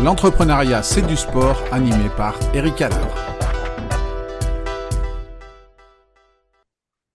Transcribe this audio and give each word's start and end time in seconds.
L'entrepreneuriat, 0.00 0.84
c'est 0.84 1.04
du 1.04 1.16
sport, 1.16 1.60
animé 1.72 2.08
par 2.16 2.38
Eric 2.54 2.82
Haller. 2.82 2.94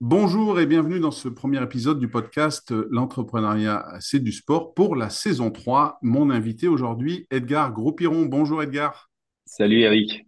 Bonjour 0.01 0.59
et 0.59 0.65
bienvenue 0.65 0.99
dans 0.99 1.11
ce 1.11 1.29
premier 1.29 1.63
épisode 1.63 1.97
du 1.97 2.09
podcast 2.09 2.73
L'entrepreneuriat, 2.91 3.85
c'est 4.01 4.21
du 4.21 4.33
sport 4.33 4.73
pour 4.73 4.97
la 4.97 5.09
saison 5.09 5.49
3. 5.49 5.99
Mon 6.01 6.29
invité 6.29 6.67
aujourd'hui, 6.67 7.25
Edgar 7.31 7.71
Groupiron. 7.71 8.25
Bonjour 8.25 8.61
Edgar. 8.61 9.09
Salut 9.45 9.79
Eric. 9.79 10.25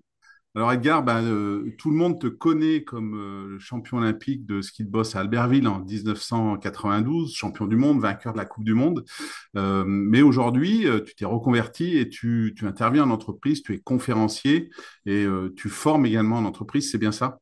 Alors 0.57 0.71
Edgar, 0.71 1.03
ben, 1.03 1.21
euh, 1.21 1.75
tout 1.77 1.89
le 1.89 1.97
monde 1.97 2.17
te 2.17 2.27
connaît 2.27 2.85
comme 2.85 3.15
euh, 3.15 3.59
champion 3.59 3.97
olympique 3.97 4.45
de 4.45 4.61
ski 4.61 4.85
de 4.85 4.89
boss 4.89 5.13
à 5.17 5.19
Albertville 5.19 5.67
en 5.67 5.79
1992, 5.81 7.35
champion 7.35 7.65
du 7.65 7.75
monde, 7.75 7.99
vainqueur 7.99 8.31
de 8.31 8.37
la 8.37 8.45
Coupe 8.45 8.63
du 8.63 8.73
Monde. 8.73 9.03
Euh, 9.57 9.83
mais 9.85 10.21
aujourd'hui, 10.21 10.85
tu 11.05 11.13
t'es 11.15 11.25
reconverti 11.25 11.97
et 11.97 12.07
tu, 12.07 12.55
interviens 12.61 13.03
en 13.03 13.09
entreprise, 13.09 13.63
tu 13.63 13.73
es 13.73 13.79
conférencier 13.79 14.69
et 15.05 15.25
tu 15.57 15.67
formes 15.67 16.05
également 16.05 16.37
en 16.37 16.45
entreprise, 16.45 16.89
c'est 16.89 16.97
bien 16.97 17.11
ça? 17.11 17.39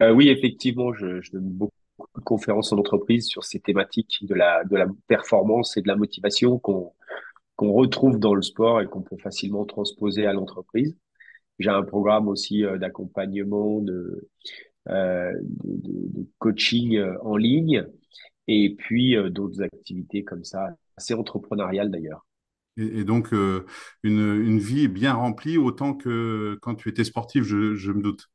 Oui, 0.00 0.28
effectivement, 0.28 0.92
je, 0.92 1.20
donne 1.32 1.48
beaucoup 1.48 1.72
de 2.16 2.22
conférences 2.22 2.72
en 2.72 2.78
entreprise 2.78 3.26
sur 3.26 3.42
ces 3.42 3.58
thématiques 3.58 4.18
de 4.22 4.34
la, 4.34 4.62
performance 5.08 5.76
et 5.76 5.82
de 5.82 5.88
la 5.88 5.96
motivation 5.96 6.58
qu'on 6.60 6.92
retrouve 7.58 8.20
dans 8.20 8.34
le 8.34 8.42
sport 8.42 8.80
et 8.80 8.86
qu'on 8.86 9.02
peut 9.02 9.16
facilement 9.16 9.64
transposer 9.64 10.24
à 10.24 10.32
l'entreprise. 10.32 10.96
J'ai 11.58 11.70
un 11.70 11.82
programme 11.82 12.28
aussi 12.28 12.64
euh, 12.64 12.78
d'accompagnement, 12.78 13.80
de, 13.80 14.28
euh, 14.88 15.32
de, 15.42 16.20
de, 16.20 16.26
coaching 16.38 16.96
euh, 16.96 17.16
en 17.22 17.36
ligne 17.36 17.86
et 18.48 18.74
puis 18.76 19.16
d'autres 19.30 19.62
activités 19.62 20.22
comme 20.22 20.44
ça, 20.44 20.68
assez 20.96 21.14
entrepreneuriales 21.14 21.90
d'ailleurs. 21.90 22.24
Et, 22.76 23.02
donc, 23.02 23.32
une, 23.32 23.64
une, 24.04 24.58
vie 24.60 24.86
bien 24.86 25.14
remplie, 25.14 25.58
autant 25.58 25.94
que 25.94 26.56
quand 26.62 26.76
tu 26.76 26.88
étais 26.88 27.02
sportif, 27.02 27.42
je, 27.42 27.74
je 27.74 27.90
me 27.90 28.02
doute. 28.02 28.30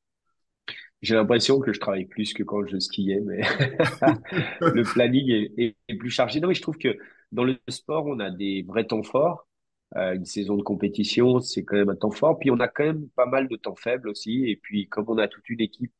J'ai 1.01 1.15
l'impression 1.15 1.59
que 1.59 1.71
je 1.71 1.79
travaille 1.79 2.07
plus 2.07 2.33
que 2.33 2.43
quand 2.43 2.65
je 2.65 2.77
skiais, 2.77 3.21
mais 3.21 3.41
le 4.61 4.83
planning 4.83 5.29
est, 5.29 5.77
est, 5.87 5.95
plus 5.95 6.09
chargé. 6.09 6.41
Non, 6.41 6.49
mais 6.49 6.55
je 6.55 6.61
trouve 6.61 6.77
que 6.77 6.97
dans 7.31 7.45
le 7.45 7.57
sport, 7.69 8.05
on 8.05 8.19
a 8.19 8.31
des 8.31 8.65
vrais 8.67 8.85
temps 8.85 9.03
forts 9.03 9.47
euh, 9.97 10.13
une 10.15 10.25
saison 10.25 10.55
de 10.55 10.63
compétition, 10.63 11.39
c'est 11.39 11.63
quand 11.63 11.75
même 11.75 11.89
un 11.89 11.95
temps 11.95 12.11
fort. 12.11 12.39
Puis 12.39 12.51
on 12.51 12.59
a 12.59 12.67
quand 12.67 12.85
même 12.85 13.07
pas 13.15 13.25
mal 13.25 13.47
de 13.47 13.55
temps 13.55 13.75
faibles 13.75 14.09
aussi. 14.09 14.45
Et 14.49 14.55
puis 14.55 14.87
comme 14.87 15.05
on 15.09 15.17
a 15.17 15.27
toute 15.27 15.49
une 15.49 15.61
équipe 15.61 15.93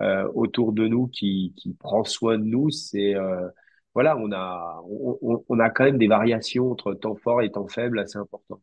euh, 0.00 0.28
autour 0.34 0.72
de 0.72 0.86
nous 0.86 1.08
qui, 1.08 1.54
qui 1.56 1.74
prend 1.74 2.04
soin 2.04 2.38
de 2.38 2.44
nous, 2.44 2.70
c'est 2.70 3.14
euh, 3.14 3.48
voilà, 3.94 4.16
on 4.16 4.32
a 4.32 4.82
on, 4.88 5.44
on, 5.48 5.58
a 5.60 5.70
quand 5.70 5.84
même 5.84 5.98
des 5.98 6.08
variations 6.08 6.70
entre 6.70 6.94
temps 6.94 7.16
fort 7.16 7.42
et 7.42 7.50
temps 7.50 7.68
faible 7.68 7.98
assez 7.98 8.18
importantes. 8.18 8.62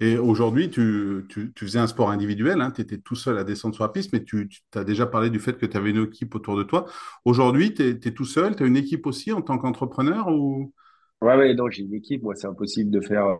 Et 0.00 0.18
aujourd'hui, 0.18 0.68
tu, 0.68 1.24
tu, 1.30 1.52
tu, 1.54 1.64
faisais 1.64 1.78
un 1.78 1.86
sport 1.86 2.10
individuel, 2.10 2.60
hein, 2.60 2.70
tu 2.70 2.82
étais 2.82 2.98
tout 2.98 3.14
seul 3.14 3.38
à 3.38 3.44
descendre 3.44 3.74
sur 3.74 3.84
la 3.84 3.88
piste, 3.88 4.12
mais 4.12 4.22
tu, 4.22 4.48
tu 4.48 4.60
as 4.74 4.84
déjà 4.84 5.06
parlé 5.06 5.30
du 5.30 5.38
fait 5.38 5.56
que 5.56 5.64
tu 5.64 5.76
avais 5.78 5.90
une 5.90 6.04
équipe 6.04 6.34
autour 6.34 6.58
de 6.58 6.62
toi. 6.62 6.84
Aujourd'hui, 7.24 7.72
tu 7.72 7.82
es, 7.82 7.90
es, 7.90 8.12
tout 8.12 8.26
seul, 8.26 8.54
tu 8.54 8.64
as 8.64 8.66
une 8.66 8.76
équipe 8.76 9.06
aussi 9.06 9.32
en 9.32 9.40
tant 9.40 9.56
qu'entrepreneur 9.56 10.28
ou... 10.28 10.74
Ouais, 11.22 11.36
ouais, 11.36 11.54
non, 11.54 11.70
j'ai 11.70 11.84
une 11.84 11.94
équipe. 11.94 12.22
Moi, 12.22 12.34
c'est 12.34 12.46
impossible 12.46 12.90
de 12.90 13.00
faire 13.00 13.38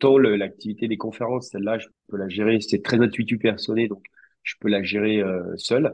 Tant 0.00 0.18
l'activité 0.18 0.88
des 0.88 0.96
conférences, 0.96 1.50
celle-là, 1.50 1.78
je 1.78 1.86
peux 2.08 2.16
la 2.16 2.28
gérer. 2.28 2.60
C'est 2.60 2.82
très 2.82 3.00
intuitif 3.00 3.38
personnel, 3.38 3.88
donc 3.88 4.04
je 4.42 4.54
peux 4.60 4.68
la 4.68 4.82
gérer 4.82 5.20
euh, 5.20 5.56
seul. 5.56 5.92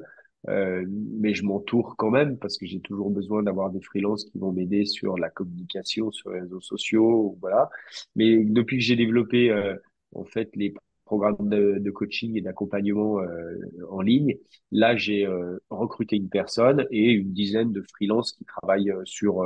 Euh, 0.48 0.84
mais 0.88 1.34
je 1.34 1.44
m'entoure 1.44 1.96
quand 1.96 2.10
même 2.10 2.38
parce 2.38 2.56
que 2.56 2.66
j'ai 2.66 2.80
toujours 2.80 3.10
besoin 3.10 3.42
d'avoir 3.42 3.70
des 3.70 3.80
freelances 3.80 4.24
qui 4.24 4.38
vont 4.38 4.52
m'aider 4.52 4.84
sur 4.84 5.18
la 5.18 5.28
communication, 5.28 6.12
sur 6.12 6.30
les 6.30 6.40
réseaux 6.40 6.60
sociaux, 6.60 7.36
voilà. 7.40 7.68
Mais 8.14 8.44
depuis 8.44 8.78
que 8.78 8.84
j'ai 8.84 8.96
développé 8.96 9.50
euh, 9.50 9.74
en 10.14 10.24
fait 10.24 10.54
les 10.54 10.72
programmes 11.04 11.48
de, 11.48 11.90
coaching 11.90 12.36
et 12.36 12.40
d'accompagnement 12.42 13.20
euh, 13.20 13.56
en 13.90 14.00
ligne, 14.02 14.36
là 14.70 14.96
j'ai 14.96 15.26
euh, 15.26 15.58
recruté 15.70 16.16
une 16.16 16.28
personne 16.28 16.86
et 16.90 17.10
une 17.12 17.32
dizaine 17.32 17.72
de 17.72 17.82
freelances 17.82 18.32
qui 18.32 18.44
travaillent 18.44 18.92
sur 19.04 19.42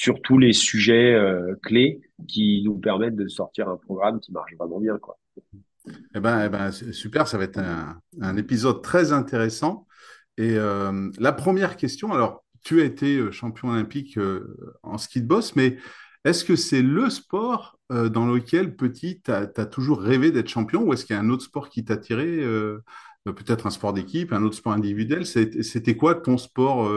sur 0.00 0.22
tous 0.22 0.38
les 0.38 0.54
sujets 0.54 1.12
euh, 1.12 1.54
clés 1.62 2.00
qui 2.26 2.62
nous 2.64 2.78
permettent 2.78 3.16
de 3.16 3.28
sortir 3.28 3.68
un 3.68 3.76
programme 3.76 4.18
qui 4.18 4.32
marche 4.32 4.54
vraiment 4.58 4.80
bien. 4.80 4.96
Quoi. 4.96 5.18
Eh 6.14 6.20
ben, 6.20 6.46
eh 6.46 6.48
ben 6.48 6.72
super, 6.72 7.28
ça 7.28 7.36
va 7.36 7.44
être 7.44 7.60
un, 8.18 8.36
épisode 8.38 8.82
très 8.82 9.12
intéressant. 9.12 9.86
Et 10.38 10.54
euh, 10.56 11.10
la 11.18 11.32
première 11.32 11.76
question, 11.76 12.14
alors, 12.14 12.46
tu 12.62 12.80
as 12.80 12.84
été 12.84 13.18
euh, 13.18 13.30
champion 13.30 13.68
olympique 13.68 14.18
en 14.82 14.96
ski 14.96 15.20
de 15.20 15.26
boss, 15.26 15.54
mais 15.54 15.76
est-ce 16.24 16.46
que 16.46 16.56
c'est 16.56 16.80
le 16.80 17.10
sport 17.10 17.78
dans 17.90 18.26
lequel, 18.26 18.76
petit, 18.76 19.20
tu 19.20 19.30
as, 19.30 19.66
toujours 19.66 20.00
rêvé 20.00 20.30
d'être 20.30 20.48
champion 20.48 20.82
ou 20.82 20.94
est-ce 20.94 21.04
qu'il 21.04 21.14
y 21.14 21.18
a 21.18 21.22
un 21.22 21.28
autre 21.28 21.44
sport 21.44 21.68
qui 21.68 21.84
t'a 21.84 21.98
tiré 21.98 22.42
Peut-être 23.24 23.66
un 23.66 23.70
sport 23.70 23.92
d'équipe, 23.92 24.32
un 24.32 24.42
autre 24.44 24.56
sport 24.56 24.72
individuel? 24.72 25.26
C'était 25.26 25.96
quoi 25.96 26.14
ton 26.14 26.38
sport 26.38 26.90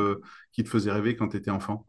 qui 0.54 0.64
te 0.64 0.70
faisait 0.70 0.92
rêver 0.92 1.18
quand 1.18 1.30
tu 1.30 1.38
étais 1.38 1.52
enfant? 1.52 1.86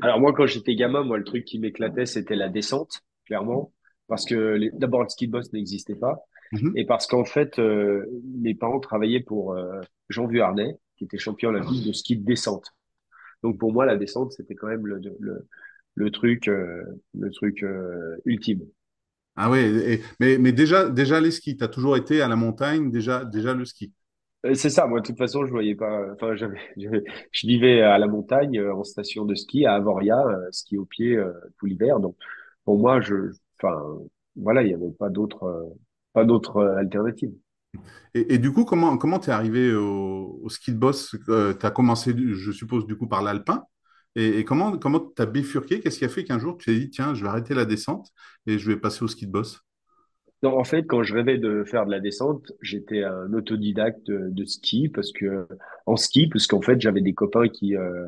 Alors 0.00 0.20
moi, 0.20 0.32
quand 0.32 0.46
j'étais 0.46 0.74
gamin, 0.74 1.02
moi, 1.02 1.18
le 1.18 1.24
truc 1.24 1.44
qui 1.44 1.58
m'éclatait, 1.58 2.06
c'était 2.06 2.36
la 2.36 2.48
descente, 2.48 3.02
clairement, 3.26 3.72
parce 4.08 4.24
que 4.24 4.58
d'abord 4.74 5.02
le 5.02 5.08
ski 5.08 5.26
de 5.26 5.32
boss 5.32 5.52
n'existait 5.52 5.94
pas, 5.94 6.24
mhm. 6.52 6.72
et 6.76 6.84
parce 6.84 7.06
qu'en 7.06 7.24
fait, 7.24 7.58
euh, 7.58 8.06
mes 8.38 8.54
parents 8.54 8.80
travaillaient 8.80 9.20
pour 9.20 9.54
euh, 9.54 9.80
Jean 10.08 10.26
Vuarnet, 10.26 10.76
qui 10.96 11.04
était 11.04 11.18
champion 11.18 11.50
olympique 11.50 11.86
de 11.86 11.92
ski 11.92 12.16
de 12.16 12.24
descente. 12.24 12.72
Donc 13.42 13.58
pour 13.58 13.72
moi, 13.72 13.84
la 13.84 13.96
descente, 13.96 14.32
c'était 14.32 14.54
quand 14.54 14.68
même 14.68 14.86
le, 14.86 15.00
le, 15.20 15.46
le 15.94 16.10
truc, 16.10 16.48
euh, 16.48 16.82
le 17.18 17.30
truc 17.30 17.64
ultime. 18.24 18.62
Ah 19.36 19.50
oui, 19.50 20.00
mais, 20.18 20.38
mais 20.38 20.52
déjà, 20.52 20.88
déjà 20.88 21.20
les 21.20 21.30
skis, 21.30 21.58
tu 21.58 21.64
as 21.64 21.68
toujours 21.68 21.96
été 21.98 22.22
à 22.22 22.28
la 22.28 22.36
montagne, 22.36 22.90
déjà, 22.90 23.24
déjà 23.24 23.52
le 23.52 23.66
ski? 23.66 23.92
Euh, 24.46 24.54
c'est 24.54 24.70
ça, 24.70 24.86
moi, 24.86 25.00
de 25.00 25.06
toute 25.06 25.18
façon, 25.18 25.44
je 25.46 25.50
voyais 25.50 25.74
pas. 25.74 26.12
Enfin, 26.12 26.34
je 26.76 27.46
vivais 27.46 27.82
à 27.82 27.98
la 27.98 28.06
montagne, 28.06 28.58
euh, 28.58 28.74
en 28.74 28.84
station 28.84 29.24
de 29.24 29.34
ski, 29.34 29.66
à 29.66 29.74
Avoria, 29.74 30.18
euh, 30.18 30.48
ski 30.52 30.78
au 30.78 30.84
pied 30.84 31.18
tout 31.58 31.66
l'hiver. 31.66 32.00
Donc, 32.00 32.16
pour 32.64 32.78
moi, 32.78 33.00
je, 33.00 33.32
enfin, 33.60 33.80
voilà, 34.36 34.62
il 34.62 34.68
n'y 34.68 34.74
avait 34.74 34.92
pas 34.92 35.08
d'autre, 35.08 35.72
pas 36.12 36.24
d'autre 36.24 36.64
alternative. 36.78 37.32
Et, 38.14 38.38
du 38.38 38.52
coup, 38.52 38.64
comment 38.64 38.96
comment 38.96 39.18
t'es 39.18 39.30
arrivé 39.30 39.74
au, 39.74 40.48
ski 40.48 40.72
de 40.72 40.78
boss 40.78 41.14
Tu 41.26 41.32
as 41.66 41.70
commencé, 41.70 42.14
je 42.16 42.52
suppose, 42.52 42.86
du 42.86 42.96
coup, 42.96 43.06
par 43.06 43.22
l'alpin. 43.22 43.64
Et, 44.14 44.38
et, 44.38 44.44
comment 44.44 44.78
comment 44.78 45.00
t'as 45.00 45.26
bifurqué? 45.26 45.80
Qu'est-ce 45.80 45.98
qui 45.98 46.06
a 46.06 46.08
fait 46.08 46.24
qu'un 46.24 46.38
jour 46.38 46.56
tu 46.56 46.66
t'es 46.66 46.78
dit, 46.78 46.90
tiens, 46.90 47.14
je 47.14 47.22
vais 47.22 47.28
arrêter 47.28 47.54
la 47.54 47.66
descente 47.66 48.08
et 48.46 48.58
je 48.58 48.70
vais 48.70 48.78
passer 48.78 49.04
au 49.04 49.08
ski 49.08 49.26
de 49.26 49.32
boss 49.32 49.65
non, 50.42 50.58
en 50.58 50.64
fait, 50.64 50.84
quand 50.84 51.02
je 51.02 51.14
rêvais 51.14 51.38
de 51.38 51.64
faire 51.64 51.86
de 51.86 51.90
la 51.90 52.00
descente, 52.00 52.52
j'étais 52.60 53.02
un 53.02 53.32
autodidacte 53.32 54.10
de, 54.10 54.44
ski 54.44 54.88
parce 54.88 55.10
que 55.12 55.46
en 55.86 55.96
ski, 55.96 56.28
parce 56.28 56.46
qu'en 56.46 56.60
fait, 56.60 56.80
j'avais 56.80 57.00
des 57.00 57.14
copains 57.14 57.48
qui 57.48 57.74
euh, 57.74 58.06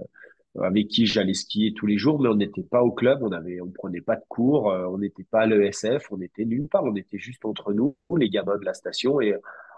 avec 0.61 0.89
qui 0.89 1.07
j'allais 1.07 1.35
skier 1.35 1.73
tous 1.75 1.87
les 1.87 1.97
jours, 1.97 2.21
mais 2.21 2.29
on 2.29 2.35
n'était 2.35 2.63
pas 2.63 2.83
au 2.83 2.91
club, 2.91 3.23
on 3.23 3.33
avait, 3.33 3.61
on 3.61 3.71
prenait 3.71 4.01
pas 4.01 4.17
de 4.17 4.25
cours, 4.29 4.71
euh, 4.71 4.87
on 4.87 4.99
n'était 4.99 5.25
pas 5.25 5.43
à 5.43 5.47
l'ESF, 5.47 6.11
on 6.11 6.21
était 6.21 6.45
nulle 6.45 6.69
part, 6.69 6.85
on 6.85 6.97
était 6.97 7.19
juste 7.19 7.45
entre 7.45 7.73
nous, 7.73 7.97
les 8.17 8.29
gamins 8.29 8.59
de 8.59 8.65
la 8.65 8.75
station, 8.75 9.21
et 9.21 9.35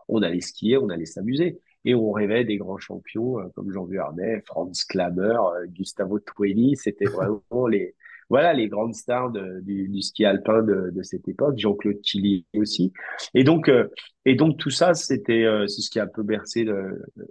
on 0.09 0.23
allait 0.23 0.41
skier, 0.41 0.77
on 0.79 0.89
allait 0.89 1.07
s'amuser. 1.07 1.61
Et 1.85 1.95
on 1.95 2.11
rêvait 2.11 2.45
des 2.45 2.57
grands 2.57 2.79
champions 2.79 3.39
euh, 3.39 3.49
comme 3.55 3.71
Jean 3.71 3.85
Vuarnet, 3.85 4.43
Franz 4.47 4.85
Klammer, 4.89 5.39
Gustavo 5.69 6.19
Twelly, 6.19 6.77
c'était 6.77 7.07
vraiment 7.07 7.67
les 7.69 7.95
voilà 8.31 8.55
les 8.55 8.69
grandes 8.69 8.95
stars 8.95 9.33
du, 9.33 10.03
ski 10.03 10.25
alpin 10.25 10.63
de, 10.63 11.03
cette 11.03 11.29
époque, 11.29 11.59
Jean-Claude 11.59 12.01
Killy 12.01 12.47
aussi. 12.55 12.93
Et 13.35 13.43
donc, 13.43 13.69
euh, 13.69 13.89
et 14.25 14.37
donc 14.37 14.57
tout 14.57 14.71
ça, 14.71 14.95
c'était 14.95 15.45
euh, 15.45 15.67
c'est 15.67 15.83
ce 15.83 15.91
qui 15.91 15.99
a 15.99 16.05
un 16.05 16.07
peu 16.07 16.23
bercé 16.23 16.65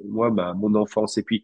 moi, 0.05 0.29
ma, 0.29 0.53
mon 0.53 0.75
enfance. 0.75 1.17
Et 1.17 1.23
puis, 1.23 1.41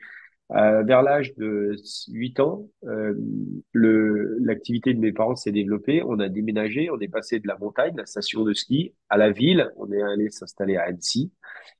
euh, 0.51 0.83
vers 0.83 1.01
l'âge 1.01 1.33
de 1.37 1.75
8 2.09 2.39
ans, 2.41 2.69
le 2.83 4.37
l'activité 4.41 4.93
de 4.93 4.99
mes 4.99 5.13
parents 5.13 5.37
s'est 5.37 5.53
développée. 5.53 6.03
On 6.03 6.19
a 6.19 6.27
déménagé, 6.27 6.89
on 6.91 6.99
est 6.99 7.07
passé 7.07 7.39
de 7.39 7.47
la 7.47 7.57
montagne, 7.57 7.95
la 7.95 8.05
station 8.05 8.43
de 8.43 8.53
ski, 8.53 8.93
à 9.09 9.17
la 9.17 9.31
ville. 9.31 9.71
On 9.77 9.89
est 9.91 10.01
allé 10.01 10.29
s'installer 10.29 10.75
à 10.75 10.83
Annecy. 10.83 11.31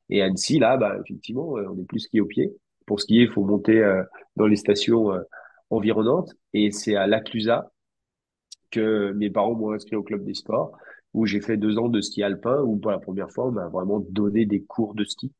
Et 0.09 0.21
Annecy, 0.21 0.59
là, 0.59 0.77
bah, 0.77 0.97
effectivement, 1.03 1.49
on 1.49 1.77
est 1.77 1.87
plus 1.87 1.99
ski 1.99 2.21
au 2.21 2.25
pied. 2.25 2.55
Pour 2.85 3.01
skier, 3.01 3.23
il 3.23 3.29
faut 3.29 3.43
monter 3.43 3.83
dans 4.37 4.47
les 4.47 4.55
stations 4.55 5.11
environnante. 5.69 6.33
Et 6.53 6.71
c'est 6.71 6.95
à 6.95 7.07
Laclusa 7.07 7.71
que 8.71 9.11
mes 9.13 9.29
parents 9.29 9.55
m'ont 9.55 9.71
inscrit 9.71 9.95
au 9.95 10.03
club 10.03 10.23
des 10.25 10.33
sports, 10.33 10.77
où 11.13 11.25
j'ai 11.25 11.41
fait 11.41 11.57
deux 11.57 11.77
ans 11.77 11.89
de 11.89 12.01
ski 12.01 12.23
alpin, 12.23 12.61
où 12.61 12.77
pour 12.77 12.91
la 12.91 12.99
première 12.99 13.31
fois, 13.31 13.47
on 13.47 13.51
m'a 13.51 13.67
vraiment 13.67 13.99
donné 14.09 14.45
des 14.45 14.63
cours 14.63 14.95
de 14.95 15.05
ski. 15.05 15.31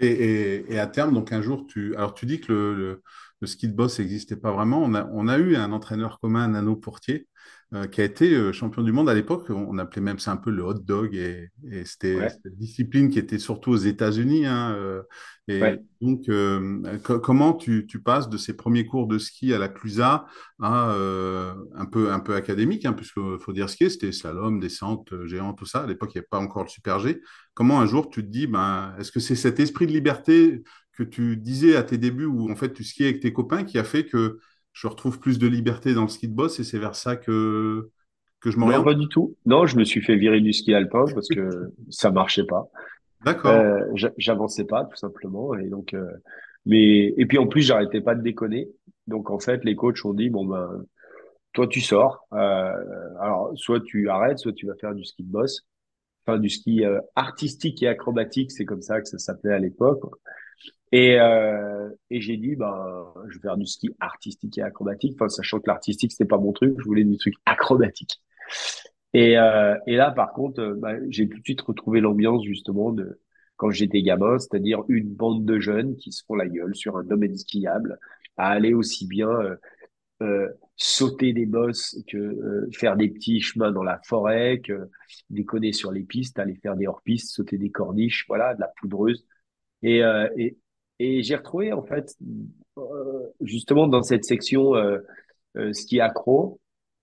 Et, 0.00 0.78
à 0.78 0.86
terme, 0.88 1.14
donc 1.14 1.32
un 1.32 1.40
jour, 1.40 1.66
tu, 1.68 1.94
alors 1.94 2.14
tu 2.14 2.26
dis 2.26 2.40
que 2.40 2.52
le 2.52 3.02
ski 3.46 3.68
de 3.68 3.74
boss 3.74 3.98
n'existait 3.98 4.36
pas 4.36 4.52
vraiment. 4.52 4.82
On 4.82 4.94
a, 4.94 5.08
on 5.12 5.28
a 5.28 5.38
eu 5.38 5.56
un 5.56 5.72
entraîneur 5.72 6.20
commun, 6.20 6.48
Nano 6.48 6.76
Portier, 6.76 7.28
euh, 7.74 7.86
qui 7.86 8.00
a 8.00 8.04
été 8.04 8.34
euh, 8.34 8.52
champion 8.52 8.82
du 8.82 8.92
monde 8.92 9.08
à 9.08 9.14
l'époque. 9.14 9.50
On 9.50 9.78
appelait 9.78 10.02
même 10.02 10.18
ça 10.18 10.32
un 10.32 10.36
peu 10.36 10.50
le 10.50 10.62
hot 10.62 10.74
dog. 10.74 11.14
Et, 11.14 11.48
et 11.70 11.84
c'était 11.84 12.20
Ouais, 12.20 12.40
une 12.44 12.54
discipline 12.56 13.10
qui 13.10 13.18
était 13.18 13.38
surtout 13.38 13.70
aux 13.72 13.76
États-Unis. 13.76 14.46
hein, 14.46 14.74
euh, 14.76 15.02
et 15.48 15.66
ouais. 15.66 15.84
donc, 16.00 16.28
euh, 16.28 16.98
co- 17.02 17.18
comment 17.20 17.52
tu, 17.54 17.86
tu 17.86 18.00
passes 18.02 18.28
de 18.28 18.36
ces 18.38 18.54
premiers 18.56 18.86
cours 18.86 19.06
de 19.06 19.18
ski 19.18 19.52
à 19.52 19.58
la 19.58 19.68
Clusa 19.68 20.26
à 20.60 20.94
un 21.74 21.86
peu, 21.86 22.12
un 22.12 22.20
peu 22.20 22.34
académique, 22.34 22.84
hein, 22.86 22.92
puisque 22.92 23.20
faut 23.38 23.52
dire 23.52 23.68
skier, 23.68 23.90
c'était 23.90 24.12
slalom, 24.12 24.60
descente, 24.60 25.12
géant, 25.26 25.52
tout 25.54 25.66
ça. 25.66 25.80
À 25.82 25.86
l'époque, 25.86 26.10
il 26.14 26.18
n'y 26.18 26.20
avait 26.20 26.28
pas 26.30 26.38
encore 26.38 26.64
le 26.64 26.68
super 26.68 26.98
G. 27.00 27.20
Comment 27.54 27.80
un 27.80 27.86
jour 27.86 28.10
tu 28.10 28.22
te 28.24 28.28
dis, 28.30 28.46
ben, 28.46 28.94
est-ce 28.98 29.12
que 29.12 29.20
c'est 29.20 29.36
cet 29.36 29.60
esprit 29.60 29.86
de 29.86 29.92
liberté 29.92 30.62
que 30.94 31.02
tu 31.02 31.36
disais 31.36 31.76
à 31.76 31.82
tes 31.82 31.98
débuts 31.98 32.26
où 32.26 32.50
en 32.50 32.56
fait 32.56 32.72
tu 32.72 32.84
skiais 32.84 33.08
avec 33.08 33.20
tes 33.22 33.32
copains 33.32 33.64
qui 33.64 33.78
a 33.78 33.84
fait 33.84 34.06
que 34.06 34.40
je 34.72 34.86
retrouve 34.88 35.20
plus 35.20 35.38
de 35.38 35.46
liberté 35.48 35.94
dans 35.94 36.02
le 36.02 36.08
ski 36.08 36.28
de 36.28 36.34
boss 36.34 36.60
et 36.60 36.64
c'est 36.64 36.78
vers 36.78 36.96
ça 36.96 37.16
que, 37.16 37.90
que 38.40 38.50
je 38.50 38.58
Non, 38.62 38.66
m'oriente. 38.66 38.84
pas 38.84 38.94
du 38.94 39.08
tout. 39.08 39.36
Non, 39.46 39.66
je 39.66 39.76
me 39.76 39.84
suis 39.84 40.00
fait 40.00 40.16
virer 40.16 40.40
du 40.40 40.52
ski 40.52 40.74
alpin 40.74 41.10
parce 41.12 41.28
que 41.30 41.70
ça 41.90 42.10
marchait 42.10 42.44
pas. 42.44 42.68
D'accord. 43.20 43.64
Euh, 43.64 43.80
j'a- 43.94 44.12
j'avançais 44.18 44.64
pas, 44.66 44.84
tout 44.86 44.96
simplement. 44.96 45.54
Et 45.56 45.68
donc, 45.68 45.94
euh, 45.94 46.06
mais, 46.66 47.14
et 47.18 47.26
puis 47.26 47.38
en 47.38 47.46
plus, 47.48 47.62
j'arrêtais 47.62 48.00
pas 48.02 48.14
de 48.16 48.22
déconner. 48.22 48.68
Donc, 49.08 49.30
en 49.30 49.38
fait, 49.40 49.64
les 49.64 49.76
coachs 49.76 50.04
ont 50.06 50.14
dit, 50.14 50.30
bon, 50.30 50.46
ben, 50.46 50.84
toi, 51.54 51.68
tu 51.68 51.80
sors. 51.80 52.26
Euh, 52.34 52.72
alors, 53.20 53.52
soit 53.56 53.80
tu 53.82 54.08
arrêtes, 54.10 54.38
soit 54.38 54.52
tu 54.54 54.66
vas 54.66 54.76
faire 54.76 54.94
du 54.94 55.04
ski 55.04 55.24
de 55.24 55.30
boss. 55.32 55.66
Enfin, 56.26 56.38
du 56.38 56.50
ski 56.50 56.84
euh, 56.84 57.00
artistique 57.16 57.82
et 57.82 57.88
acrobatique, 57.88 58.52
c'est 58.52 58.64
comme 58.66 58.82
ça 58.82 59.00
que 59.02 59.08
ça 59.08 59.18
s'appelait 59.18 59.54
à 59.54 59.58
l'époque. 59.60 60.02
Et, 60.94 61.18
euh, 61.18 61.90
et 62.10 62.20
j'ai 62.20 62.36
dit, 62.36 62.54
ben, 62.54 63.12
je 63.28 63.34
vais 63.38 63.42
faire 63.42 63.56
du 63.56 63.66
ski 63.66 63.90
artistique 63.98 64.56
et 64.58 64.62
acrobatique. 64.62 65.14
Enfin, 65.16 65.28
sachant 65.28 65.58
que 65.58 65.68
l'artistique, 65.68 66.12
c'était 66.12 66.24
pas 66.24 66.38
mon 66.38 66.52
truc, 66.52 66.76
je 66.78 66.84
voulais 66.84 67.02
du 67.02 67.16
truc 67.18 67.34
acrobatique. 67.46 68.22
Et, 69.12 69.36
euh, 69.38 69.76
et 69.88 69.96
là, 69.96 70.12
par 70.12 70.32
contre, 70.32 70.76
bah, 70.78 70.92
j'ai 71.08 71.28
tout 71.28 71.38
de 71.38 71.44
suite 71.44 71.60
retrouvé 71.62 72.00
l'ambiance 72.00 72.44
justement 72.44 72.92
de 72.92 73.20
quand 73.56 73.70
j'étais 73.70 74.02
gamin, 74.02 74.38
c'est-à-dire 74.38 74.82
une 74.88 75.08
bande 75.14 75.44
de 75.44 75.58
jeunes 75.58 75.96
qui 75.96 76.12
se 76.12 76.24
font 76.26 76.36
la 76.36 76.46
gueule 76.48 76.74
sur 76.76 76.96
un 76.96 77.04
domaine 77.04 77.36
skiable, 77.36 77.98
à 78.36 78.50
aller 78.50 78.74
aussi 78.74 79.06
bien 79.08 79.28
euh, 79.28 79.56
euh, 80.22 80.48
sauter 80.76 81.32
des 81.32 81.46
bosses 81.46 81.96
que 82.08 82.16
euh, 82.18 82.68
faire 82.72 82.96
des 82.96 83.08
petits 83.08 83.40
chemins 83.40 83.72
dans 83.72 83.82
la 83.82 84.00
forêt, 84.04 84.60
que 84.60 84.90
déconner 85.30 85.72
sur 85.72 85.92
les 85.92 86.04
pistes, 86.04 86.38
aller 86.38 86.54
faire 86.56 86.76
des 86.76 86.86
hors-pistes, 86.86 87.32
sauter 87.34 87.58
des 87.58 87.70
corniches, 87.70 88.24
voilà, 88.28 88.54
de 88.54 88.60
la 88.60 88.72
poudreuse. 88.80 89.26
Et, 89.82 90.02
euh, 90.04 90.28
et, 90.36 90.56
et 91.04 91.22
j'ai 91.22 91.36
retrouvé 91.36 91.72
en 91.72 91.82
fait 91.82 92.16
euh, 92.78 92.82
justement 93.40 93.86
dans 93.86 94.02
cette 94.02 94.24
section 94.24 94.74
euh, 94.74 94.98
euh, 95.56 95.72
ski 95.72 96.00
accro 96.00 96.60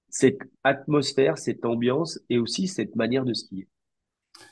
cette 0.09 0.39
atmosphère, 0.63 1.37
cette 1.37 1.63
ambiance 1.63 2.19
et 2.29 2.37
aussi 2.37 2.67
cette 2.67 2.95
manière 2.97 3.23
de 3.23 3.33
skier. 3.33 3.67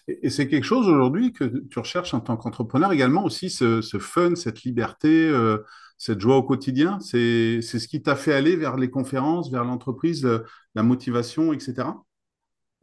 Et, 0.08 0.28
et 0.28 0.30
c'est 0.30 0.48
quelque 0.48 0.64
chose 0.64 0.88
aujourd'hui 0.88 1.34
que 1.34 1.66
tu 1.70 1.80
recherches 1.80 2.14
en 2.14 2.22
tant 2.22 2.38
qu'entrepreneur 2.38 2.94
également 2.94 3.26
aussi, 3.26 3.50
ce, 3.50 3.82
ce 3.82 3.98
fun, 4.00 4.36
cette 4.36 4.64
liberté, 4.64 5.28
euh, 5.28 5.58
cette 5.98 6.22
joie 6.22 6.38
au 6.38 6.44
quotidien? 6.44 7.00
C'est, 7.02 7.62
ce 7.62 7.88
qui 7.90 8.02
t'a 8.02 8.16
fait 8.16 8.34
aller 8.34 8.56
vers 8.56 8.78
les 8.78 8.90
conférences, 8.90 9.52
vers 9.52 9.66
l'entreprise, 9.66 10.26
la 10.76 10.84
motivation, 10.84 11.52
etc. 11.52 11.90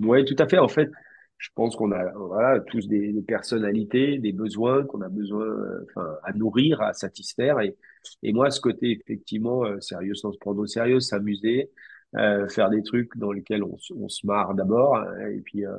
Oui, 0.01 0.25
tout 0.27 0.37
à 0.39 0.47
fait. 0.47 0.59
En 0.59 0.69
fait, 0.69 0.91
je 1.39 1.51
pense 1.55 1.77
qu'on 1.77 1.93
a 1.93 2.13
voilà, 2.13 2.61
tous 2.61 2.89
des, 2.89 3.13
des 3.13 3.23
personnalités, 3.23 4.19
des 4.19 4.33
besoins 4.33 4.85
qu'on 4.85 5.03
a 5.03 5.09
besoin 5.09 5.47
enfin, 5.91 6.17
à 6.25 6.33
nourrir, 6.33 6.81
à 6.81 6.93
satisfaire. 6.95 7.61
Et, 7.61 7.77
et 8.23 8.33
moi, 8.33 8.51
ce 8.51 8.61
côté 8.61 8.93
effectivement 8.93 9.65
euh, 9.65 9.81
sérieux 9.81 10.15
sans 10.15 10.33
se 10.33 10.39
prendre 10.39 10.61
au 10.61 10.67
sérieux, 10.67 11.01
s'amuser, 11.01 11.71
euh, 12.17 12.49
faire 12.49 12.71
des 12.71 12.83
trucs 12.83 13.17
dans 13.17 13.33
lesquels 13.33 13.63
on, 13.65 13.77
on 13.97 14.09
se 14.09 14.27
marre 14.27 14.55
d'abord 14.55 14.97
hein, 14.97 15.29
et 15.29 15.41
puis, 15.41 15.67
euh, 15.67 15.77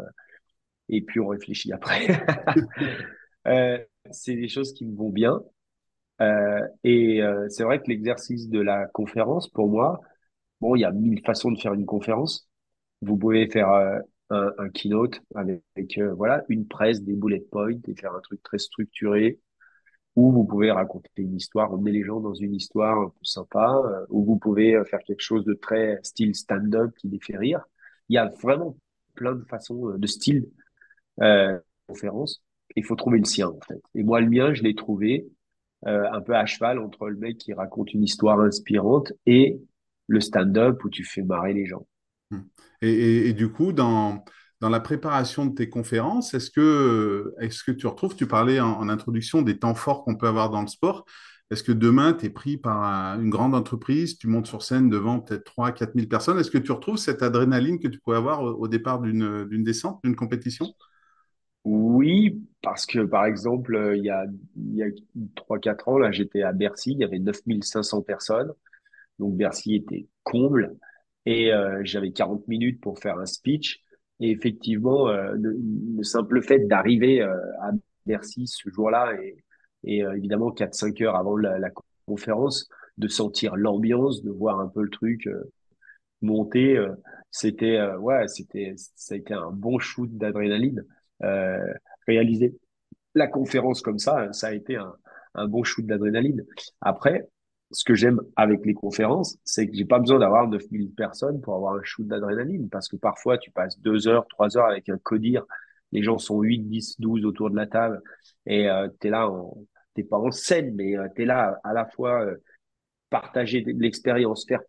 et 0.89 1.01
puis 1.01 1.19
on 1.19 1.27
réfléchit 1.27 1.71
après. 1.73 2.07
Euh, 3.47 3.79
c'est 4.11 4.35
des 4.35 4.49
choses 4.49 4.73
qui 4.73 4.85
me 4.85 4.93
vont 4.97 5.09
bien. 5.09 5.41
Euh, 6.21 6.61
et 6.83 7.21
c'est 7.49 7.63
vrai 7.63 7.79
que 7.81 7.89
l'exercice 7.89 8.49
de 8.49 8.59
la 8.59 8.87
conférence, 8.87 9.49
pour 9.49 9.69
moi, 9.69 10.01
bon, 10.61 10.75
il 10.75 10.81
y 10.81 10.85
a 10.85 10.91
mille 10.91 11.21
façons 11.25 11.51
de 11.51 11.59
faire 11.59 11.73
une 11.73 11.85
conférence. 11.85 12.49
Vous 13.01 13.17
pouvez 13.17 13.49
faire 13.49 14.01
euh, 14.31 14.51
un, 14.57 14.69
keynote 14.69 15.21
avec, 15.35 15.97
euh, 15.97 16.13
voilà 16.13 16.43
une 16.49 16.67
presse, 16.67 17.01
des 17.03 17.13
bullet 17.15 17.39
points 17.51 17.71
et 17.87 17.95
faire 17.95 18.13
un 18.15 18.21
truc 18.21 18.41
très 18.43 18.57
structuré. 18.59 19.39
Ou 20.15 20.31
vous 20.31 20.45
pouvez 20.45 20.71
raconter 20.71 21.09
une 21.17 21.35
histoire, 21.35 21.71
emmener 21.73 21.91
les 21.91 22.03
gens 22.03 22.19
dans 22.19 22.33
une 22.33 22.55
histoire 22.55 22.99
un 22.99 23.09
peu 23.09 23.23
sympa. 23.23 23.81
euh, 23.85 24.05
ou 24.09 24.25
vous 24.25 24.37
pouvez 24.37 24.75
euh, 24.75 24.83
faire 24.85 24.99
quelque 25.01 25.21
chose 25.21 25.45
de 25.45 25.53
très 25.53 25.99
style 26.03 26.35
stand-up 26.35 26.91
qui 26.97 27.07
les 27.07 27.19
fait 27.19 27.37
rire. 27.37 27.61
Il 28.09 28.15
y 28.15 28.17
a 28.17 28.25
vraiment 28.41 28.77
plein 29.15 29.35
de 29.35 29.43
façons, 29.45 29.89
euh, 29.89 29.97
de 29.97 30.07
styles 30.07 30.49
euh, 31.21 31.59
conférence. 31.87 32.43
Il 32.75 32.85
faut 32.85 32.95
trouver 32.95 33.19
le 33.19 33.25
sien 33.25 33.49
en 33.49 33.59
fait. 33.67 33.81
Et 33.95 34.03
moi, 34.03 34.21
le 34.21 34.29
mien, 34.29 34.53
je 34.53 34.63
l'ai 34.63 34.75
trouvé 34.75 35.27
euh, 35.87 36.09
un 36.11 36.21
peu 36.21 36.35
à 36.35 36.45
cheval 36.45 36.79
entre 36.79 37.09
le 37.09 37.17
mec 37.17 37.37
qui 37.37 37.53
raconte 37.53 37.93
une 37.93 38.03
histoire 38.03 38.39
inspirante 38.39 39.13
et 39.25 39.61
le 40.07 40.19
stand-up 40.21 40.83
où 40.83 40.89
tu 40.89 41.03
fais 41.03 41.23
marrer 41.23 41.53
les 41.53 41.65
gens. 41.65 41.85
Hmm. 42.31 42.41
Et, 42.81 43.33
du 43.33 43.49
coup, 43.51 43.71
dans, 43.71 44.23
dans 44.59 44.69
la 44.69 44.79
préparation 44.79 45.45
de 45.45 45.55
tes 45.55 45.69
conférences, 45.69 46.33
est-ce 46.33 46.51
que, 46.51 47.33
est-ce 47.39 47.63
que 47.63 47.71
tu 47.71 47.87
retrouves, 47.87 48.15
tu 48.15 48.27
parlais 48.27 48.59
en, 48.59 48.89
introduction 48.89 49.41
des 49.41 49.57
temps 49.57 49.75
forts 49.75 50.03
qu'on 50.03 50.15
peut 50.15 50.27
avoir 50.27 50.49
dans 50.49 50.61
le 50.61 50.67
sport. 50.67 51.05
Est-ce 51.49 51.63
que 51.63 51.71
demain, 51.71 52.13
tu 52.13 52.25
es 52.25 52.29
pris 52.29 52.57
par 52.57 52.83
un- 52.83 53.21
une 53.21 53.29
grande 53.29 53.55
entreprise, 53.55 54.17
tu 54.17 54.27
montes 54.27 54.47
sur 54.47 54.61
scène 54.63 54.89
devant 54.89 55.21
peut-être 55.21 55.45
3 55.45 55.71
quatre 55.71 55.95
mille 55.95 56.09
personnes, 56.09 56.37
est-ce 56.39 56.51
que 56.51 56.57
tu 56.57 56.73
retrouves 56.73 56.97
cette 56.97 57.23
adrénaline 57.23 57.79
que 57.79 57.87
tu 57.87 57.99
pouvais 57.99 58.17
avoir 58.17 58.43
au, 58.43 58.49
au 58.49 58.67
départ 58.67 58.99
d'une 58.99 59.63
descente, 59.63 60.01
d'une 60.03 60.15
compétition? 60.15 60.67
Oui, 61.63 62.41
parce 62.61 62.85
que 62.85 62.99
par 62.99 63.25
exemple, 63.25 63.93
il 63.95 64.03
y 64.03 64.09
a, 64.09 64.25
il 64.55 64.75
y 64.75 64.83
a 64.83 64.87
3-4 65.35 65.87
ans, 65.89 65.97
là, 65.97 66.11
j'étais 66.11 66.41
à 66.41 66.53
Bercy, 66.53 66.91
il 66.91 66.99
y 66.99 67.03
avait 67.03 67.19
9500 67.19 68.01
personnes, 68.01 68.53
donc 69.19 69.35
Bercy 69.35 69.75
était 69.75 70.07
comble, 70.23 70.77
et 71.27 71.51
euh, 71.51 71.81
j'avais 71.83 72.11
40 72.11 72.47
minutes 72.47 72.79
pour 72.79 72.99
faire 72.99 73.19
un 73.19 73.25
speech. 73.25 73.83
Et 74.21 74.31
effectivement, 74.31 75.09
euh, 75.09 75.33
le, 75.33 75.57
le 75.97 76.03
simple 76.03 76.41
fait 76.41 76.59
d'arriver 76.59 77.21
euh, 77.21 77.35
à 77.61 77.71
Bercy 78.05 78.47
ce 78.47 78.69
jour-là, 78.69 79.13
et, 79.21 79.35
et 79.83 80.05
euh, 80.05 80.15
évidemment 80.15 80.51
4-5 80.51 81.03
heures 81.03 81.17
avant 81.17 81.35
la, 81.35 81.59
la 81.59 81.69
conférence, 82.05 82.69
de 82.97 83.09
sentir 83.09 83.57
l'ambiance, 83.57 84.23
de 84.23 84.31
voir 84.31 84.61
un 84.61 84.69
peu 84.69 84.81
le 84.81 84.89
truc 84.89 85.27
euh, 85.27 85.51
monter, 86.21 86.77
euh, 86.77 86.93
c'était 87.29 87.79
ouais, 87.97 88.27
c'était 88.29 88.73
ça 88.95 89.13
a 89.13 89.17
été 89.17 89.33
un 89.33 89.51
bon 89.51 89.79
shoot 89.79 90.09
d'adrénaline. 90.17 90.85
Réaliser 92.07 92.57
la 93.15 93.27
conférence 93.27 93.81
comme 93.81 93.99
ça, 93.99 94.31
ça 94.31 94.47
a 94.47 94.53
été 94.53 94.77
un, 94.77 94.95
un 95.35 95.47
bon 95.47 95.63
shoot 95.63 95.85
d'adrénaline. 95.85 96.45
Après, 96.79 97.27
ce 97.71 97.83
que 97.83 97.95
j'aime 97.95 98.21
avec 98.35 98.65
les 98.65 98.73
conférences, 98.73 99.37
c'est 99.43 99.67
que 99.67 99.75
j'ai 99.75 99.85
pas 99.85 99.99
besoin 99.99 100.19
d'avoir 100.19 100.47
9000 100.47 100.91
personnes 100.91 101.41
pour 101.41 101.55
avoir 101.55 101.75
un 101.75 101.83
shoot 101.83 102.07
d'adrénaline, 102.07 102.69
parce 102.69 102.87
que 102.87 102.95
parfois 102.95 103.37
tu 103.37 103.51
passes 103.51 103.79
deux 103.79 104.07
heures, 104.07 104.25
trois 104.27 104.57
heures 104.57 104.67
avec 104.67 104.89
un 104.89 104.97
codir, 104.97 105.43
les 105.91 106.03
gens 106.03 106.17
sont 106.17 106.41
8, 106.41 106.59
10, 106.59 106.99
12 106.99 107.25
autour 107.25 107.49
de 107.49 107.55
la 107.55 107.67
table, 107.67 108.01
et 108.45 108.69
euh, 108.69 108.87
t'es 108.99 109.09
là, 109.09 109.29
en, 109.29 109.57
t'es 109.93 110.03
pas 110.03 110.17
en 110.17 110.31
scène, 110.31 110.75
mais 110.75 110.97
euh, 110.97 111.07
t'es 111.15 111.25
là 111.25 111.59
à 111.63 111.73
la 111.73 111.85
fois 111.85 112.25
euh, 112.25 112.37
partager 113.09 113.63
l'expérience, 113.65 114.45
faire, 114.47 114.61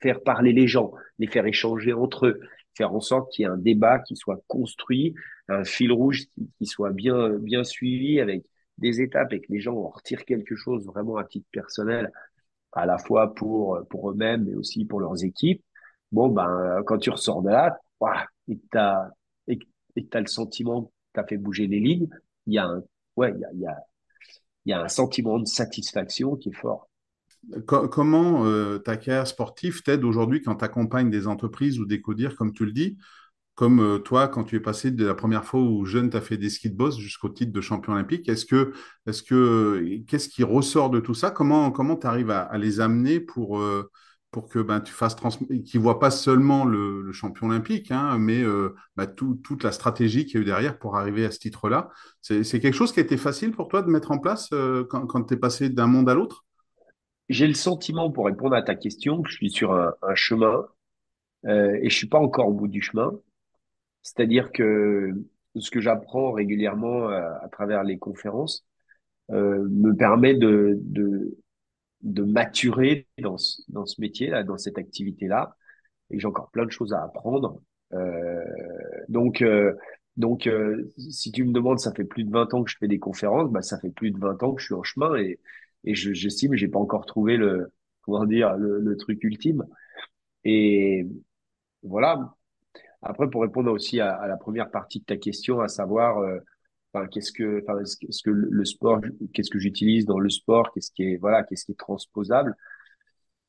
faire 0.00 0.22
parler 0.22 0.52
les 0.52 0.68
gens, 0.68 0.92
les 1.18 1.26
faire 1.26 1.46
échanger 1.46 1.92
entre 1.92 2.26
eux, 2.26 2.40
faire 2.76 2.94
en 2.94 3.00
sorte 3.00 3.32
qu'il 3.32 3.44
y 3.44 3.46
ait 3.46 3.50
un 3.50 3.58
débat 3.58 3.98
qui 4.00 4.16
soit 4.16 4.40
construit, 4.46 5.14
un 5.48 5.64
fil 5.64 5.92
rouge 5.92 6.26
qui, 6.28 6.48
qui 6.58 6.66
soit 6.66 6.90
bien, 6.90 7.30
bien 7.30 7.64
suivi 7.64 8.20
avec 8.20 8.44
des 8.80 9.00
étapes 9.02 9.32
et 9.32 9.40
que 9.40 9.52
les 9.52 9.60
gens 9.60 9.76
en 9.76 9.88
retirent 9.88 10.24
quelque 10.24 10.56
chose 10.56 10.86
vraiment 10.86 11.16
à 11.16 11.24
titre 11.24 11.46
personnel, 11.52 12.12
à 12.72 12.86
la 12.86 12.98
fois 12.98 13.34
pour, 13.34 13.80
pour 13.90 14.10
eux-mêmes, 14.10 14.44
mais 14.44 14.54
aussi 14.54 14.84
pour 14.84 15.00
leurs 15.00 15.24
équipes. 15.24 15.62
Bon, 16.12 16.28
ben, 16.28 16.82
quand 16.86 16.98
tu 16.98 17.10
ressors 17.10 17.42
de 17.42 17.50
là, 17.50 17.78
et 18.48 18.58
que 18.58 18.78
et, 19.48 19.58
que 19.58 19.66
et 19.96 20.04
que 20.04 20.08
t'as 20.08 20.20
le 20.20 20.26
sentiment 20.26 20.84
que 20.84 20.90
t'as 21.14 21.26
fait 21.26 21.36
bouger 21.36 21.66
les 21.66 21.80
lignes, 21.80 22.08
il 22.46 22.54
y 22.54 22.58
a 22.58 22.66
un, 22.66 22.82
ouais, 23.16 23.34
y 23.38 23.44
a, 23.44 23.52
y 23.54 23.74
y 24.66 24.72
a 24.72 24.82
un 24.82 24.88
sentiment 24.88 25.38
de 25.38 25.46
satisfaction 25.46 26.36
qui 26.36 26.50
est 26.50 26.54
fort. 26.54 26.88
Co- 27.66 27.88
comment 27.88 28.44
euh, 28.44 28.78
ta 28.78 28.96
carrière 28.96 29.26
sportive 29.26 29.82
t'aide 29.82 30.04
aujourd'hui 30.04 30.42
quand 30.42 30.56
tu 30.56 30.64
accompagnes 30.64 31.10
des 31.10 31.26
entreprises 31.26 31.80
ou 31.80 31.86
des 31.86 32.00
codires, 32.00 32.36
comme 32.36 32.52
tu 32.52 32.64
le 32.64 32.72
dis, 32.72 32.98
comme 33.60 33.80
euh, 33.80 33.98
toi, 33.98 34.26
quand 34.26 34.44
tu 34.44 34.56
es 34.56 34.60
passé 34.60 34.90
de 34.90 35.04
la 35.04 35.14
première 35.14 35.44
fois 35.44 35.60
où 35.60 35.84
jeune, 35.84 36.08
tu 36.08 36.16
as 36.16 36.22
fait 36.22 36.38
des 36.38 36.48
skis 36.48 36.70
de 36.70 36.74
boss 36.74 36.98
jusqu'au 36.98 37.28
titre 37.28 37.52
de 37.52 37.60
champion 37.60 37.92
olympique, 37.92 38.26
est-ce 38.30 38.46
que, 38.46 38.72
est-ce 39.06 39.22
que, 39.22 39.98
qu'est-ce 40.06 40.30
qui 40.30 40.42
ressort 40.42 40.88
de 40.88 40.98
tout 40.98 41.12
ça? 41.12 41.30
Comment, 41.30 41.70
comment 41.70 41.96
tu 41.96 42.06
arrives 42.06 42.30
à, 42.30 42.56
les 42.56 42.80
amener 42.80 43.20
pour, 43.20 43.60
euh, 43.60 43.90
pour 44.30 44.48
que 44.48 44.60
ben, 44.60 44.80
tu 44.80 44.94
fasses 44.94 45.14
qu'ils 45.66 45.78
voient 45.78 45.98
pas 45.98 46.10
seulement 46.10 46.64
le, 46.64 47.12
champion 47.12 47.48
olympique, 47.48 47.90
hein, 47.90 48.16
mais 48.18 48.42
euh, 48.42 48.74
ben, 48.96 49.04
tout- 49.04 49.38
toute 49.44 49.62
la 49.62 49.72
stratégie 49.72 50.24
qu'il 50.24 50.36
y 50.36 50.38
a 50.38 50.40
eu 50.40 50.46
derrière 50.46 50.78
pour 50.78 50.96
arriver 50.96 51.26
à 51.26 51.30
ce 51.30 51.38
titre-là? 51.38 51.90
C'est, 52.22 52.42
quelque 52.60 52.72
chose 52.72 52.92
qui 52.92 53.00
a 53.00 53.02
été 53.02 53.18
facile 53.18 53.52
pour 53.52 53.68
toi 53.68 53.82
de 53.82 53.90
mettre 53.90 54.10
en 54.10 54.18
place 54.18 54.48
euh, 54.54 54.86
quand, 54.88 55.06
quand 55.06 55.24
tu 55.24 55.34
es 55.34 55.36
passé 55.36 55.68
d'un 55.68 55.86
monde 55.86 56.08
à 56.08 56.14
l'autre? 56.14 56.46
j'ai 57.28 57.46
le 57.46 57.52
sentiment, 57.52 58.10
pour 58.10 58.24
répondre 58.24 58.56
à 58.56 58.62
ta 58.62 58.74
question, 58.74 59.20
que 59.20 59.28
je 59.28 59.36
suis 59.36 59.50
sur 59.50 59.74
un, 59.74 59.92
un 60.00 60.14
chemin 60.14 60.66
euh, 61.46 61.78
et 61.82 61.90
je 61.90 61.94
suis 61.94 62.08
pas 62.08 62.18
encore 62.18 62.48
au 62.48 62.54
bout 62.54 62.68
du 62.68 62.80
chemin. 62.80 63.12
C'est-à-dire 64.02 64.52
que 64.52 65.10
ce 65.56 65.70
que 65.70 65.80
j'apprends 65.80 66.32
régulièrement 66.32 67.08
à, 67.08 67.40
à 67.42 67.48
travers 67.48 67.82
les 67.84 67.98
conférences 67.98 68.64
euh, 69.32 69.66
me 69.70 69.94
permet 69.94 70.34
de, 70.34 70.78
de, 70.82 71.38
de 72.02 72.22
maturer 72.24 73.08
dans 73.18 73.38
ce, 73.38 73.62
dans 73.68 73.86
ce 73.86 74.00
métier-là, 74.00 74.44
dans 74.44 74.58
cette 74.58 74.78
activité-là. 74.78 75.56
Et 76.10 76.20
j'ai 76.20 76.26
encore 76.26 76.50
plein 76.50 76.66
de 76.66 76.70
choses 76.72 76.92
à 76.94 77.02
apprendre. 77.04 77.62
Euh, 77.94 78.44
donc, 79.08 79.42
euh, 79.42 79.74
donc 80.16 80.46
euh, 80.46 80.90
si 80.98 81.32
tu 81.32 81.44
me 81.44 81.52
demandes, 81.52 81.80
ça 81.80 81.92
fait 81.94 82.04
plus 82.04 82.24
de 82.24 82.30
20 82.30 82.52
ans 82.54 82.64
que 82.64 82.70
je 82.70 82.76
fais 82.78 82.88
des 82.88 82.98
conférences, 82.98 83.50
bah, 83.50 83.62
ça 83.62 83.78
fait 83.80 83.90
plus 83.90 84.10
de 84.10 84.18
20 84.18 84.42
ans 84.42 84.54
que 84.54 84.60
je 84.60 84.66
suis 84.66 84.74
en 84.74 84.82
chemin 84.82 85.16
et, 85.16 85.38
et 85.84 85.94
je, 85.94 86.12
j'estime 86.12 86.52
que 86.52 86.56
j'ai 86.56 86.68
pas 86.68 86.78
encore 86.78 87.06
trouvé 87.06 87.36
le, 87.36 87.72
comment 88.02 88.24
dire, 88.26 88.56
le, 88.56 88.80
le 88.80 88.96
truc 88.96 89.22
ultime. 89.24 89.64
Et 90.44 91.06
voilà. 91.82 92.34
Après, 93.02 93.28
pour 93.30 93.42
répondre 93.42 93.70
aussi 93.72 94.00
à, 94.00 94.14
à 94.14 94.28
la 94.28 94.36
première 94.36 94.70
partie 94.70 95.00
de 95.00 95.04
ta 95.04 95.16
question, 95.16 95.60
à 95.60 95.68
savoir, 95.68 96.18
euh, 96.18 96.38
qu'est-ce 97.10 97.32
que, 97.32 97.64
que, 98.24 98.30
le 98.30 98.64
sport, 98.64 99.00
qu'est-ce 99.32 99.50
que 99.50 99.58
j'utilise 99.58 100.06
dans 100.06 100.18
le 100.18 100.30
sport, 100.30 100.72
qu'est-ce 100.72 100.90
qui 100.92 101.04
est, 101.04 101.16
voilà, 101.16 101.44
qu'est-ce 101.44 101.64
qui 101.64 101.72
est 101.72 101.78
transposable. 101.78 102.56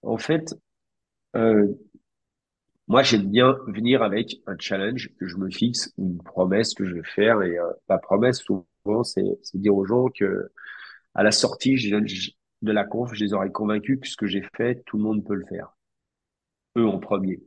En 0.04 0.18
fait, 0.18 0.54
euh, 1.36 1.68
moi, 2.88 3.04
j'aime 3.04 3.30
bien 3.30 3.58
venir 3.68 4.04
avec 4.04 4.42
un 4.48 4.56
challenge 4.60 5.10
que 5.20 5.28
je 5.28 5.38
me 5.38 5.50
fixe, 5.50 5.94
une 5.98 6.22
promesse 6.22 6.74
que 6.74 6.86
je 6.86 6.94
vais 6.96 7.04
faire. 7.04 7.42
Et 7.42 7.58
euh, 7.58 7.72
la 7.90 7.98
promesse, 7.98 8.40
souvent, 8.40 9.04
c'est, 9.04 9.24
dire 9.54 9.76
aux 9.76 9.86
gens 9.86 10.08
que 10.10 10.52
à 11.14 11.24
la 11.24 11.32
sortie 11.32 11.76
de 12.62 12.72
la 12.72 12.84
conf, 12.84 13.14
je 13.14 13.24
les 13.24 13.34
aurais 13.34 13.52
convaincus 13.52 14.00
que 14.02 14.08
ce 14.08 14.18
que 14.18 14.28
j'ai 14.28 14.44
fait, 14.56 14.84
tout 14.86 14.98
le 14.98 15.04
monde 15.04 15.26
peut 15.26 15.36
le 15.36 15.46
faire. 15.46 15.76
Eux 16.78 16.86
en 16.86 17.00
premier. 17.00 17.42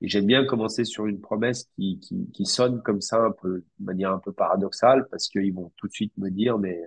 Et 0.00 0.08
j'aime 0.08 0.26
bien 0.26 0.44
commencer 0.44 0.84
sur 0.84 1.06
une 1.06 1.20
promesse 1.20 1.64
qui, 1.76 1.98
qui, 2.00 2.30
qui 2.32 2.46
sonne 2.46 2.82
comme 2.82 3.00
ça, 3.00 3.24
un 3.24 3.32
peu, 3.32 3.64
de 3.78 3.84
manière 3.84 4.12
un 4.12 4.18
peu 4.18 4.32
paradoxale, 4.32 5.06
parce 5.10 5.28
qu'ils 5.28 5.52
vont 5.52 5.72
tout 5.76 5.88
de 5.88 5.92
suite 5.92 6.12
me 6.18 6.30
dire, 6.30 6.58
mais 6.58 6.80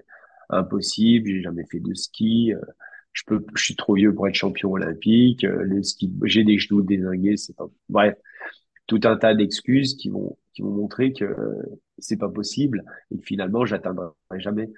impossible, 0.49 1.27
j'ai 1.27 1.41
jamais 1.41 1.65
fait 1.65 1.79
de 1.79 1.93
ski, 1.93 2.53
euh, 2.53 2.61
je 3.11 3.23
peux, 3.25 3.45
je 3.55 3.63
suis 3.63 3.75
trop 3.75 3.95
vieux 3.95 4.13
pour 4.13 4.27
être 4.27 4.35
champion 4.35 4.71
olympique, 4.71 5.43
euh, 5.43 5.63
le 5.63 5.83
ski, 5.83 6.13
j'ai 6.23 6.43
des 6.43 6.57
genoux 6.57 6.81
dézingués, 6.81 7.35
c'est 7.35 7.55
pas, 7.55 7.67
bref, 7.89 8.15
tout 8.85 9.01
un 9.03 9.17
tas 9.17 9.33
d'excuses 9.33 9.95
qui 9.95 10.09
vont, 10.09 10.37
qui 10.53 10.61
vont 10.61 10.71
montrer 10.71 11.11
que 11.11 11.35
c'est 11.99 12.17
pas 12.17 12.29
possible 12.29 12.85
et 13.11 13.17
que 13.17 13.23
finalement, 13.25 13.65
j'atteindrai 13.65 14.09
jamais 14.37 14.71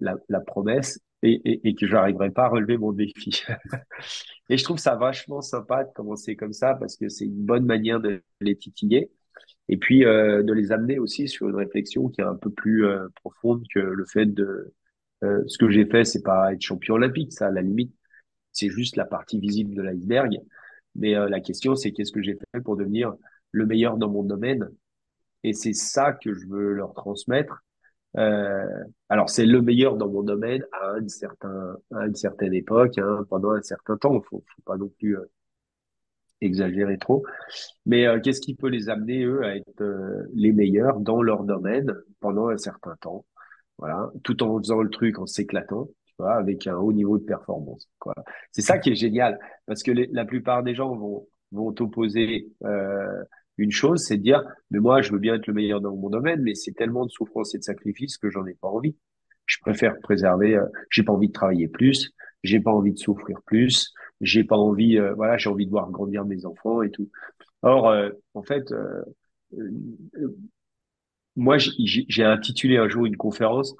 la, 0.00 0.14
la 0.28 0.40
promesse 0.40 1.00
et, 1.22 1.40
et, 1.44 1.68
et 1.68 1.74
que 1.74 1.86
j'arriverai 1.86 2.30
pas 2.30 2.44
à 2.44 2.48
relever 2.48 2.78
mon 2.78 2.92
défi. 2.92 3.42
Et 4.48 4.56
je 4.56 4.64
trouve 4.64 4.78
ça 4.78 4.94
vachement 4.96 5.40
sympa 5.40 5.84
de 5.84 5.90
commencer 5.92 6.36
comme 6.36 6.52
ça 6.52 6.74
parce 6.74 6.96
que 6.96 7.08
c'est 7.08 7.24
une 7.24 7.44
bonne 7.44 7.64
manière 7.66 8.00
de 8.00 8.22
les 8.40 8.56
titiller 8.56 9.10
et 9.68 9.76
puis 9.76 10.04
euh, 10.04 10.42
de 10.42 10.52
les 10.52 10.72
amener 10.72 10.98
aussi 10.98 11.28
sur 11.28 11.48
une 11.48 11.56
réflexion 11.56 12.08
qui 12.08 12.20
est 12.20 12.24
un 12.24 12.36
peu 12.36 12.50
plus 12.50 12.86
euh, 12.86 13.08
profonde 13.16 13.64
que 13.74 13.80
le 13.80 14.04
fait 14.06 14.26
de 14.26 14.74
euh, 15.24 15.42
ce 15.46 15.58
que 15.58 15.70
j'ai 15.70 15.86
fait, 15.86 16.04
c'est 16.04 16.22
pas 16.22 16.52
être 16.52 16.62
champion 16.62 16.94
olympique, 16.94 17.32
ça 17.32 17.48
à 17.48 17.50
la 17.50 17.62
limite, 17.62 17.94
c'est 18.52 18.68
juste 18.68 18.96
la 18.96 19.04
partie 19.04 19.40
visible 19.40 19.74
de 19.74 19.82
l'iceberg. 19.82 20.38
Mais 20.94 21.14
euh, 21.16 21.28
la 21.28 21.40
question, 21.40 21.76
c'est 21.76 21.92
qu'est-ce 21.92 22.12
que 22.12 22.22
j'ai 22.22 22.36
fait 22.52 22.60
pour 22.62 22.76
devenir 22.76 23.14
le 23.52 23.66
meilleur 23.66 23.96
dans 23.96 24.10
mon 24.10 24.22
domaine? 24.22 24.70
Et 25.44 25.52
c'est 25.52 25.72
ça 25.74 26.12
que 26.12 26.34
je 26.34 26.46
veux 26.48 26.72
leur 26.72 26.94
transmettre. 26.94 27.64
Euh, 28.16 28.84
alors 29.08 29.28
c'est 29.30 29.46
le 29.46 29.60
meilleur 29.62 29.96
dans 29.96 30.08
mon 30.08 30.22
domaine 30.22 30.64
à 30.72 30.92
un 30.92 31.08
certain 31.08 31.76
à 31.94 32.06
une 32.06 32.14
certaine 32.14 32.54
époque, 32.54 32.98
hein, 32.98 33.24
pendant 33.28 33.52
un 33.52 33.62
certain 33.62 33.96
temps. 33.96 34.20
Faut, 34.22 34.44
faut 34.46 34.62
pas 34.64 34.76
non 34.76 34.88
plus 34.98 35.16
euh, 35.18 35.30
exagérer 36.40 36.98
trop. 36.98 37.24
Mais 37.86 38.06
euh, 38.06 38.20
qu'est-ce 38.20 38.40
qui 38.40 38.54
peut 38.54 38.68
les 38.68 38.88
amener, 38.88 39.24
eux, 39.24 39.44
à 39.44 39.56
être 39.56 39.82
euh, 39.82 40.24
les 40.34 40.52
meilleurs 40.52 41.00
dans 41.00 41.22
leur 41.22 41.44
domaine 41.44 41.94
pendant 42.20 42.48
un 42.48 42.58
certain 42.58 42.96
temps, 43.00 43.24
voilà, 43.78 44.10
tout 44.24 44.42
en 44.42 44.58
faisant 44.58 44.82
le 44.82 44.90
truc 44.90 45.18
en 45.18 45.26
s'éclatant, 45.26 45.88
tu 46.06 46.14
vois, 46.18 46.34
avec 46.34 46.66
un 46.66 46.76
haut 46.76 46.92
niveau 46.92 47.18
de 47.18 47.24
performance, 47.24 47.88
quoi. 47.98 48.14
C'est 48.52 48.62
ça 48.62 48.78
qui 48.78 48.90
est 48.90 48.96
génial, 48.96 49.38
parce 49.66 49.82
que 49.82 49.92
la 49.92 50.24
plupart 50.24 50.62
des 50.62 50.74
gens 50.74 50.94
vont 50.96 51.28
vont 51.52 51.72
t'opposer 51.72 52.50
euh, 52.64 53.24
une 53.58 53.70
chose, 53.72 54.02
c'est 54.04 54.16
de 54.16 54.22
dire, 54.22 54.42
mais 54.70 54.78
moi, 54.78 55.02
je 55.02 55.12
veux 55.12 55.18
bien 55.18 55.34
être 55.34 55.46
le 55.46 55.54
meilleur 55.54 55.80
dans 55.80 55.94
mon 55.96 56.10
domaine, 56.10 56.42
mais 56.42 56.54
c'est 56.54 56.72
tellement 56.72 57.06
de 57.06 57.10
souffrance 57.10 57.54
et 57.54 57.58
de 57.58 57.62
sacrifice 57.62 58.18
que 58.18 58.30
j'en 58.30 58.46
ai 58.46 58.54
pas 58.54 58.68
envie. 58.68 58.96
Je 59.46 59.58
préfère 59.60 59.98
préserver, 60.00 60.56
euh, 60.56 60.66
j'ai 60.90 61.02
pas 61.04 61.12
envie 61.12 61.28
de 61.28 61.32
travailler 61.32 61.68
plus, 61.68 62.12
j'ai 62.42 62.60
pas 62.60 62.70
envie 62.70 62.92
de 62.92 62.98
souffrir 62.98 63.40
plus, 63.46 63.92
j'ai 64.20 64.44
pas 64.44 64.56
envie, 64.56 64.98
euh, 64.98 65.14
voilà, 65.14 65.36
j'ai 65.36 65.50
envie 65.50 65.66
de 65.66 65.70
voir 65.70 65.90
grandir 65.90 66.24
mes 66.24 66.46
enfants 66.46 66.82
et 66.82 66.90
tout. 66.90 67.10
Or, 67.62 67.88
euh, 67.88 68.10
en 68.34 68.42
fait, 68.42 68.72
euh, 68.72 69.02
moi, 71.36 71.56
j'ai 71.58 72.24
intitulé 72.24 72.76
un 72.78 72.88
jour 72.88 73.06
une 73.06 73.16
conférence 73.16 73.74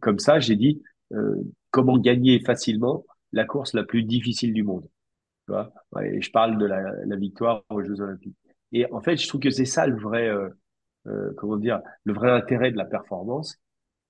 comme 0.00 0.18
ça. 0.18 0.40
J'ai 0.40 0.56
dit 0.56 0.82
comment 1.70 1.98
gagner 1.98 2.40
facilement 2.40 3.04
la 3.32 3.44
course 3.44 3.74
la 3.74 3.84
plus 3.84 4.02
difficile 4.02 4.52
du 4.52 4.64
monde. 4.64 4.88
Tu 5.48 5.52
vois 5.52 5.72
et 6.04 6.20
je 6.20 6.30
parle 6.30 6.58
de 6.58 6.66
la, 6.66 6.82
la 7.06 7.16
victoire 7.16 7.64
aux 7.70 7.82
Jeux 7.82 8.02
Olympiques. 8.02 8.36
Et 8.72 8.90
en 8.92 9.00
fait, 9.00 9.16
je 9.16 9.26
trouve 9.26 9.40
que 9.40 9.48
c'est 9.48 9.64
ça 9.64 9.86
le 9.86 9.98
vrai, 9.98 10.28
euh, 10.28 10.50
euh, 11.06 11.32
comment 11.38 11.56
dire, 11.56 11.80
le 12.04 12.12
vrai 12.12 12.30
intérêt 12.30 12.70
de 12.70 12.76
la 12.76 12.84
performance, 12.84 13.58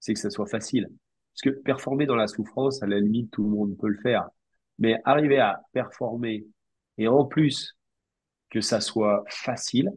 c'est 0.00 0.14
que 0.14 0.18
ça 0.18 0.30
soit 0.30 0.48
facile. 0.48 0.88
Parce 1.32 1.42
que 1.54 1.60
performer 1.60 2.06
dans 2.06 2.16
la 2.16 2.26
souffrance, 2.26 2.82
à 2.82 2.88
la 2.88 2.98
limite, 2.98 3.30
tout 3.30 3.44
le 3.44 3.50
monde 3.50 3.76
peut 3.78 3.86
le 3.86 3.98
faire. 3.98 4.28
Mais 4.80 5.00
arriver 5.04 5.38
à 5.38 5.62
performer 5.72 6.44
et 6.96 7.06
en 7.06 7.24
plus 7.24 7.76
que 8.50 8.60
ça 8.60 8.80
soit 8.80 9.22
facile, 9.28 9.92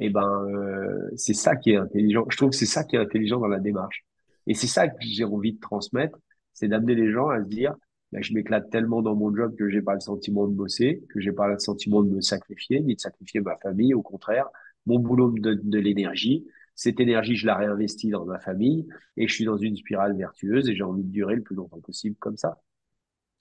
eh 0.00 0.08
ben, 0.08 0.46
euh, 0.48 1.10
c'est 1.14 1.34
ça 1.34 1.56
qui 1.56 1.72
est 1.72 1.76
intelligent. 1.76 2.24
Je 2.30 2.38
trouve 2.38 2.50
que 2.50 2.56
c'est 2.56 2.64
ça 2.64 2.84
qui 2.84 2.96
est 2.96 3.00
intelligent 3.00 3.38
dans 3.38 3.48
la 3.48 3.60
démarche. 3.60 4.06
Et 4.46 4.54
c'est 4.54 4.66
ça 4.66 4.88
que 4.88 4.96
j'ai 5.00 5.24
envie 5.24 5.52
de 5.52 5.60
transmettre, 5.60 6.16
c'est 6.54 6.68
d'amener 6.68 6.94
les 6.94 7.12
gens 7.12 7.28
à 7.28 7.42
se 7.42 7.48
dire, 7.48 7.74
je 8.12 8.32
m'éclate 8.32 8.70
tellement 8.70 9.02
dans 9.02 9.14
mon 9.14 9.34
job 9.34 9.54
que 9.56 9.68
j'ai 9.68 9.82
pas 9.82 9.94
le 9.94 10.00
sentiment 10.00 10.46
de 10.46 10.54
bosser, 10.54 11.04
que 11.10 11.20
j'ai 11.20 11.32
pas 11.32 11.48
le 11.48 11.58
sentiment 11.58 12.02
de 12.02 12.10
me 12.10 12.20
sacrifier, 12.20 12.80
ni 12.80 12.94
de 12.94 13.00
sacrifier 13.00 13.40
ma 13.40 13.56
famille. 13.58 13.94
Au 13.94 14.02
contraire, 14.02 14.46
mon 14.86 14.98
boulot 14.98 15.30
me 15.30 15.40
donne 15.40 15.60
de 15.62 15.78
l'énergie. 15.78 16.46
Cette 16.74 17.00
énergie, 17.00 17.36
je 17.36 17.46
la 17.46 17.56
réinvestis 17.56 18.10
dans 18.10 18.24
ma 18.24 18.38
famille 18.38 18.86
et 19.16 19.28
je 19.28 19.34
suis 19.34 19.44
dans 19.44 19.58
une 19.58 19.76
spirale 19.76 20.16
vertueuse 20.16 20.68
et 20.68 20.74
j'ai 20.74 20.84
envie 20.84 21.02
de 21.02 21.10
durer 21.10 21.36
le 21.36 21.42
plus 21.42 21.56
longtemps 21.56 21.80
possible 21.80 22.16
comme 22.18 22.36
ça. 22.36 22.58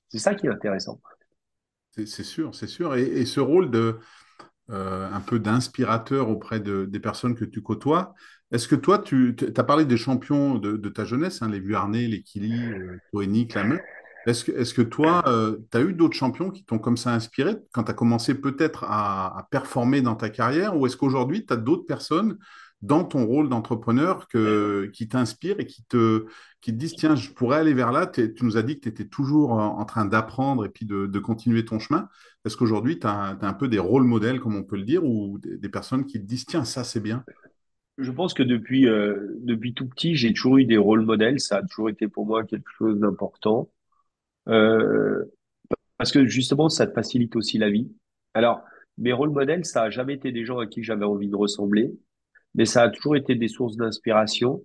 C'est 0.09 0.19
ça 0.19 0.35
qui 0.35 0.47
est 0.47 0.49
intéressant. 0.49 0.99
C'est 1.91 2.23
sûr, 2.23 2.53
c'est 2.53 2.67
sûr. 2.67 2.95
Et, 2.95 3.25
ce 3.25 3.39
rôle 3.39 3.71
de 3.71 3.97
euh, 4.69 5.09
un 5.11 5.21
peu 5.21 5.39
d'inspirateur 5.39 6.29
auprès 6.29 6.59
de, 6.59 6.85
des 6.85 6.99
personnes 6.99 7.35
que 7.35 7.45
tu 7.45 7.61
côtoies, 7.61 8.13
est-ce 8.51 8.67
que 8.67 8.75
toi, 8.75 8.99
tu 8.99 9.35
as 9.55 9.63
parlé 9.63 9.85
des 9.85 9.97
champions 9.97 10.55
de, 10.55 10.89
ta 10.89 11.05
jeunesse, 11.05 11.41
hein, 11.41 11.49
les 11.49 11.59
Vuarnet, 11.59 12.07
les 12.07 12.21
Kili, 12.21 12.71
euh, 12.71 12.97
Lammeux. 13.55 13.79
Est-ce 14.27 14.43
que, 14.43 14.51
est-ce 14.51 14.73
que 14.73 14.81
toi, 14.81 15.23
tu 15.71 15.77
as 15.77 15.81
eu 15.81 15.93
d'autres 15.93 16.15
champions 16.15 16.51
qui 16.51 16.63
t'ont 16.65 16.79
comme 16.79 16.97
ça 16.97 17.13
inspiré 17.13 17.55
quand 17.71 17.85
tu 17.85 17.91
as 17.91 17.93
commencé 17.93 18.35
peut-être 18.35 18.83
à, 18.83 19.47
performer 19.51 20.01
dans 20.01 20.15
ta 20.15 20.29
carrière, 20.29 20.77
ou 20.77 20.85
est-ce 20.85 20.97
qu'aujourd'hui, 20.97 21.45
tu 21.45 21.53
as 21.53 21.57
d'autres 21.57 21.85
personnes 21.85 22.37
dans 22.81 23.05
ton 23.05 23.25
rôle 23.25 23.49
d'entrepreneur 23.49 24.27
qui 24.27 25.07
t'inspirent 25.07 25.59
et 25.59 25.65
qui 25.65 25.83
te, 25.85 26.25
qui 26.59 26.73
disent, 26.73 26.95
tiens, 26.95 27.15
je 27.15 27.31
pourrais 27.31 27.59
aller 27.59 27.73
vers 27.73 27.93
là? 27.93 28.05
Tu 28.05 28.33
nous 28.41 28.57
as 28.57 28.63
dit 28.63 28.75
que 28.75 28.81
tu 28.81 28.89
étais 28.89 29.07
toujours 29.07 29.53
en 29.53 29.85
train 29.85 30.05
d'apprendre 30.05 30.65
et 30.65 30.69
puis 30.69 30.85
de, 30.85 31.19
continuer 31.19 31.63
ton 31.63 31.79
chemin. 31.79 32.09
Est-ce 32.45 32.57
qu'aujourd'hui, 32.57 32.99
tu 32.99 33.07
as, 33.07 33.37
un 33.41 33.53
peu 33.53 33.69
des 33.69 33.79
rôles 33.79 34.03
modèles, 34.03 34.41
comme 34.41 34.57
on 34.57 34.63
peut 34.63 34.77
le 34.77 34.83
dire, 34.83 35.05
ou 35.05 35.39
des, 35.39 35.57
des 35.57 35.69
personnes 35.69 36.05
qui 36.05 36.19
te 36.19 36.25
disent, 36.25 36.45
tiens, 36.45 36.65
ça, 36.65 36.83
c'est 36.83 36.99
bien? 36.99 37.23
Je 37.97 38.11
pense 38.11 38.33
que 38.33 38.43
depuis, 38.43 38.87
euh, 38.87 39.35
depuis 39.39 39.73
tout 39.73 39.87
petit, 39.87 40.15
j'ai 40.15 40.31
toujours 40.31 40.57
eu 40.57 40.65
des 40.65 40.77
rôles 40.77 41.01
modèles. 41.01 41.39
Ça 41.39 41.57
a 41.57 41.61
toujours 41.63 41.89
été 41.89 42.07
pour 42.07 42.27
moi 42.27 42.43
quelque 42.43 42.69
chose 42.77 42.99
d'important. 42.99 43.69
Euh, 44.47 45.25
parce 45.97 46.11
que 46.11 46.25
justement, 46.27 46.69
ça 46.69 46.87
te 46.87 46.93
facilite 46.93 47.35
aussi 47.35 47.57
la 47.57 47.69
vie. 47.69 47.91
Alors, 48.33 48.61
mes 48.97 49.13
rôles 49.13 49.31
modèles, 49.31 49.65
ça 49.65 49.83
a 49.83 49.89
jamais 49.89 50.15
été 50.15 50.31
des 50.31 50.45
gens 50.45 50.59
à 50.59 50.67
qui 50.67 50.83
j'avais 50.83 51.05
envie 51.05 51.29
de 51.29 51.35
ressembler, 51.35 51.91
mais 52.55 52.65
ça 52.65 52.83
a 52.83 52.89
toujours 52.89 53.15
été 53.15 53.35
des 53.35 53.47
sources 53.47 53.77
d'inspiration, 53.77 54.63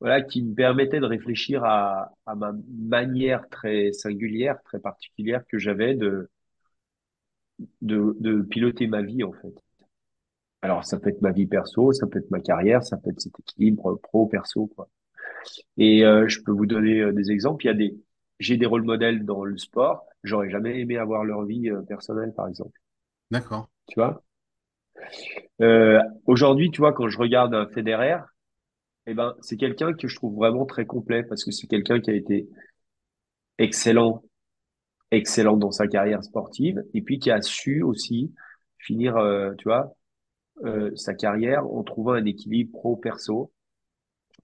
voilà, 0.00 0.22
qui 0.22 0.42
me 0.42 0.54
permettaient 0.54 1.00
de 1.00 1.06
réfléchir 1.06 1.64
à, 1.64 2.12
ma 2.26 2.52
manière 2.68 3.48
très 3.48 3.92
singulière, 3.92 4.58
très 4.64 4.80
particulière 4.80 5.44
que 5.48 5.58
j'avais 5.58 5.94
de, 5.94 6.30
de, 7.82 8.16
de 8.20 8.42
piloter 8.42 8.86
ma 8.86 9.02
vie, 9.02 9.24
en 9.24 9.32
fait. 9.32 9.54
Alors, 10.62 10.84
ça 10.84 10.98
peut 10.98 11.10
être 11.10 11.20
ma 11.22 11.32
vie 11.32 11.46
perso, 11.46 11.92
ça 11.92 12.06
peut 12.06 12.18
être 12.18 12.30
ma 12.30 12.40
carrière, 12.40 12.82
ça 12.82 12.96
peut 12.96 13.10
être 13.10 13.20
cet 13.20 13.38
équilibre 13.38 14.00
pro-perso, 14.02 14.66
quoi. 14.74 14.88
Et 15.76 16.04
euh, 16.04 16.28
je 16.28 16.40
peux 16.40 16.52
vous 16.52 16.66
donner 16.66 17.00
euh, 17.00 17.12
des 17.12 17.30
exemples. 17.30 17.64
Il 17.64 17.68
y 17.68 17.70
a 17.70 17.74
des, 17.74 17.96
j'ai 18.38 18.56
des 18.56 18.66
rôles 18.66 18.84
modèles 18.84 19.24
dans 19.24 19.44
le 19.44 19.56
sport. 19.56 20.06
J'aurais 20.22 20.50
jamais 20.50 20.80
aimé 20.80 20.96
avoir 20.96 21.24
leur 21.24 21.44
vie 21.44 21.70
euh, 21.70 21.82
personnelle, 21.82 22.32
par 22.34 22.48
exemple. 22.48 22.78
D'accord. 23.30 23.68
Tu 23.88 24.00
vois? 24.00 24.22
Euh, 25.60 26.00
aujourd'hui, 26.26 26.70
tu 26.70 26.80
vois, 26.80 26.92
quand 26.92 27.08
je 27.08 27.18
regarde 27.18 27.54
un 27.54 27.66
Federer, 27.66 28.18
eh 29.06 29.14
ben, 29.14 29.34
c'est 29.40 29.56
quelqu'un 29.56 29.92
que 29.92 30.08
je 30.08 30.16
trouve 30.16 30.34
vraiment 30.34 30.66
très 30.66 30.86
complet 30.86 31.22
parce 31.22 31.44
que 31.44 31.50
c'est 31.50 31.66
quelqu'un 31.66 32.00
qui 32.00 32.10
a 32.10 32.14
été 32.14 32.48
excellent, 33.58 34.24
excellent 35.10 35.56
dans 35.56 35.70
sa 35.70 35.86
carrière 35.86 36.24
sportive, 36.24 36.82
et 36.94 37.02
puis 37.02 37.18
qui 37.18 37.30
a 37.30 37.40
su 37.42 37.82
aussi 37.82 38.32
finir, 38.78 39.16
euh, 39.16 39.52
tu 39.58 39.64
vois, 39.64 39.94
euh, 40.64 40.90
sa 40.94 41.14
carrière 41.14 41.66
en 41.66 41.82
trouvant 41.82 42.12
un 42.12 42.24
équilibre 42.24 42.72
pro-perso 42.72 43.52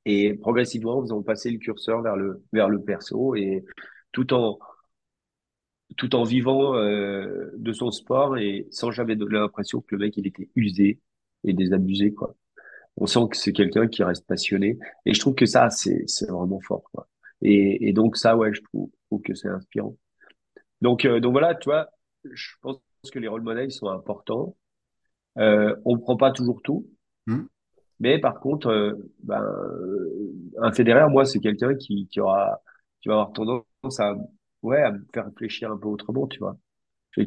et 0.04 0.34
progressivement 0.34 0.98
en 0.98 1.02
faisant 1.02 1.22
passer 1.22 1.50
le 1.50 1.58
curseur 1.58 2.02
vers 2.02 2.16
le 2.16 2.42
vers 2.52 2.68
le 2.68 2.82
perso 2.82 3.34
et 3.34 3.64
tout 4.12 4.32
en 4.34 4.58
tout 5.96 6.14
en 6.14 6.22
vivant 6.22 6.74
euh, 6.76 7.50
de 7.56 7.72
son 7.72 7.90
sport 7.90 8.38
et 8.38 8.66
sans 8.70 8.90
jamais 8.90 9.16
donner 9.16 9.38
l'impression 9.38 9.80
que 9.80 9.96
le 9.96 9.98
mec 10.06 10.16
il 10.16 10.26
était 10.26 10.48
usé 10.54 11.00
et 11.44 11.52
désabusé 11.52 12.12
quoi. 12.14 12.34
On 12.96 13.06
sent 13.06 13.20
que 13.30 13.36
c'est 13.36 13.52
quelqu'un 13.52 13.88
qui 13.88 14.04
reste 14.04 14.26
passionné 14.26 14.78
et 15.06 15.14
je 15.14 15.20
trouve 15.20 15.34
que 15.34 15.46
ça 15.46 15.70
c'est 15.70 16.04
c'est 16.08 16.30
vraiment 16.30 16.60
fort 16.60 16.84
quoi. 16.92 17.08
Et, 17.42 17.88
et 17.88 17.92
donc 17.92 18.16
ça 18.16 18.36
ouais 18.36 18.54
je 18.54 18.62
trouve, 18.62 18.90
je 18.92 19.06
trouve 19.08 19.22
que 19.22 19.34
c'est 19.34 19.48
inspirant. 19.48 19.96
Donc 20.82 21.04
euh, 21.04 21.20
donc 21.20 21.32
voilà 21.32 21.54
tu 21.54 21.68
vois 21.70 21.90
je 22.24 22.50
pense 22.62 22.80
que 23.12 23.18
les 23.18 23.28
rôles 23.28 23.42
modèles 23.42 23.72
sont 23.72 23.88
importants. 23.88 24.56
Euh, 25.38 25.76
on 25.84 25.98
prend 25.98 26.16
pas 26.16 26.32
toujours 26.32 26.62
tout, 26.62 26.88
Hmm. 27.26 27.44
Mais 28.00 28.18
par 28.18 28.40
contre 28.40 28.68
euh, 28.68 28.94
ben 29.22 29.42
euh, 29.42 30.32
un 30.62 30.72
fédéraire 30.72 31.10
moi 31.10 31.24
c'est 31.24 31.40
quelqu'un 31.40 31.74
qui 31.74 32.08
qui 32.08 32.20
aura 32.20 32.60
qui 33.00 33.08
va 33.08 33.14
avoir 33.16 33.32
tendance 33.32 34.00
à 34.00 34.16
ouais 34.62 34.82
à 34.82 34.92
me 34.92 35.04
faire 35.14 35.26
réfléchir 35.26 35.70
un 35.72 35.78
peu 35.78 35.88
autrement 35.88 36.26
tu 36.26 36.38
vois. 36.40 36.56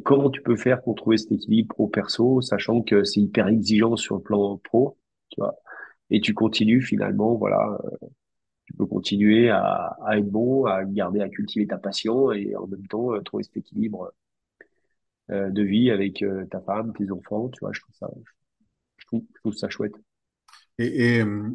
Comment 0.06 0.30
tu 0.30 0.42
peux 0.42 0.56
faire 0.56 0.82
pour 0.82 0.96
trouver 0.96 1.18
cet 1.18 1.32
équilibre 1.32 1.74
pro-perso, 1.76 2.42
sachant 2.42 2.82
que 2.82 3.04
c'est 3.04 3.22
hyper 3.22 3.48
exigeant 3.50 3.96
sur 3.98 4.16
le 4.16 4.22
plan 4.22 4.58
pro, 4.58 4.98
tu 5.30 5.42
vois. 5.42 5.56
Et 6.10 6.22
tu 6.22 6.34
continues 6.34 6.82
finalement, 6.82 7.36
voilà, 7.36 7.78
euh, 7.86 8.08
tu 8.66 8.74
peux 8.74 8.86
continuer 8.86 9.50
à, 9.50 9.98
à 10.06 10.18
être 10.18 10.30
bon, 10.30 10.66
à 10.66 10.84
garder, 10.86 11.22
à 11.22 11.30
cultiver 11.30 11.68
ta 11.68 11.78
passion 11.78 12.32
et 12.32 12.56
en 12.56 12.68
même 12.68 12.88
temps 12.88 13.14
euh, 13.14 13.22
trouver 13.22 13.44
cet 13.44 13.58
équilibre 13.58 14.14
euh, 15.32 15.50
de 15.50 15.62
vie 15.64 15.92
avec 15.92 16.22
euh, 16.22 16.46
ta 16.46 16.62
femme, 16.62 16.94
tes 16.94 17.12
enfants, 17.12 17.50
tu 17.50 17.60
vois. 17.62 17.72
Je 17.74 17.82
trouve 17.82 17.96
ça, 17.96 18.10
je 18.98 19.06
trouve 19.42 19.54
ça 19.54 19.70
chouette. 19.70 19.96
Et, 20.80 21.22
euh, 21.22 21.50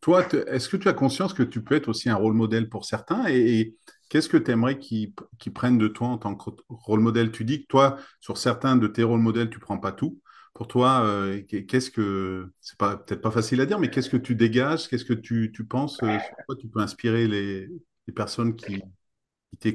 toi, 0.00 0.26
est-ce 0.48 0.68
que 0.68 0.76
tu 0.76 0.88
as 0.88 0.92
conscience 0.92 1.34
que 1.34 1.42
tu 1.42 1.62
peux 1.62 1.74
être 1.74 1.88
aussi 1.88 2.08
un 2.08 2.14
rôle 2.14 2.34
modèle 2.34 2.68
pour 2.68 2.84
certains? 2.84 3.26
Et, 3.28 3.74
qu'est-ce 4.08 4.28
que 4.28 4.36
tu 4.36 4.50
aimerais 4.50 4.78
qu'ils 4.78 5.14
prennent 5.54 5.78
de 5.78 5.88
toi 5.88 6.08
en 6.08 6.18
tant 6.18 6.34
que 6.34 6.50
rôle 6.68 7.00
modèle? 7.00 7.30
Tu 7.32 7.44
dis 7.44 7.62
que 7.62 7.66
toi, 7.66 7.96
sur 8.20 8.38
certains 8.38 8.76
de 8.76 8.86
tes 8.86 9.02
rôles 9.02 9.20
modèles, 9.20 9.50
tu 9.50 9.58
prends 9.58 9.78
pas 9.78 9.92
tout. 9.92 10.20
Pour 10.52 10.66
toi, 10.68 11.04
euh, 11.04 11.40
qu'est-ce 11.42 11.90
que, 11.90 12.50
c'est 12.60 12.76
peut-être 12.76 13.22
pas 13.22 13.30
facile 13.30 13.60
à 13.60 13.66
dire, 13.66 13.78
mais 13.78 13.88
qu'est-ce 13.88 14.10
que 14.10 14.16
tu 14.16 14.34
dégages? 14.34 14.88
Qu'est-ce 14.88 15.04
que 15.04 15.14
tu, 15.14 15.52
tu 15.54 15.64
penses, 15.64 16.02
euh, 16.02 16.18
sur 16.18 16.36
quoi 16.46 16.56
tu 16.56 16.68
peux 16.68 16.80
inspirer 16.80 17.26
les, 17.26 17.68
personnes 18.14 18.56
qui? 18.56 18.82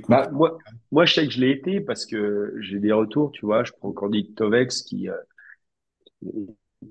Bah, 0.10 0.30
moi, 0.32 0.58
moi, 0.92 1.06
je 1.06 1.14
sais 1.14 1.25
que 1.25 1.34
je 1.34 1.40
l'ai 1.40 1.52
été 1.52 1.80
parce 1.80 2.06
que 2.06 2.54
j'ai 2.60 2.80
des 2.80 2.92
retours, 2.92 3.32
tu 3.32 3.46
vois. 3.46 3.64
Je 3.64 3.72
prends 3.72 3.94
Candide 3.94 4.36
Tovex 4.36 4.82
qui, 4.84 5.10
euh, 5.10 5.16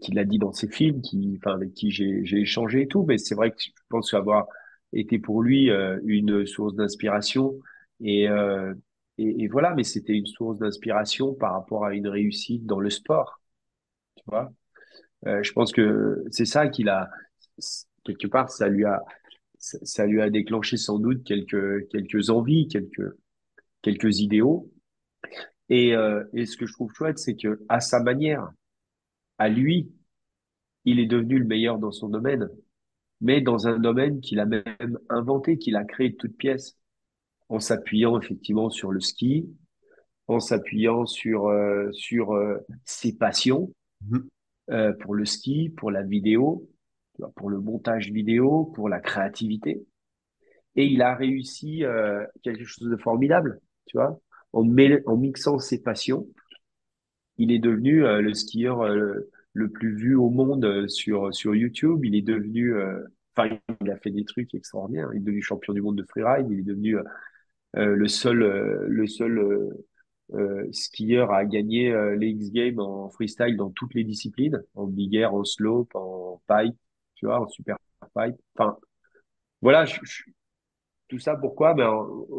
qui 0.00 0.12
l'a 0.12 0.24
dit 0.24 0.38
dans 0.38 0.52
ses 0.52 0.68
films, 0.68 1.00
qui, 1.02 1.38
enfin, 1.38 1.54
avec 1.54 1.72
qui 1.74 1.90
j'ai, 1.90 2.22
échangé 2.32 2.82
et 2.82 2.88
tout. 2.88 3.04
Mais 3.04 3.18
c'est 3.18 3.34
vrai 3.34 3.50
que 3.50 3.56
je 3.58 3.70
pense 3.88 4.12
avoir 4.14 4.46
été 4.92 5.18
pour 5.18 5.42
lui 5.42 5.70
euh, 5.70 5.98
une 6.04 6.46
source 6.46 6.74
d'inspiration. 6.74 7.58
Et, 8.00 8.28
euh, 8.28 8.74
et, 9.18 9.48
voilà, 9.48 9.74
mais 9.74 9.84
c'était 9.84 10.14
une 10.14 10.26
source 10.26 10.58
d'inspiration 10.58 11.34
par 11.34 11.52
rapport 11.52 11.84
à 11.84 11.94
une 11.94 12.08
réussite 12.08 12.66
dans 12.66 12.80
le 12.80 12.90
sport, 12.90 13.40
tu 14.16 14.24
vois. 14.26 14.52
Euh, 15.26 15.42
je 15.42 15.52
pense 15.52 15.72
que 15.72 16.22
c'est 16.30 16.44
ça 16.44 16.68
qu'il 16.68 16.88
a, 16.88 17.08
quelque 18.04 18.26
part, 18.26 18.50
ça 18.50 18.68
lui 18.68 18.84
a, 18.84 19.02
ça, 19.58 20.06
lui 20.06 20.20
a 20.20 20.28
déclenché 20.28 20.76
sans 20.76 20.98
doute 20.98 21.24
quelques, 21.24 21.88
quelques 21.88 22.28
envies, 22.30 22.68
quelques, 22.68 23.14
quelques 23.82 24.20
idéaux. 24.20 24.70
Et, 25.70 25.94
et 26.34 26.44
ce 26.44 26.58
que 26.58 26.66
je 26.66 26.72
trouve 26.74 26.92
chouette, 26.92 27.18
c'est 27.18 27.36
que 27.36 27.64
à 27.70 27.80
sa 27.80 28.02
manière, 28.02 28.50
à 29.38 29.48
lui, 29.48 29.90
il 30.84 31.00
est 31.00 31.06
devenu 31.06 31.38
le 31.38 31.46
meilleur 31.46 31.78
dans 31.78 31.92
son 31.92 32.08
domaine, 32.08 32.48
mais 33.20 33.40
dans 33.40 33.68
un 33.68 33.78
domaine 33.78 34.20
qu'il 34.20 34.40
a 34.40 34.46
même 34.46 34.98
inventé, 35.10 35.58
qu'il 35.58 35.76
a 35.76 35.84
créé 35.84 36.10
de 36.10 36.16
toutes 36.16 36.36
pièces, 36.36 36.78
en 37.48 37.60
s'appuyant 37.60 38.20
effectivement 38.20 38.70
sur 38.70 38.92
le 38.92 39.00
ski, 39.00 39.48
en 40.28 40.40
s'appuyant 40.40 41.06
sur 41.06 41.48
euh, 41.48 41.90
sur 41.92 42.34
euh, 42.34 42.58
ses 42.84 43.16
passions 43.16 43.72
Mhm. 44.02 44.28
euh, 44.70 44.92
pour 44.94 45.14
le 45.14 45.24
ski, 45.24 45.70
pour 45.76 45.90
la 45.90 46.02
vidéo, 46.02 46.68
pour 47.36 47.50
le 47.50 47.60
montage 47.60 48.10
vidéo, 48.12 48.66
pour 48.74 48.88
la 48.88 49.00
créativité. 49.00 49.86
Et 50.76 50.86
il 50.86 51.02
a 51.02 51.14
réussi 51.14 51.84
euh, 51.84 52.24
quelque 52.42 52.64
chose 52.64 52.88
de 52.88 52.96
formidable, 52.96 53.60
tu 53.86 53.96
vois, 53.96 54.20
en, 54.52 54.62
en 55.06 55.16
mixant 55.16 55.58
ses 55.58 55.82
passions 55.82 56.26
Il 57.38 57.52
est 57.52 57.58
devenu 57.58 58.04
euh, 58.04 58.20
le 58.20 58.34
skieur 58.34 58.82
euh, 58.82 59.30
le 59.52 59.68
plus 59.68 59.94
vu 59.94 60.14
au 60.14 60.30
monde 60.30 60.64
euh, 60.64 60.88
sur 60.88 61.34
sur 61.34 61.54
YouTube. 61.54 62.04
Il 62.04 62.14
est 62.14 62.22
devenu, 62.22 62.74
enfin, 63.36 63.56
il 63.80 63.90
a 63.90 63.96
fait 63.96 64.10
des 64.10 64.24
trucs 64.24 64.54
extraordinaires. 64.54 65.10
Il 65.12 65.18
est 65.18 65.20
devenu 65.20 65.42
champion 65.42 65.72
du 65.72 65.82
monde 65.82 65.96
de 65.96 66.04
freeride. 66.04 66.46
Il 66.50 66.60
est 66.60 66.62
devenu 66.62 66.96
le 67.74 68.08
seul 68.08 68.38
le 68.38 69.06
seul 69.06 69.72
skieur 70.72 71.32
à 71.32 71.44
gagner 71.44 71.92
euh, 71.92 72.16
les 72.16 72.28
X 72.30 72.50
Games 72.50 72.80
en 72.80 73.08
freestyle 73.10 73.56
dans 73.56 73.70
toutes 73.70 73.94
les 73.94 74.04
disciplines, 74.04 74.62
en 74.74 74.86
big 74.86 75.14
air, 75.14 75.34
en 75.34 75.44
slope, 75.44 75.94
en 75.94 76.40
pipe, 76.48 76.76
tu 77.14 77.26
vois, 77.26 77.40
en 77.40 77.48
super 77.48 77.76
pipe. 78.14 78.36
Enfin, 78.56 78.76
voilà, 79.62 79.86
tout 81.08 81.18
ça 81.18 81.36
pourquoi? 81.36 81.74
Ben, 81.74 81.88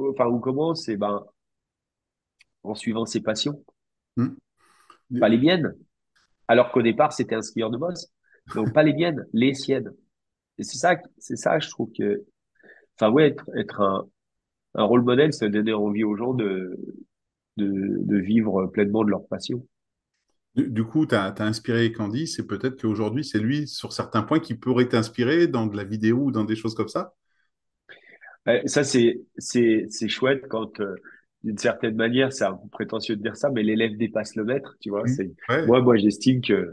enfin, 0.10 0.28
où 0.28 0.40
commence? 0.40 0.86
C'est 0.86 0.98
ben 0.98 1.26
en 2.64 2.76
suivant 2.76 3.06
ses 3.06 3.22
passions, 3.22 3.64
Mhm. 4.18 4.36
Pas 5.20 5.30
les 5.30 5.38
miennes. 5.38 5.74
Alors 6.48 6.72
qu'au 6.72 6.82
départ, 6.82 7.14
c'était 7.14 7.36
un 7.36 7.42
skieur 7.42 7.70
de 7.72 7.78
boss. 7.78 8.12
Donc, 8.54 8.74
pas 8.74 8.84
les 8.84 8.94
miennes, 8.94 9.26
les 9.34 9.54
siennes. 9.54 9.92
Et 10.58 10.64
c'est 10.64 10.78
ça, 10.78 10.96
c'est 11.18 11.36
ça, 11.36 11.60
je 11.60 11.70
trouve 11.70 11.92
que, 11.98 12.24
enfin, 12.96 13.12
ouais, 13.12 13.28
être, 13.28 13.50
être 13.58 13.82
un, 13.82 14.08
un 14.76 14.84
rôle 14.84 15.04
modèle, 15.04 15.34
c'est 15.34 15.50
donner 15.50 15.74
envie 15.74 16.04
aux 16.04 16.16
gens 16.16 16.34
de, 16.34 16.78
de, 17.58 17.98
de 18.00 18.18
vivre 18.18 18.68
pleinement 18.68 19.04
de 19.04 19.10
leur 19.10 19.28
passion. 19.28 19.66
Du, 20.56 20.70
du 20.70 20.84
coup, 20.84 21.06
tu 21.06 21.16
as, 21.16 21.34
inspiré 21.40 21.92
Candice 21.92 22.40
et 22.40 22.48
peut-être 22.48 22.82
qu'aujourd'hui, 22.82 23.26
c'est 23.26 23.40
lui, 23.40 23.68
sur 23.68 23.92
certains 23.92 24.22
points, 24.22 24.40
qui 24.40 24.56
pourrait 24.56 24.88
t'inspirer 24.88 25.48
dans 25.48 25.66
de 25.66 25.76
la 25.76 25.84
vidéo 25.84 26.26
ou 26.26 26.32
dans 26.32 26.46
des 26.46 26.56
choses 26.56 26.76
comme 26.76 26.88
ça? 26.88 27.14
Euh, 28.48 28.62
ça, 28.66 28.84
c'est, 28.84 29.22
c'est, 29.38 29.88
c'est 29.90 30.08
chouette 30.08 30.46
quand, 30.50 30.80
euh, 30.80 30.96
d'une 31.46 31.60
certaine 31.60 31.96
manière, 31.96 32.34
c'est 32.34 32.46
un 32.46 32.56
peu 32.56 32.70
prétentieux 32.70 33.18
de 33.18 33.24
dire 33.24 33.38
ça, 33.38 33.52
mais 33.52 33.64
l'élève 33.64 33.98
dépasse 33.98 34.36
le 34.36 34.46
maître, 34.46 34.78
tu 34.82 34.92
vois. 34.92 35.08
C'est, 35.08 35.32
Ouais. 35.50 35.66
moi, 35.66 35.82
moi, 35.82 35.98
j'estime 35.98 36.42
que, 36.42 36.72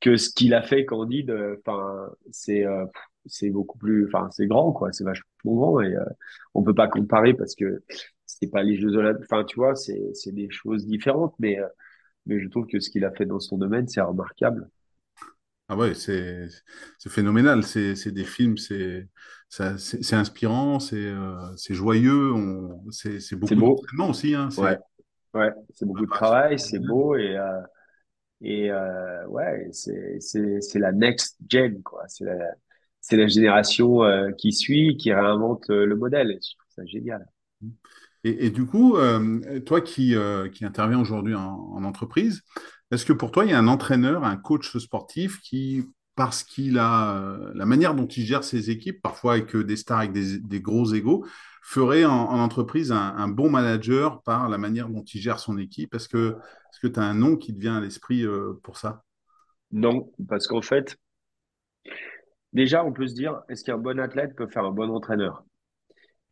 que 0.00 0.16
ce 0.16 0.30
qu'il 0.30 0.54
a 0.54 0.62
fait, 0.62 0.84
Candide, 0.84 1.34
enfin, 1.60 2.10
c'est, 2.30 2.64
euh, 2.66 2.86
c'est 3.26 3.50
beaucoup 3.50 3.78
plus, 3.78 4.06
enfin, 4.06 4.28
c'est 4.32 4.46
grand, 4.46 4.72
quoi. 4.72 4.92
C'est 4.92 5.04
vachement 5.04 5.26
grand 5.44 5.80
et 5.80 5.94
euh, 5.94 6.04
on 6.54 6.62
peut 6.62 6.74
pas 6.74 6.88
comparer 6.88 7.34
parce 7.34 7.54
que 7.54 7.82
c'est 8.26 8.50
pas 8.50 8.62
les 8.62 8.76
Jeux 8.76 8.96
Olympiques. 8.96 9.26
Enfin, 9.30 9.44
tu 9.44 9.56
vois, 9.56 9.74
c'est, 9.76 10.00
c'est 10.14 10.32
des 10.32 10.48
choses 10.50 10.86
différentes, 10.86 11.34
mais, 11.38 11.58
euh, 11.58 11.66
mais 12.26 12.40
je 12.40 12.48
trouve 12.48 12.66
que 12.66 12.80
ce 12.80 12.90
qu'il 12.90 13.04
a 13.04 13.12
fait 13.12 13.26
dans 13.26 13.40
son 13.40 13.58
domaine, 13.58 13.88
c'est 13.88 14.00
remarquable. 14.00 14.68
Ah 15.72 15.76
ouais, 15.76 15.94
c'est 15.94 16.48
c'est 16.98 17.12
phénoménal. 17.12 17.62
C'est 17.62 17.94
c'est 17.94 18.10
des 18.10 18.24
films, 18.24 18.58
c'est 18.58 19.06
c'est 19.48 20.14
inspirant, 20.14 20.80
c'est 20.80 20.96
euh, 20.96 21.36
c'est 21.56 21.74
joyeux. 21.74 22.32
On, 22.32 22.90
c'est 22.90 23.36
beaucoup 23.36 23.54
beau, 23.54 23.76
d'entraînement 23.76 24.10
aussi. 24.10 24.34
Hein, 24.34 24.48
ouais, 24.58 24.76
c'est 25.32 25.38
ouais, 25.38 25.50
c'est 25.72 25.86
beaucoup 25.86 26.06
de 26.06 26.10
travail, 26.10 26.58
c'est 26.58 26.80
beau 26.80 27.14
et 27.14 27.36
euh, 27.36 27.60
et 28.40 28.72
euh, 28.72 29.24
ouais, 29.28 29.68
c'est 29.70 30.18
c'est 30.18 30.60
c'est 30.60 30.80
la 30.80 30.90
next 30.90 31.36
gen, 31.48 31.80
quoi. 31.84 32.02
C'est 32.08 32.24
la 32.24 32.34
c'est 33.00 33.16
la 33.16 33.28
génération 33.28 34.02
euh, 34.02 34.32
qui 34.32 34.52
suit, 34.52 34.96
qui 34.96 35.12
réinvente 35.12 35.68
le 35.68 35.94
modèle. 35.94 36.36
Je 36.42 36.56
trouve 36.56 36.72
ça 36.74 36.84
génial. 36.84 37.24
Et, 38.24 38.46
et 38.46 38.50
du 38.50 38.66
coup, 38.66 38.96
toi 39.66 39.80
qui 39.80 40.16
qui 40.52 40.64
interviens 40.64 41.00
aujourd'hui 41.00 41.36
en, 41.36 41.70
en 41.74 41.84
entreprise, 41.84 42.42
est-ce 42.90 43.04
que 43.04 43.12
pour 43.12 43.30
toi, 43.30 43.44
il 43.44 43.50
y 43.50 43.54
a 43.54 43.58
un 43.58 43.68
entraîneur, 43.68 44.24
un 44.24 44.36
coach 44.36 44.76
sportif 44.78 45.40
qui, 45.40 45.84
parce 46.16 46.42
qu'il 46.42 46.78
a 46.78 47.16
euh, 47.16 47.52
la 47.54 47.64
manière 47.64 47.94
dont 47.94 48.06
il 48.06 48.24
gère 48.24 48.44
ses 48.44 48.70
équipes, 48.70 49.00
parfois 49.00 49.34
avec 49.34 49.54
euh, 49.54 49.64
des 49.64 49.76
stars 49.76 50.00
avec 50.00 50.12
des, 50.12 50.60
gros 50.60 50.92
égos, 50.92 51.24
ferait 51.62 52.04
en, 52.04 52.12
en 52.12 52.40
entreprise 52.40 52.90
un, 52.92 53.28
bon 53.28 53.48
manager 53.48 54.22
par 54.22 54.48
la 54.48 54.58
manière 54.58 54.88
dont 54.88 55.02
il 55.02 55.20
gère 55.20 55.38
son 55.38 55.56
équipe? 55.56 55.94
Est-ce 55.94 56.08
que 56.08 56.36
est-ce 56.70 56.80
que 56.80 56.88
tu 56.88 57.00
as 57.00 57.04
un 57.04 57.14
nom 57.14 57.36
qui 57.36 57.54
te 57.54 57.60
vient 57.60 57.76
à 57.76 57.80
l'esprit 57.80 58.24
euh, 58.24 58.54
pour 58.62 58.76
ça? 58.76 59.02
Non, 59.72 60.10
parce 60.28 60.46
qu'en 60.46 60.62
fait, 60.62 60.98
déjà, 62.52 62.84
on 62.84 62.92
peut 62.92 63.06
se 63.06 63.14
dire, 63.14 63.40
est-ce 63.48 63.64
qu'un 63.64 63.78
bon 63.78 63.98
athlète 64.00 64.34
peut 64.36 64.48
faire 64.48 64.64
un 64.64 64.72
bon 64.72 64.90
entraîneur? 64.90 65.44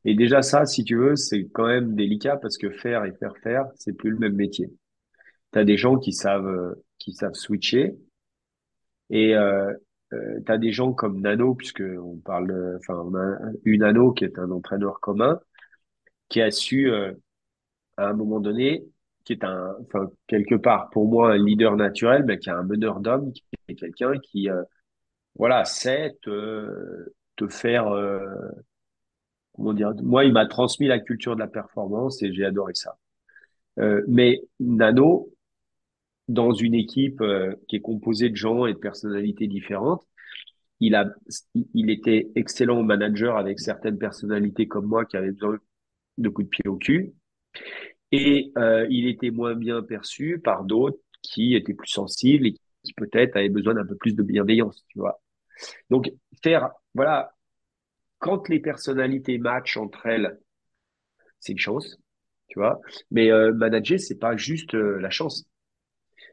Et 0.05 0.15
déjà, 0.15 0.43
ça, 0.43 0.67
si 0.67 0.85
tu 0.85 0.97
veux, 0.97 1.17
c'est 1.17 1.49
quand 1.53 1.67
même 1.67 1.95
délicat 1.95 2.37
parce 2.37 2.59
que 2.59 2.71
faire 2.71 3.05
et 3.05 3.13
faire 3.19 3.37
faire, 3.43 3.65
c'est 3.77 3.93
plus 3.93 4.11
le 4.11 4.19
même 4.19 4.35
métier. 4.35 4.71
Tu 5.53 5.59
as 5.59 5.65
des 5.65 5.77
gens 5.77 5.99
qui 5.99 6.13
savent, 6.15 6.47
euh, 6.47 6.75
qui 6.99 7.13
savent 7.13 7.35
switcher 7.35 7.97
et 9.11 9.35
euh, 9.35 9.73
euh, 10.13 10.57
des 10.59 10.73
gens 10.73 10.93
comme 10.93 11.21
Nano, 11.21 11.55
puisque 11.55 11.83
on 11.83 12.17
parle, 12.19 12.49
de- 12.49 12.77
enfin, 12.79 12.95
on 13.05 13.15
a 13.17 13.37
eu 13.65 13.79
Nano 13.79 14.13
qui 14.13 14.25
est 14.25 14.39
un 14.39 14.51
entraîneur 14.51 15.01
commun. 15.01 15.41
qui 16.29 16.41
a 16.43 16.51
su, 16.51 16.91
euh, 16.91 17.13
à 17.99 18.09
un 18.11 18.15
moment 18.15 18.41
donné, 18.41 18.85
qui 19.25 19.35
est 19.35 19.45
un, 19.45 19.77
enfin, 19.83 20.11
quelque 20.29 20.57
part, 20.57 20.91
pour 20.91 21.09
moi, 21.09 21.33
un 21.35 21.39
leader 21.39 21.77
naturel, 21.77 22.25
mais 22.27 22.39
qui 22.39 22.49
est 22.51 22.53
un 22.53 22.65
meneur 22.65 23.01
d'hommes, 23.01 23.33
qui 23.33 23.45
est 23.69 23.75
quelqu'un 23.77 24.19
qui, 24.21 24.51
euh, 24.51 24.63
voilà, 25.37 25.65
sait 25.67 26.17
te, 26.23 26.69
te 27.37 27.49
faire, 27.49 27.89
euh, 27.89 28.21
comment 29.55 29.73
dire, 29.73 29.93
moi, 30.03 30.25
il 30.25 30.33
m'a 30.33 30.47
transmis 30.47 30.87
la 30.87 30.99
culture 31.01 31.35
de 31.35 31.41
la 31.41 31.47
performance 31.49 32.23
et 32.23 32.33
j'ai 32.33 32.45
adoré 32.45 32.75
ça. 32.75 32.97
Euh, 33.81 34.03
mais 34.09 34.41
Nano, 34.61 35.31
dans 36.29 36.53
une 36.53 36.75
équipe 36.75 37.21
euh, 37.21 37.55
qui 37.69 37.77
est 37.77 37.81
composée 37.81 38.31
de 38.31 38.37
gens 38.37 38.67
et 38.67 38.75
de 38.75 38.79
personnalités 38.79 39.47
différentes, 39.47 40.05
il 40.81 40.95
a, 40.95 41.11
il 41.75 41.91
était 41.91 42.31
excellent 42.37 42.83
manager 42.83 43.37
avec 43.37 43.59
certaines 43.59 43.99
personnalités 43.99 44.69
comme 44.69 44.87
moi 44.87 45.05
qui 45.05 45.17
avaient 45.17 45.33
besoin 45.33 45.59
de 46.19 46.29
coups 46.29 46.47
de 46.47 46.51
pied 46.51 46.69
au 46.69 46.77
cul. 46.77 47.15
Et 48.13 48.53
euh, 48.57 48.87
il 48.91 49.07
était 49.09 49.31
moins 49.31 49.55
bien 49.55 49.83
perçu 49.83 50.39
par 50.39 50.65
d'autres 50.65 50.99
qui 51.23 51.55
étaient 51.55 51.75
plus 51.75 51.89
sensibles 51.89 52.47
et 52.47 52.53
qui 52.83 52.93
peut-être 52.95 53.37
avaient 53.37 53.49
besoin 53.49 53.75
d'un 53.75 53.87
peu 53.87 53.97
plus 53.97 54.15
de 54.15 54.23
bienveillance, 54.23 54.85
tu 54.89 54.99
vois. 54.99 55.21
Donc 55.91 56.11
faire, 56.43 56.71
voilà, 56.95 57.33
quand 58.19 58.49
les 58.49 58.61
personnalités 58.61 59.39
matchent 59.39 59.77
entre 59.77 60.07
elles, 60.07 60.39
c'est 61.41 61.53
une 61.53 61.59
chance, 61.59 61.99
tu 62.49 62.59
vois. 62.59 62.81
Mais 63.11 63.31
euh, 63.31 63.53
manager, 63.53 63.99
c'est 64.01 64.19
pas 64.19 64.37
juste 64.37 64.75
euh, 64.75 64.99
la 65.01 65.11
chance. 65.11 65.47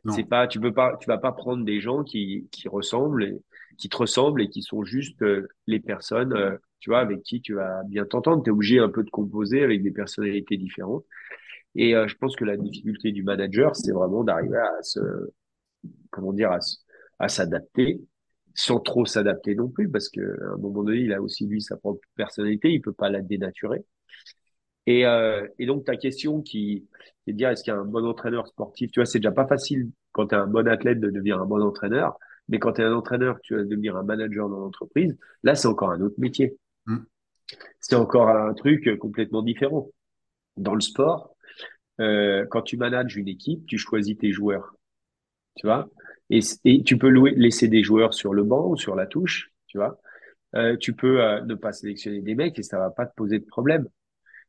C'est 0.09 0.23
pas, 0.23 0.47
tu 0.47 0.59
peux 0.59 0.73
pas, 0.73 0.97
tu 0.99 1.07
vas 1.07 1.17
pas 1.17 1.31
prendre 1.31 1.65
des 1.65 1.79
gens 1.81 2.03
qui 2.03 2.47
qui 2.51 2.67
ressemblent, 2.67 3.23
et, 3.23 3.41
qui 3.77 3.89
te 3.89 3.97
ressemblent 3.97 4.41
et 4.41 4.49
qui 4.49 4.61
sont 4.61 4.83
juste 4.83 5.21
euh, 5.23 5.47
les 5.67 5.79
personnes, 5.79 6.33
euh, 6.33 6.57
tu 6.79 6.91
vois, 6.91 6.99
avec 6.99 7.23
qui 7.23 7.41
tu 7.41 7.55
vas 7.55 7.83
bien 7.87 8.05
t'entendre. 8.05 8.43
Tu 8.43 8.49
es 8.49 8.53
obligé 8.53 8.79
un 8.79 8.89
peu 8.89 9.03
de 9.03 9.09
composer 9.09 9.63
avec 9.63 9.81
des 9.83 9.91
personnalités 9.91 10.57
différentes. 10.57 11.05
Et 11.75 11.95
euh, 11.95 12.07
je 12.07 12.15
pense 12.15 12.35
que 12.35 12.45
la 12.45 12.57
difficulté 12.57 13.11
du 13.11 13.23
manager, 13.23 13.75
c'est 13.75 13.91
vraiment 13.91 14.23
d'arriver 14.23 14.57
à 14.57 14.83
se, 14.83 14.99
comment 16.11 16.33
dire, 16.33 16.51
à, 16.51 16.59
à 17.19 17.27
s'adapter 17.27 18.01
sans 18.55 18.79
trop 18.79 19.05
s'adapter 19.05 19.53
non 19.53 19.67
plus, 19.67 19.89
parce 19.89 20.09
que 20.09 20.21
à 20.21 20.53
un 20.53 20.57
moment 20.57 20.83
donné, 20.83 20.99
il 20.99 21.13
a 21.13 21.21
aussi 21.21 21.45
lui 21.45 21.61
sa 21.61 21.75
propre 21.75 21.99
personnalité, 22.15 22.71
il 22.71 22.81
peut 22.81 22.93
pas 22.93 23.09
la 23.09 23.21
dénaturer. 23.21 23.83
Et, 24.87 25.05
euh, 25.05 25.47
et 25.59 25.65
donc 25.65 25.85
ta 25.85 25.97
question 25.97 26.41
qui 26.41 26.87
est 27.27 27.33
de 27.33 27.37
dire 27.37 27.49
est-ce 27.49 27.63
qu'il 27.63 27.73
y 27.73 27.75
a 27.75 27.79
un 27.79 27.85
bon 27.85 28.05
entraîneur 28.05 28.47
sportif, 28.47 28.91
tu 28.91 28.99
vois, 28.99 29.05
c'est 29.05 29.19
déjà 29.19 29.31
pas 29.31 29.47
facile 29.47 29.91
quand 30.11 30.27
tu 30.27 30.35
es 30.35 30.37
un 30.37 30.47
bon 30.47 30.67
athlète 30.67 30.99
de 30.99 31.09
devenir 31.09 31.39
un 31.41 31.45
bon 31.45 31.61
entraîneur, 31.61 32.17
mais 32.47 32.59
quand 32.59 32.73
tu 32.73 32.81
es 32.81 32.85
un 32.85 32.93
entraîneur, 32.93 33.39
tu 33.41 33.55
vas 33.55 33.63
devenir 33.63 33.95
un 33.95 34.03
manager 34.03 34.49
dans 34.49 34.59
l'entreprise, 34.59 35.17
là 35.43 35.55
c'est 35.55 35.67
encore 35.67 35.91
un 35.91 36.01
autre 36.01 36.15
métier. 36.17 36.57
Mm. 36.85 36.97
C'est 37.79 37.95
encore 37.95 38.29
un 38.29 38.53
truc 38.53 38.97
complètement 38.99 39.43
différent. 39.43 39.89
Dans 40.57 40.73
le 40.73 40.81
sport, 40.81 41.35
euh, 41.99 42.45
quand 42.49 42.61
tu 42.61 42.77
manages 42.77 43.15
une 43.17 43.27
équipe, 43.27 43.65
tu 43.67 43.77
choisis 43.77 44.17
tes 44.17 44.31
joueurs. 44.31 44.75
Tu 45.55 45.67
vois? 45.67 45.89
Et, 46.29 46.39
et, 46.65 46.83
tu 46.83 46.97
peux 46.97 47.09
louer, 47.09 47.31
laisser 47.35 47.67
des 47.67 47.83
joueurs 47.83 48.13
sur 48.13 48.33
le 48.33 48.43
banc 48.43 48.69
ou 48.69 48.77
sur 48.77 48.95
la 48.95 49.05
touche, 49.05 49.51
tu 49.67 49.77
vois? 49.77 49.99
Euh, 50.55 50.77
tu 50.77 50.93
peux 50.93 51.21
euh, 51.21 51.41
ne 51.41 51.55
pas 51.55 51.73
sélectionner 51.73 52.21
des 52.21 52.35
mecs 52.35 52.57
et 52.59 52.63
ça 52.63 52.79
va 52.79 52.89
pas 52.89 53.05
te 53.05 53.13
poser 53.15 53.39
de 53.39 53.45
problème. 53.45 53.87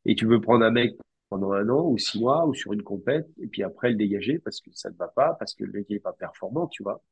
Et 0.04 0.14
tu 0.14 0.26
peux 0.26 0.40
prendre 0.40 0.64
un 0.64 0.70
mec 0.70 0.96
pendant 1.28 1.52
un 1.52 1.68
an 1.68 1.86
ou 1.86 1.98
six 1.98 2.20
mois 2.20 2.46
ou 2.46 2.54
sur 2.54 2.72
une 2.72 2.82
compète 2.82 3.28
et 3.40 3.48
puis 3.48 3.62
après 3.62 3.90
le 3.90 3.96
dégager 3.96 4.38
parce 4.38 4.60
que 4.60 4.70
ça 4.72 4.90
ne 4.90 4.96
va 4.96 5.08
pas, 5.08 5.34
parce 5.38 5.54
que 5.54 5.64
le 5.64 5.72
mec 5.72 5.90
n'est 5.90 5.98
pas 5.98 6.12
performant, 6.12 6.66
tu 6.68 6.82
vois. 6.82 7.02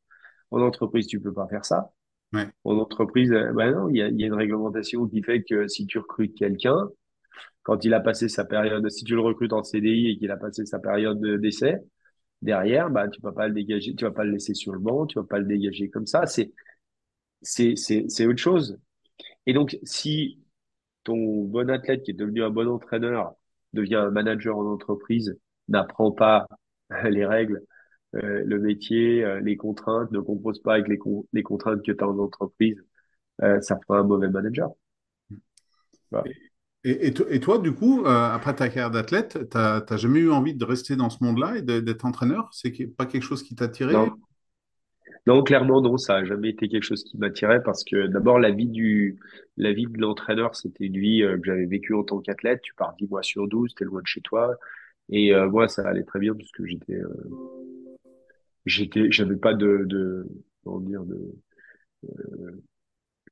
En 0.50 0.60
entreprise, 0.60 1.06
tu 1.06 1.20
peux 1.20 1.32
pas 1.32 1.48
faire 1.48 1.64
ça. 1.64 1.92
Ouais. 2.32 2.46
En 2.64 2.76
entreprise, 2.78 3.30
ben 3.30 3.72
non, 3.72 3.88
il 3.88 3.96
y 3.96 4.02
a, 4.02 4.08
y 4.08 4.24
a, 4.24 4.26
une 4.26 4.34
réglementation 4.34 5.06
qui 5.06 5.22
fait 5.22 5.42
que 5.42 5.68
si 5.68 5.86
tu 5.86 5.98
recrutes 5.98 6.36
quelqu'un, 6.36 6.88
quand 7.62 7.84
il 7.84 7.94
a 7.94 8.00
passé 8.00 8.28
sa 8.28 8.44
période, 8.44 8.88
si 8.90 9.04
tu 9.04 9.14
le 9.14 9.20
recrutes 9.20 9.52
en 9.52 9.62
CDI 9.62 10.10
et 10.10 10.18
qu'il 10.18 10.30
a 10.30 10.36
passé 10.36 10.66
sa 10.66 10.78
période 10.78 11.20
d'essai, 11.40 11.78
derrière, 12.42 12.90
bah, 12.90 13.08
tu 13.08 13.20
vas 13.22 13.32
pas 13.32 13.48
le 13.48 13.54
dégager, 13.54 13.94
tu 13.94 14.04
vas 14.04 14.10
pas 14.10 14.24
le 14.24 14.32
laisser 14.32 14.54
sur 14.54 14.72
le 14.72 14.78
banc, 14.78 15.06
tu 15.06 15.18
vas 15.18 15.24
pas 15.24 15.38
le 15.38 15.46
dégager 15.46 15.90
comme 15.90 16.06
ça. 16.06 16.26
C'est, 16.26 16.52
c'est, 17.42 17.74
c'est, 17.76 18.04
c'est 18.08 18.26
autre 18.26 18.38
chose. 18.38 18.78
Et 19.46 19.54
donc, 19.54 19.78
si 19.84 20.42
ton 21.04 21.44
bon 21.44 21.70
athlète 21.70 22.02
qui 22.02 22.12
est 22.12 22.14
devenu 22.14 22.42
un 22.42 22.50
bon 22.50 22.68
entraîneur 22.68 23.34
devient 23.74 23.96
un 23.96 24.10
manager 24.10 24.56
en 24.56 24.66
entreprise, 24.66 25.38
n'apprend 25.68 26.12
pas 26.12 26.46
les 27.04 27.26
règles, 27.26 27.62
euh, 28.14 28.42
le 28.44 28.60
métier, 28.60 29.24
euh, 29.24 29.40
les 29.40 29.56
contraintes, 29.56 30.10
ne 30.12 30.20
compose 30.20 30.62
pas 30.62 30.74
avec 30.74 30.88
les, 30.88 30.98
les 31.32 31.42
contraintes 31.42 31.84
que 31.84 31.92
tu 31.92 32.04
as 32.04 32.08
en 32.08 32.18
entreprise, 32.18 32.76
euh, 33.42 33.60
ça 33.60 33.78
fera 33.86 33.98
un 33.98 34.04
mauvais 34.04 34.28
manager. 34.28 34.70
Voilà. 36.10 36.30
Et, 36.86 37.06
et, 37.06 37.40
toi, 37.40 37.58
du 37.58 37.72
coup, 37.72 38.04
euh, 38.04 38.30
après 38.30 38.54
ta 38.54 38.68
carrière 38.68 38.90
d'athlète, 38.90 39.38
tu 39.50 39.56
n'as 39.56 39.96
jamais 39.96 40.20
eu 40.20 40.30
envie 40.30 40.54
de 40.54 40.64
rester 40.66 40.96
dans 40.96 41.08
ce 41.08 41.24
monde-là 41.24 41.56
et 41.56 41.62
d'être 41.62 42.04
entraîneur? 42.04 42.50
C'est 42.52 42.72
pas 42.94 43.06
quelque 43.06 43.22
chose 43.22 43.42
qui 43.42 43.54
t'a 43.54 43.64
attiré? 43.64 43.94
Non. 43.94 44.12
Non. 45.26 45.42
clairement, 45.42 45.80
non. 45.80 45.96
Ça 45.96 46.20
n'a 46.20 46.24
jamais 46.24 46.50
été 46.50 46.68
quelque 46.68 46.82
chose 46.82 47.04
qui 47.04 47.18
m'attirait 47.18 47.62
parce 47.62 47.84
que 47.84 48.06
d'abord, 48.06 48.38
la 48.38 48.50
vie 48.50 48.68
du, 48.68 49.18
la 49.56 49.72
vie 49.72 49.86
de 49.86 49.98
l'entraîneur, 49.98 50.54
c'était 50.56 50.86
une 50.86 50.98
vie 50.98 51.22
euh, 51.22 51.36
que 51.38 51.44
j'avais 51.44 51.66
vécue 51.66 51.94
en 51.94 52.04
tant 52.04 52.20
qu'athlète. 52.20 52.60
Tu 52.62 52.74
pars 52.74 52.94
10 52.98 53.08
mois 53.08 53.22
sur 53.22 53.48
12, 53.48 53.74
tu 53.74 53.82
es 53.82 53.86
loin 53.86 54.02
de 54.02 54.06
chez 54.06 54.20
toi. 54.20 54.56
Et 55.10 55.34
euh, 55.34 55.48
moi, 55.48 55.68
ça 55.68 55.86
allait 55.88 56.04
très 56.04 56.18
bien 56.18 56.34
puisque 56.34 56.64
j'étais, 56.64 56.98
j'étais, 58.66 59.10
j'avais 59.10 59.36
pas 59.36 59.54
de, 59.54 59.84
de, 59.86 60.26
comment 60.64 60.80
dire, 60.80 61.04
de 61.04 61.34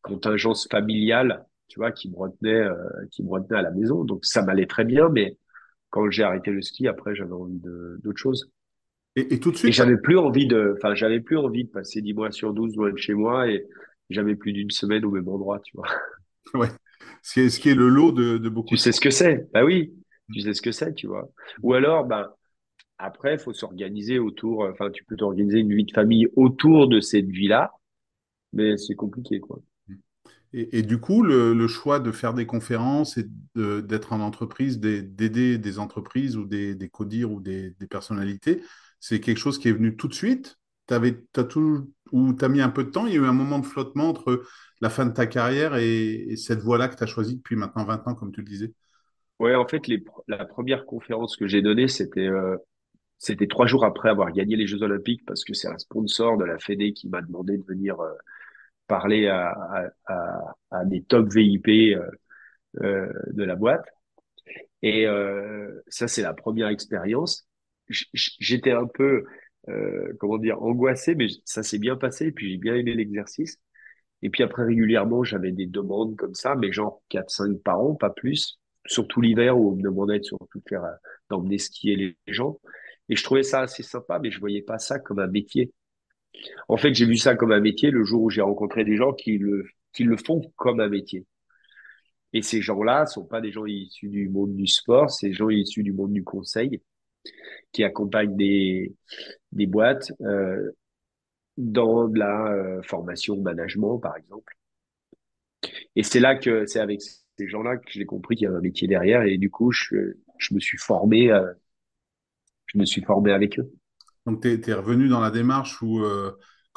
contingence 0.02 0.66
familiale 0.70 1.46
tu 1.72 1.78
vois, 1.78 1.90
qui 1.90 2.10
me 2.10 2.16
retenait, 2.16 2.52
euh, 2.52 3.06
qui 3.10 3.22
me 3.22 3.30
retenait 3.30 3.58
à 3.58 3.62
la 3.62 3.70
maison. 3.70 4.04
Donc 4.04 4.26
ça 4.26 4.42
m'allait 4.42 4.66
très 4.66 4.84
bien, 4.84 5.08
mais 5.08 5.38
quand 5.88 6.10
j'ai 6.10 6.22
arrêté 6.22 6.50
le 6.50 6.60
ski, 6.60 6.86
après 6.86 7.14
j'avais 7.14 7.32
envie 7.32 7.58
de 7.60 7.98
d'autres 8.02 8.18
choses. 8.18 8.50
Et, 9.16 9.34
et, 9.34 9.40
tout 9.40 9.50
de 9.50 9.56
suite. 9.56 9.70
Et 9.70 9.72
j'avais 9.72 9.98
plus 9.98 10.18
envie 10.18 10.46
de, 10.46 10.74
enfin 10.76 10.94
j'avais 10.94 11.20
plus 11.20 11.36
envie 11.36 11.64
de 11.64 11.70
passer 11.70 12.00
10 12.00 12.14
mois 12.14 12.30
sur 12.30 12.54
12 12.54 12.76
loin 12.76 12.90
de 12.90 12.98
chez 12.98 13.14
moi 13.14 13.48
et 13.48 13.66
j'avais 14.10 14.36
plus 14.36 14.52
d'une 14.52 14.70
semaine 14.70 15.04
au 15.04 15.10
même 15.10 15.28
endroit, 15.28 15.60
tu 15.60 15.76
vois. 15.76 15.88
Ouais. 16.54 16.68
Ce 17.22 17.34
qui 17.34 17.40
est, 17.40 17.50
ce 17.50 17.60
qui 17.60 17.70
est 17.70 17.74
le 17.74 17.88
lot 17.88 18.12
de, 18.12 18.36
de 18.36 18.48
beaucoup. 18.48 18.68
Tu 18.68 18.76
sais 18.76 18.92
ce 18.92 19.00
que 19.00 19.10
c'est 19.10 19.48
Bah 19.54 19.64
oui, 19.64 19.94
tu 20.34 20.40
sais 20.40 20.52
ce 20.52 20.60
que 20.60 20.72
c'est, 20.72 20.92
tu 20.92 21.06
vois. 21.06 21.30
Ou 21.62 21.72
alors, 21.72 22.04
ben 22.04 22.28
après, 22.98 23.34
il 23.34 23.38
faut 23.38 23.52
s'organiser 23.52 24.18
autour. 24.18 24.68
Enfin, 24.68 24.90
tu 24.90 25.04
peux 25.04 25.16
t'organiser 25.16 25.58
une 25.58 25.74
vie 25.74 25.84
de 25.84 25.92
famille 25.92 26.26
autour 26.36 26.88
de 26.88 27.00
cette 27.00 27.26
vie-là, 27.26 27.72
mais 28.52 28.76
c'est 28.76 28.94
compliqué, 28.94 29.40
quoi. 29.40 29.60
Et, 30.54 30.82
du 30.82 30.98
coup, 30.98 31.22
le, 31.22 31.66
choix 31.66 31.98
de 31.98 32.12
faire 32.12 32.34
des 32.34 32.44
conférences 32.44 33.16
et 33.16 33.26
d'être 33.56 34.12
en 34.12 34.20
entreprise, 34.20 34.80
d'aider 34.80 35.56
des 35.56 35.78
entreprises 35.78 36.36
ou 36.36 36.44
des, 36.44 36.74
des 36.74 36.90
codires 36.90 37.32
ou 37.32 37.40
des, 37.40 37.74
personnalités, 37.88 38.60
c'est 39.02 39.20
quelque 39.20 39.38
chose 39.38 39.58
qui 39.58 39.68
est 39.68 39.72
venu 39.72 39.96
tout 39.96 40.08
de 40.08 40.14
suite 40.14 40.58
avais, 40.90 41.16
as 41.36 41.44
tout, 41.44 41.90
Ou 42.12 42.34
tu 42.34 42.48
mis 42.48 42.60
un 42.60 42.68
peu 42.68 42.84
de 42.84 42.90
temps 42.90 43.06
Il 43.06 43.14
y 43.14 43.16
a 43.16 43.20
eu 43.20 43.24
un 43.24 43.32
moment 43.32 43.58
de 43.58 43.64
flottement 43.64 44.10
entre 44.10 44.42
la 44.82 44.90
fin 44.90 45.06
de 45.06 45.12
ta 45.12 45.26
carrière 45.26 45.76
et, 45.76 46.36
cette 46.36 46.60
voie-là 46.60 46.88
que 46.88 46.96
tu 46.96 47.02
as 47.02 47.06
choisie 47.06 47.36
depuis 47.36 47.56
maintenant 47.56 47.84
20 47.84 48.08
ans, 48.08 48.14
comme 48.14 48.32
tu 48.32 48.40
le 48.40 48.46
disais 48.46 48.72
Ouais, 49.38 49.54
en 49.54 49.66
fait, 49.66 49.82
la 50.28 50.44
première 50.44 50.84
conférence 50.84 51.36
que 51.36 51.46
j'ai 51.46 51.62
donnée, 51.62 51.88
c'était 51.88 52.28
euh, 52.28 52.56
c'était 53.22 53.46
trois 53.46 53.66
jours 53.66 53.84
après 53.84 54.08
avoir 54.08 54.32
gagné 54.32 54.56
les 54.56 54.66
Jeux 54.66 54.82
Olympiques 54.82 55.24
parce 55.24 55.44
que 55.44 55.54
c'est 55.54 55.68
un 55.68 55.78
sponsor 55.78 56.36
de 56.38 56.44
la 56.44 56.58
Fédé 56.58 56.92
qui 56.92 57.08
m'a 57.08 57.22
demandé 57.22 57.56
de 57.56 57.62
venir 57.62 58.00
euh, 58.00 58.12
parler 58.88 59.28
à, 59.28 60.84
des 60.86 61.04
top 61.04 61.32
VIP 61.32 61.96
euh, 61.96 62.10
euh, 62.82 63.12
de 63.32 63.44
la 63.44 63.54
boîte. 63.54 63.86
Et 64.82 65.06
ça, 65.86 66.08
c'est 66.08 66.22
la 66.22 66.34
première 66.34 66.66
expérience. 66.66 67.46
J'étais 67.88 68.72
un 68.72 68.86
peu, 68.86 69.24
euh, 69.68 70.12
comment 70.18 70.38
dire, 70.38 70.62
angoissé, 70.62 71.14
mais 71.14 71.26
ça 71.44 71.62
s'est 71.62 71.78
bien 71.78 71.96
passé. 71.96 72.26
Et 72.26 72.32
puis 72.32 72.50
j'ai 72.50 72.58
bien 72.58 72.74
aimé 72.74 72.94
l'exercice. 72.94 73.58
Et 74.22 74.30
puis 74.30 74.42
après, 74.42 74.64
régulièrement, 74.64 75.24
j'avais 75.24 75.52
des 75.52 75.66
demandes 75.66 76.16
comme 76.16 76.34
ça, 76.34 76.54
mais 76.54 76.72
genre 76.72 77.02
4-5 77.10 77.60
par 77.62 77.80
an, 77.80 77.94
pas 77.94 78.10
plus. 78.10 78.58
Surtout 78.86 79.20
l'hiver 79.20 79.58
où 79.58 79.72
on 79.72 79.76
me 79.76 79.82
demandait 79.82 80.18
de 80.20 80.24
surtout 80.24 80.62
faire 80.68 80.84
d'emmener 81.30 81.58
skier 81.58 81.96
les 81.96 82.16
gens. 82.28 82.58
Et 83.08 83.16
je 83.16 83.24
trouvais 83.24 83.42
ça 83.42 83.60
assez 83.62 83.82
sympa, 83.82 84.18
mais 84.20 84.30
je 84.30 84.40
voyais 84.40 84.62
pas 84.62 84.78
ça 84.78 84.98
comme 84.98 85.18
un 85.18 85.26
métier. 85.26 85.72
En 86.68 86.76
fait, 86.76 86.94
j'ai 86.94 87.06
vu 87.06 87.16
ça 87.16 87.34
comme 87.36 87.52
un 87.52 87.60
métier 87.60 87.90
le 87.90 88.04
jour 88.04 88.22
où 88.22 88.30
j'ai 88.30 88.40
rencontré 88.42 88.84
des 88.84 88.96
gens 88.96 89.12
qui 89.12 89.38
le, 89.38 89.64
qui 89.92 90.04
le 90.04 90.16
font 90.16 90.40
comme 90.56 90.80
un 90.80 90.88
métier. 90.88 91.26
Et 92.32 92.42
ces 92.42 92.60
gens-là 92.62 93.06
sont 93.06 93.24
pas 93.26 93.40
des 93.40 93.52
gens 93.52 93.66
issus 93.66 94.08
du 94.08 94.28
monde 94.28 94.54
du 94.54 94.66
sport, 94.66 95.10
c'est 95.10 95.28
des 95.28 95.34
gens 95.34 95.50
issus 95.50 95.82
du 95.82 95.92
monde 95.92 96.12
du 96.12 96.24
conseil 96.24 96.80
qui 97.72 97.84
accompagnent 97.84 98.36
des, 98.36 98.94
boîtes 99.52 100.12
euh, 100.20 100.72
dans 101.56 102.08
de 102.08 102.18
la 102.18 102.52
euh, 102.52 102.82
formation 102.82 103.40
management, 103.40 103.98
par 103.98 104.16
exemple. 104.16 104.56
Et 105.96 106.02
c'est 106.02 106.20
là 106.20 106.34
que 106.36 106.66
c'est 106.66 106.80
avec 106.80 107.00
ces 107.02 107.48
gens-là 107.48 107.76
que 107.76 107.90
j'ai 107.90 108.06
compris 108.06 108.36
qu'il 108.36 108.44
y 108.44 108.48
avait 108.48 108.56
un 108.56 108.62
métier 108.62 108.88
derrière 108.88 109.22
et 109.22 109.38
du 109.38 109.50
coup, 109.50 109.70
je, 109.72 110.14
me 110.50 110.60
suis 110.60 110.78
formé, 110.78 111.30
euh, 111.30 111.52
je 112.66 112.78
me 112.78 112.84
suis 112.84 113.02
formé 113.02 113.32
avec 113.32 113.58
eux. 113.58 113.72
Donc, 114.26 114.42
tu 114.42 114.48
es, 114.48 114.74
revenu 114.74 115.08
dans 115.08 115.20
la 115.20 115.30
démarche 115.30 115.82
où, 115.82 116.00
euh, 116.00 116.32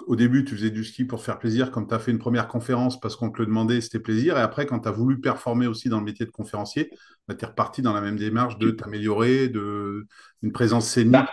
au 0.07 0.15
début, 0.15 0.43
tu 0.43 0.55
faisais 0.55 0.71
du 0.71 0.83
ski 0.83 1.05
pour 1.05 1.23
faire 1.23 1.39
plaisir, 1.39 1.71
comme 1.71 1.87
tu 1.87 1.93
as 1.93 1.99
fait 1.99 2.11
une 2.11 2.19
première 2.19 2.47
conférence 2.47 2.99
parce 2.99 3.15
qu'on 3.15 3.31
te 3.31 3.39
le 3.39 3.45
demandait, 3.45 3.81
c'était 3.81 3.99
plaisir. 3.99 4.37
Et 4.37 4.41
après, 4.41 4.65
quand 4.65 4.79
tu 4.79 4.87
as 4.87 4.91
voulu 4.91 5.21
performer 5.21 5.67
aussi 5.67 5.89
dans 5.89 5.99
le 5.99 6.05
métier 6.05 6.25
de 6.25 6.31
conférencier, 6.31 6.89
bah, 7.27 7.35
tu 7.35 7.45
es 7.45 7.47
reparti 7.47 7.81
dans 7.81 7.93
la 7.93 8.01
même 8.01 8.17
démarche 8.17 8.57
de 8.57 8.71
t'améliorer, 8.71 9.49
de 9.49 10.07
une 10.43 10.51
présence 10.51 10.89
scénique. 10.89 11.13
bah, 11.13 11.29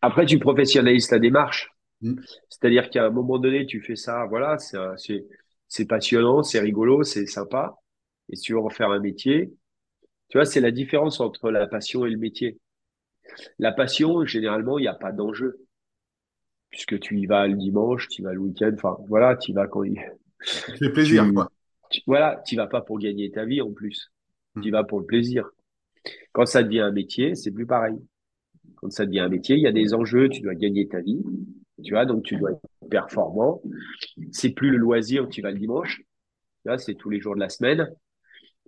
après, 0.00 0.26
tu 0.26 0.38
professionnalises 0.38 1.10
la 1.10 1.18
démarche. 1.18 1.70
Mm. 2.00 2.14
C'est-à-dire 2.48 2.90
qu'à 2.90 3.06
un 3.06 3.10
moment 3.10 3.38
donné, 3.38 3.66
tu 3.66 3.80
fais 3.80 3.96
ça, 3.96 4.26
voilà, 4.26 4.58
c'est, 4.58 4.78
c'est, 4.96 5.24
c'est 5.68 5.86
passionnant, 5.86 6.42
c'est 6.42 6.60
rigolo, 6.60 7.02
c'est 7.04 7.26
sympa. 7.26 7.76
Et 8.28 8.36
si 8.36 8.42
tu 8.42 8.52
veux 8.54 8.60
en 8.60 8.68
faire 8.68 8.90
un 8.90 9.00
métier, 9.00 9.52
tu 10.28 10.38
vois, 10.38 10.44
c'est 10.44 10.60
la 10.60 10.70
différence 10.70 11.20
entre 11.20 11.50
la 11.50 11.66
passion 11.66 12.04
et 12.06 12.10
le 12.10 12.18
métier. 12.18 12.58
La 13.58 13.72
passion, 13.72 14.24
généralement, 14.26 14.78
il 14.78 14.82
n'y 14.82 14.88
a 14.88 14.94
pas 14.94 15.12
d'enjeu, 15.12 15.66
puisque 16.70 16.98
tu 16.98 17.18
y 17.18 17.26
vas 17.26 17.46
le 17.46 17.54
dimanche, 17.56 18.08
tu 18.08 18.22
y 18.22 18.24
vas 18.24 18.32
le 18.32 18.40
week-end, 18.40 18.72
enfin, 18.74 18.96
voilà, 19.08 19.36
tu 19.36 19.52
y 19.52 19.54
vas 19.54 19.68
quand 19.68 19.84
il, 19.84 20.00
fait 20.78 20.90
plaisir, 20.90 21.24
tu, 21.24 21.34
quoi. 21.34 21.50
tu- 21.90 22.02
voilà, 22.06 22.42
tu 22.46 22.54
y 22.54 22.56
vas 22.56 22.66
pas 22.66 22.80
pour 22.80 22.98
gagner 22.98 23.30
ta 23.30 23.44
vie 23.44 23.60
en 23.60 23.72
plus. 23.72 24.10
Tu 24.60 24.68
y 24.68 24.70
Mm. 24.70 24.72
vas 24.72 24.84
pour 24.84 25.00
le 25.00 25.06
plaisir. 25.06 25.48
Quand 26.32 26.46
ça 26.46 26.62
devient 26.62 26.80
un 26.80 26.92
métier, 26.92 27.34
c'est 27.34 27.50
plus 27.50 27.66
pareil. 27.66 27.96
Quand 28.76 28.90
ça 28.90 29.06
devient 29.06 29.20
un 29.20 29.28
métier, 29.28 29.56
il 29.56 29.62
y 29.62 29.66
a 29.66 29.72
des 29.72 29.94
enjeux, 29.94 30.28
tu 30.28 30.40
dois 30.40 30.54
gagner 30.54 30.88
ta 30.88 31.00
vie, 31.00 31.22
tu 31.84 31.92
vois, 31.92 32.06
donc 32.06 32.24
tu 32.24 32.36
dois 32.36 32.52
être 32.52 32.90
performant. 32.90 33.62
C'est 34.32 34.50
plus 34.50 34.70
le 34.70 34.78
loisir, 34.78 35.28
tu 35.28 35.42
vas 35.42 35.50
le 35.50 35.58
dimanche, 35.58 36.02
là, 36.64 36.78
c'est 36.78 36.94
tous 36.94 37.10
les 37.10 37.20
jours 37.20 37.34
de 37.34 37.40
la 37.40 37.48
semaine, 37.48 37.90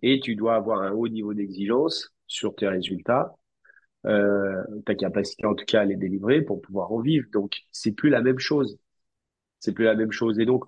et 0.03 0.21
tu 0.21 0.37
dois 0.37 0.55
avoir 0.57 0.83
un 0.83 0.93
haut 0.93 1.09
niveau 1.09 1.35
d'exigence 1.35 2.15
sur 2.27 2.55
tes 2.55 2.69
résultats, 2.69 3.35
euh, 4.07 4.63
ta 4.87 4.95
capacité 4.95 5.47
en 5.47 5.55
tout 5.55 5.65
cas 5.65 5.83
à 5.83 5.85
les 5.85 5.97
délivrer 5.97 6.43
pour 6.43 6.61
pouvoir 6.61 6.93
en 6.93 7.01
vivre. 7.01 7.27
Donc, 7.33 7.57
c'est 7.73 7.93
plus 7.93 8.11
la 8.11 8.23
même 8.23 8.39
chose. 8.39 8.79
C'est 9.61 9.73
plus 9.73 9.85
la 9.85 9.95
même 9.95 10.13
chose. 10.13 10.39
Et 10.39 10.47
donc, 10.47 10.65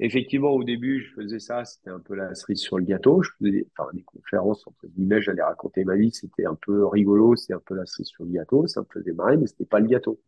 effectivement, 0.00 0.50
au 0.50 0.64
début, 0.64 1.00
je 1.00 1.14
faisais 1.14 1.38
ça, 1.38 1.64
c'était 1.64 1.90
un 1.90 2.00
peu 2.00 2.14
la 2.14 2.34
cerise 2.34 2.60
sur 2.60 2.78
le 2.78 2.84
gâteau. 2.84 3.22
Je 3.22 3.30
faisais 3.38 3.50
des, 3.50 4.02
conférences, 4.04 4.66
entre 4.66 4.86
guillemets, 4.86 5.22
j'allais 5.22 5.42
raconter 5.42 5.84
ma 5.84 5.96
vie, 5.96 6.12
c'était 6.12 6.46
un 6.46 6.54
peu 6.54 6.86
rigolo, 6.86 7.36
c'est 7.36 7.54
un 7.54 7.62
peu 7.64 7.74
la 7.74 7.86
cerise 7.86 8.08
sur 8.08 8.24
le 8.24 8.32
gâteau, 8.32 8.66
ça 8.66 8.80
me 8.80 8.86
faisait 8.92 9.12
marrer, 9.12 9.36
mais 9.36 9.46
c'était 9.46 9.64
pas 9.64 9.80
le 9.80 9.86
gâteau. 9.86 10.20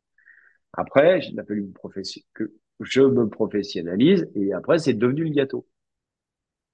Après, 0.72 1.20
je 1.20 1.32
me 3.02 3.28
professionnalise, 3.28 4.28
et 4.34 4.52
après, 4.52 4.78
c'est 4.78 4.94
devenu 4.94 5.24
le 5.24 5.30
gâteau. 5.30 5.66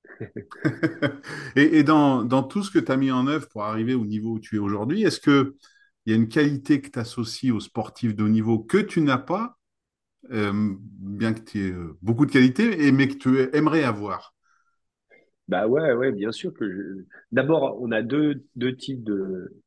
Et, 1.57 1.83
dans 1.83 2.42
tout 2.42 2.62
ce 2.62 2.70
que 2.70 2.78
tu 2.78 2.92
as 2.92 2.96
mis 2.96 3.11
en 3.11 3.26
œuvre 3.26 3.48
pour 3.48 3.64
arriver 3.64 3.94
au 3.94 4.04
niveau 4.04 4.33
où 4.33 4.40
tu 4.40 4.57
es 4.57 4.59
aujourd'hui, 4.59 5.02
est-ce 5.02 5.20
que 5.20 5.57
il 6.07 6.11
y 6.11 6.12
a 6.12 6.16
une 6.16 6.28
qualité 6.28 6.80
que 6.80 6.88
tu 6.88 6.98
associes 6.98 7.50
aux 7.50 7.61
sportifs 7.61 8.14
de 8.14 8.24
haut 8.24 8.28
niveau 8.28 8.59
que 8.59 8.78
tu 8.78 9.00
n'as 9.00 9.18
pas, 9.18 9.59
euh, 10.30 10.74
bien 11.14 11.33
que 11.33 11.40
tu 11.40 11.66
aies 11.66 11.72
euh, 11.72 11.96
beaucoup 12.03 12.27
de 12.27 12.33
qualités, 12.33 12.92
mais 12.92 13.09
que 13.09 13.14
tu 13.14 13.57
aimerais 13.57 13.85
avoir? 13.85 14.35
Bah 15.48 15.66
ouais, 15.66 15.92
ouais, 15.92 16.12
bien 16.12 16.33
sûr 16.33 16.55
que 16.55 16.70
je... 16.70 17.05
D'abord, 17.33 17.77
on 17.81 17.92
a 17.92 18.03
deux, 18.03 18.44
deux 18.57 18.74
types 18.77 19.05
de, 19.05 19.61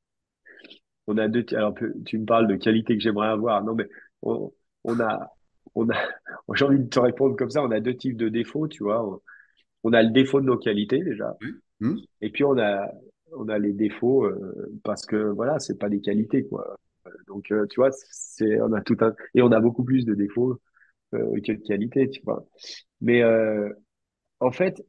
on 1.07 1.17
a 1.17 1.27
deux, 1.27 1.45
alors 1.51 1.73
tu 2.05 2.19
me 2.19 2.25
parles 2.25 2.47
de 2.47 2.55
qualité 2.55 2.95
que 2.95 3.03
j'aimerais 3.03 3.29
avoir. 3.29 3.63
Non, 3.63 3.75
mais 3.75 3.87
on, 4.21 4.51
on 4.83 4.99
a, 4.99 5.31
on 5.75 5.89
a, 5.89 5.95
j'ai 6.53 6.65
envie 6.65 6.79
de 6.79 6.89
te 6.89 6.99
répondre 6.99 7.35
comme 7.35 7.49
ça. 7.49 7.63
On 7.63 7.71
a 7.71 7.79
deux 7.79 7.95
types 7.95 8.17
de 8.17 8.29
défauts, 8.29 8.67
tu 8.67 8.83
vois. 8.83 9.21
On, 9.83 9.93
a 9.93 10.03
le 10.03 10.09
défaut 10.11 10.41
de 10.41 10.45
nos 10.45 10.57
qualités 10.57 11.03
déjà. 11.03 11.35
Hmm 11.79 11.97
et 12.21 12.31
puis 12.31 12.43
on 12.43 12.57
a, 12.57 12.91
on 13.33 13.47
a 13.49 13.59
les 13.59 13.71
défauts 13.71 14.25
euh, 14.25 14.71
parce 14.83 15.05
que 15.05 15.15
voilà, 15.15 15.59
c'est 15.59 15.77
pas 15.77 15.89
des 15.89 16.01
qualités 16.01 16.45
quoi. 16.47 16.75
Donc 17.27 17.51
euh, 17.51 17.67
tu 17.69 17.79
vois, 17.79 17.91
c'est, 17.91 18.59
on 18.61 18.73
a 18.73 18.81
tout 18.81 18.97
un, 19.01 19.13
et 19.35 19.41
on 19.41 19.51
a 19.51 19.59
beaucoup 19.59 19.83
plus 19.83 20.05
de 20.05 20.15
défauts 20.15 20.59
euh, 21.13 21.39
que 21.41 21.53
de 21.53 21.63
qualités, 21.63 22.09
tu 22.09 22.21
vois. 22.23 22.45
Mais 23.01 23.21
euh, 23.21 23.69
en 24.39 24.51
fait, 24.51 24.83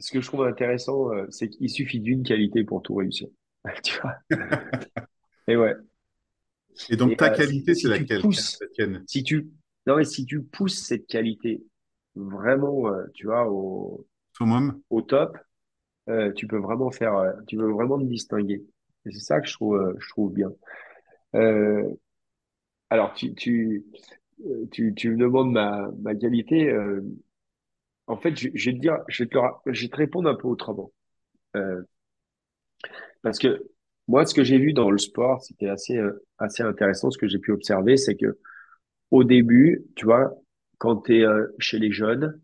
ce 0.00 0.12
que 0.12 0.20
je 0.20 0.26
trouve 0.26 0.44
intéressant, 0.44 1.10
euh, 1.12 1.26
c'est 1.30 1.48
qu'il 1.48 1.70
suffit 1.70 2.00
d'une 2.00 2.22
qualité 2.22 2.64
pour 2.64 2.82
tout 2.82 2.94
réussir. 2.94 3.28
Tu 3.82 3.98
vois. 4.00 4.14
Et 5.48 5.56
ouais. 5.56 5.74
Et 6.90 6.96
donc, 6.96 7.12
Et 7.12 7.16
ta 7.16 7.30
euh, 7.30 7.34
si, 7.34 7.40
qualité, 7.40 7.74
c'est 7.74 7.80
si 7.82 7.86
laquelle? 7.88 8.20
Pousses? 8.20 8.58
Si 9.06 9.22
tu, 9.22 9.48
non, 9.86 9.96
mais 9.96 10.04
si 10.04 10.26
tu 10.26 10.42
pousses 10.42 10.82
cette 10.84 11.06
qualité 11.06 11.62
vraiment, 12.14 12.90
tu 13.14 13.26
vois, 13.26 13.48
au, 13.50 14.06
au 14.90 15.02
top, 15.02 15.36
euh, 16.08 16.32
tu 16.32 16.46
peux 16.46 16.58
vraiment 16.58 16.90
faire, 16.90 17.14
euh, 17.16 17.32
tu 17.46 17.56
peux 17.56 17.70
vraiment 17.70 17.98
te 17.98 18.04
distinguer. 18.04 18.62
Et 19.06 19.12
c'est 19.12 19.20
ça 19.20 19.40
que 19.40 19.48
je 19.48 19.54
trouve, 19.54 19.76
euh, 19.76 19.94
je 19.98 20.08
trouve 20.10 20.32
bien. 20.32 20.50
Alors, 22.90 23.12
tu, 23.14 23.34
tu, 23.34 23.84
euh, 24.46 24.66
tu, 24.72 24.94
tu 24.94 25.10
me 25.10 25.16
demandes 25.18 25.52
ma, 25.52 25.90
ma 26.02 26.14
qualité. 26.14 26.70
euh, 26.70 27.00
en 28.06 28.16
fait, 28.16 28.34
je, 28.36 28.48
je 28.54 28.70
vais 28.70 28.76
te 28.76 28.80
dire, 28.80 28.98
je 29.08 29.24
vais 29.24 29.28
te, 29.28 29.36
je 29.66 29.82
vais 29.82 29.88
te 29.88 29.96
répondre 29.96 30.28
un 30.28 30.34
peu 30.34 30.48
autrement. 30.48 30.92
Euh, 31.56 31.82
parce 33.22 33.38
que 33.38 33.62
moi, 34.08 34.26
ce 34.26 34.34
que 34.34 34.44
j'ai 34.44 34.58
vu 34.58 34.72
dans 34.72 34.90
le 34.90 34.98
sport, 34.98 35.42
c'était 35.42 35.68
assez, 35.68 35.96
euh, 35.96 36.24
assez 36.38 36.62
intéressant. 36.62 37.10
Ce 37.10 37.18
que 37.18 37.26
j'ai 37.28 37.38
pu 37.38 37.52
observer, 37.52 37.96
c'est 37.96 38.16
que 38.16 38.38
au 39.10 39.24
début, 39.24 39.84
tu 39.96 40.06
vois, 40.06 40.34
quand 40.78 40.98
tu 41.04 41.22
es 41.22 41.26
chez 41.58 41.78
les 41.78 41.92
jeunes, 41.92 42.40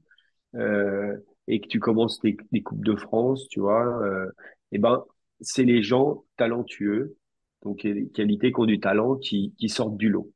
euh, 0.57 1.16
et 1.48 1.61
que 1.61 1.68
tu 1.68 1.81
commences 1.81 2.20
des, 2.22 2.37
des 2.53 2.62
Coupes 2.62 2.85
de 2.85 2.96
France, 2.96 3.48
tu 3.50 3.61
vois, 3.61 4.03
euh, 4.05 4.31
eh 4.72 4.79
ben, 4.79 5.05
c'est 5.40 5.64
les 5.64 5.83
gens 5.83 6.24
talentueux, 6.38 7.16
donc 7.62 7.83
les 7.85 8.09
qualités 8.11 8.53
qui 8.53 8.61
ont 8.61 8.66
du 8.66 8.81
talent, 8.81 9.16
qui, 9.16 9.55
qui 9.59 9.68
sortent 9.68 9.96
du 9.98 10.09
lot, 10.11 10.33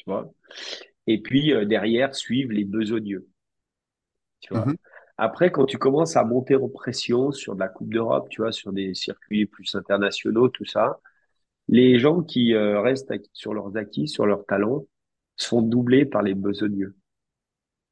tu 0.00 0.10
vois. 0.10 0.30
Et 1.06 1.20
puis 1.20 1.52
euh, 1.52 1.64
derrière 1.64 2.14
suivent 2.14 2.52
les 2.52 2.64
besogneux, 2.64 3.28
tu 4.40 4.54
vois. 4.54 4.64
Mhm. 4.66 4.76
Après, 5.18 5.52
quand 5.52 5.66
tu 5.66 5.76
commences 5.76 6.16
à 6.16 6.24
monter 6.24 6.56
en 6.56 6.68
pression 6.68 7.30
sur 7.30 7.54
de 7.54 7.60
la 7.60 7.68
Coupe 7.68 7.92
d'Europe, 7.92 8.28
tu 8.30 8.40
vois, 8.40 8.52
sur 8.52 8.72
des 8.72 8.94
circuits 8.94 9.44
plus 9.44 9.74
internationaux, 9.74 10.48
tout 10.48 10.64
ça, 10.64 10.98
les 11.68 11.98
gens 11.98 12.22
qui 12.22 12.54
euh, 12.54 12.80
restent 12.80 13.12
sur 13.34 13.52
leurs 13.52 13.76
acquis, 13.76 14.08
sur 14.08 14.24
leurs 14.24 14.46
talents, 14.46 14.86
se 15.36 15.48
font 15.48 15.60
doubler 15.60 16.06
par 16.06 16.22
les 16.22 16.34
besogneux. 16.34 16.96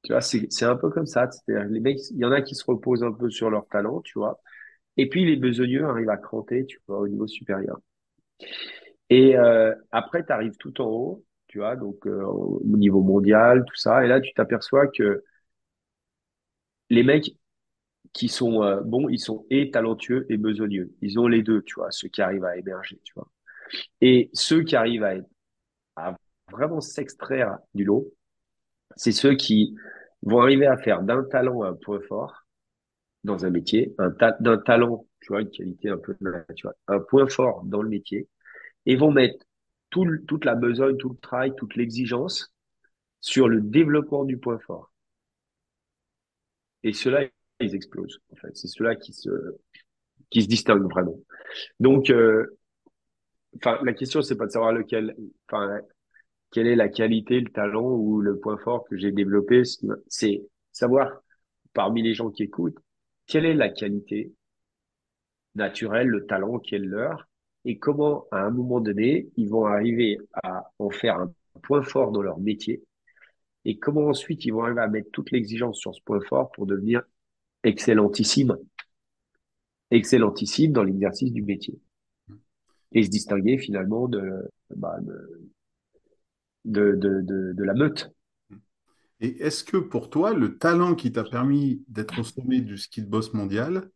Tu 0.05 0.13
vois, 0.13 0.23
c'est, 0.23 0.65
un 0.65 0.77
peu 0.77 0.89
comme 0.89 1.05
ça. 1.05 1.29
C'est-à-dire, 1.31 1.69
les 1.69 1.81
mecs, 1.81 1.99
il 2.13 2.17
y 2.17 2.25
en 2.25 2.33
a 2.33 2.41
qui 2.41 2.55
se 2.55 2.65
reposent 2.65 3.03
un 3.03 3.13
peu 3.13 3.29
sur 3.29 3.51
leur 3.51 3.69
talent, 3.69 4.01
tu 4.01 4.19
vois. 4.19 4.41
Et 4.97 5.09
puis, 5.11 5.27
les 5.27 5.37
besogneux 5.37 5.85
arrivent 5.85 6.09
à 6.09 6.17
cranter, 6.17 6.65
tu 6.65 6.81
vois, 6.89 7.01
au 7.01 7.09
niveau 7.09 7.27
supérieur. 7.27 7.79
Et 9.11 9.37
euh, 9.37 9.75
après, 9.91 10.25
tu 10.25 10.33
arrives 10.33 10.57
tout 10.59 10.81
en 10.81 10.87
haut, 10.87 11.25
tu 11.49 11.59
vois, 11.59 11.77
donc 11.77 12.07
euh, 12.07 12.23
au 12.25 12.63
niveau 12.65 13.03
mondial, 13.03 13.65
tout 13.67 13.77
ça. 13.77 14.05
Et 14.05 14.09
là, 14.09 14.21
tu 14.21 14.33
t'aperçois 14.35 14.87
que 14.89 15.25
les 16.91 17.03
mecs 17.03 17.35
qui 18.13 18.29
sont 18.29 18.63
euh, 18.63 18.81
bons, 18.83 19.09
ils 19.09 19.19
sont 19.19 19.47
et 19.51 19.71
talentueux 19.71 20.27
et 20.31 20.37
besogneux. 20.37 20.93
Ils 21.03 21.19
ont 21.19 21.27
les 21.29 21.43
deux, 21.43 21.63
tu 21.63 21.75
vois, 21.77 21.91
ceux 21.91 22.09
qui 22.09 22.23
arrivent 22.23 22.45
à 22.45 22.57
émerger, 22.57 23.01
tu 23.05 23.13
vois. 23.15 23.29
Et 24.01 24.31
ceux 24.33 24.63
qui 24.63 24.77
arrivent 24.77 25.07
à, 25.97 26.17
vraiment 26.51 26.81
s'extraire 26.81 27.59
du 27.75 27.85
lot, 27.85 28.13
c'est 28.97 29.13
ceux 29.13 29.35
qui 29.35 29.77
vont 30.23 30.41
arriver 30.41 30.67
à 30.67 30.79
faire 30.79 31.03
d'un 31.03 31.25
talent 31.25 31.63
un 31.63 31.75
point 31.75 32.01
fort 32.09 32.47
dans 33.25 33.45
un 33.45 33.51
métier, 33.51 33.95
d'un 34.41 34.59
talent, 34.59 35.07
tu 35.21 35.29
vois, 35.29 35.43
une 35.43 35.51
qualité 35.51 35.91
un 35.91 35.99
peu 35.99 36.17
naturelle, 36.21 36.75
un 36.87 37.01
point 37.01 37.29
fort 37.29 37.63
dans 37.65 37.83
le 37.83 37.89
métier, 37.89 38.29
et 38.87 38.97
vont 38.97 39.13
mettre 39.13 39.45
tout 39.91 40.07
toute 40.27 40.45
la 40.45 40.55
besogne, 40.55 40.97
tout 40.97 41.11
le 41.11 41.17
travail, 41.17 41.53
toute 41.57 41.77
l'exigence 41.77 42.53
sur 43.21 43.49
le 43.49 43.61
développement 43.61 44.25
du 44.25 44.39
point 44.39 44.59
fort. 44.59 44.93
Et 46.83 46.93
ceux-là, 46.93 47.25
ils 47.61 47.75
explosent, 47.75 48.21
en 48.33 48.37
fait. 48.37 48.57
C'est 48.57 48.69
ceux-là 48.69 48.97
qui 48.97 49.13
se, 49.13 49.31
qui 50.31 50.43
se 50.43 50.49
distinguent 50.49 50.89
vraiment. 50.91 51.19
Donc, 51.81 52.11
euh, 52.11 52.59
enfin, 53.57 53.79
la 53.83 53.93
question, 53.93 54.23
c'est 54.23 54.37
pas 54.37 54.47
de 54.47 54.53
savoir 54.53 54.73
lequel, 54.73 55.17
enfin, 55.49 55.81
quelle 56.53 56.67
est 56.67 56.77
la 56.77 56.89
qualité, 56.89 57.41
le 57.41 57.51
talent 57.51 57.91
ou 57.91 58.21
le 58.21 58.39
point 58.39 58.59
fort 58.59 58.85
que 58.89 58.97
j'ai 58.97 59.13
développé. 59.13 59.63
C'est 60.09 60.43
savoir, 60.73 61.11
parmi 61.73 62.03
les 62.03 62.15
gens 62.15 62.31
qui 62.31 62.45
écoutent, 62.45 62.79
quelle 63.27 63.45
est 63.45 63.55
la 63.55 63.69
qualité 63.69 64.33
naturel, 65.55 66.07
le 66.07 66.27
talent 66.27 66.59
qui 66.59 66.77
est 66.77 66.79
le 66.79 66.87
leur, 66.87 67.28
et 67.69 67.79
comment, 67.79 68.25
à 68.31 68.41
un 68.47 68.51
moment 68.51 68.81
donné, 68.81 69.29
ils 69.37 69.51
vont 69.51 69.67
arriver 69.67 70.17
à 70.43 70.73
en 70.79 70.89
faire 70.89 71.21
un 71.21 71.31
point 71.63 71.83
fort 71.83 72.13
dans 72.13 72.23
leur 72.23 72.41
métier, 72.41 72.83
et 73.67 73.79
comment 73.79 74.07
ensuite 74.07 74.47
ils 74.47 74.55
vont 74.55 74.63
arriver 74.63 74.81
à 74.81 74.89
mettre 74.89 75.11
toute 75.11 75.31
l'exigence 75.33 75.79
sur 75.79 75.95
ce 75.95 76.01
point 76.03 76.21
fort 76.31 76.51
pour 76.53 76.65
devenir 76.65 77.03
excellentissime, 77.65 78.57
excellentissime 79.91 80.73
dans 80.73 80.83
l'exercice 80.83 81.31
du 81.31 81.43
métier, 81.43 81.79
et 82.93 83.03
se 83.03 83.11
distinguer 83.11 83.59
finalement 83.59 84.09
de, 84.09 84.51
bah, 84.75 84.97
de, 85.03 85.51
de, 86.65 86.93
de, 86.95 87.21
de, 87.21 87.53
de 87.53 87.65
la 87.65 87.75
meute. 87.75 88.11
Et 89.21 89.43
est-ce 89.43 89.63
que 89.63 89.77
pour 89.77 90.09
toi, 90.09 90.33
le 90.33 90.57
talent 90.57 90.95
qui 90.95 91.13
t'a 91.13 91.25
permis 91.25 91.85
d'être 91.87 92.19
au 92.19 92.25
sommet 92.25 92.63
du 92.63 92.79
ski 92.79 93.03
de 93.03 93.09
boss 93.09 93.35
mondial 93.35 93.91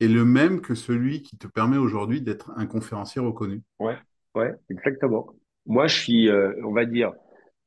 est 0.00 0.08
le 0.08 0.24
même 0.24 0.60
que 0.60 0.74
celui 0.74 1.22
qui 1.22 1.36
te 1.38 1.46
permet 1.46 1.76
aujourd'hui 1.78 2.20
d'être 2.22 2.52
un 2.56 2.66
conférencier 2.66 3.20
reconnu? 3.20 3.62
Ouais, 3.78 3.96
ouais, 4.34 4.54
exactement. 4.70 5.26
Moi, 5.66 5.86
je 5.86 5.98
suis, 6.00 6.28
euh, 6.28 6.52
on 6.64 6.72
va 6.72 6.84
dire, 6.86 7.12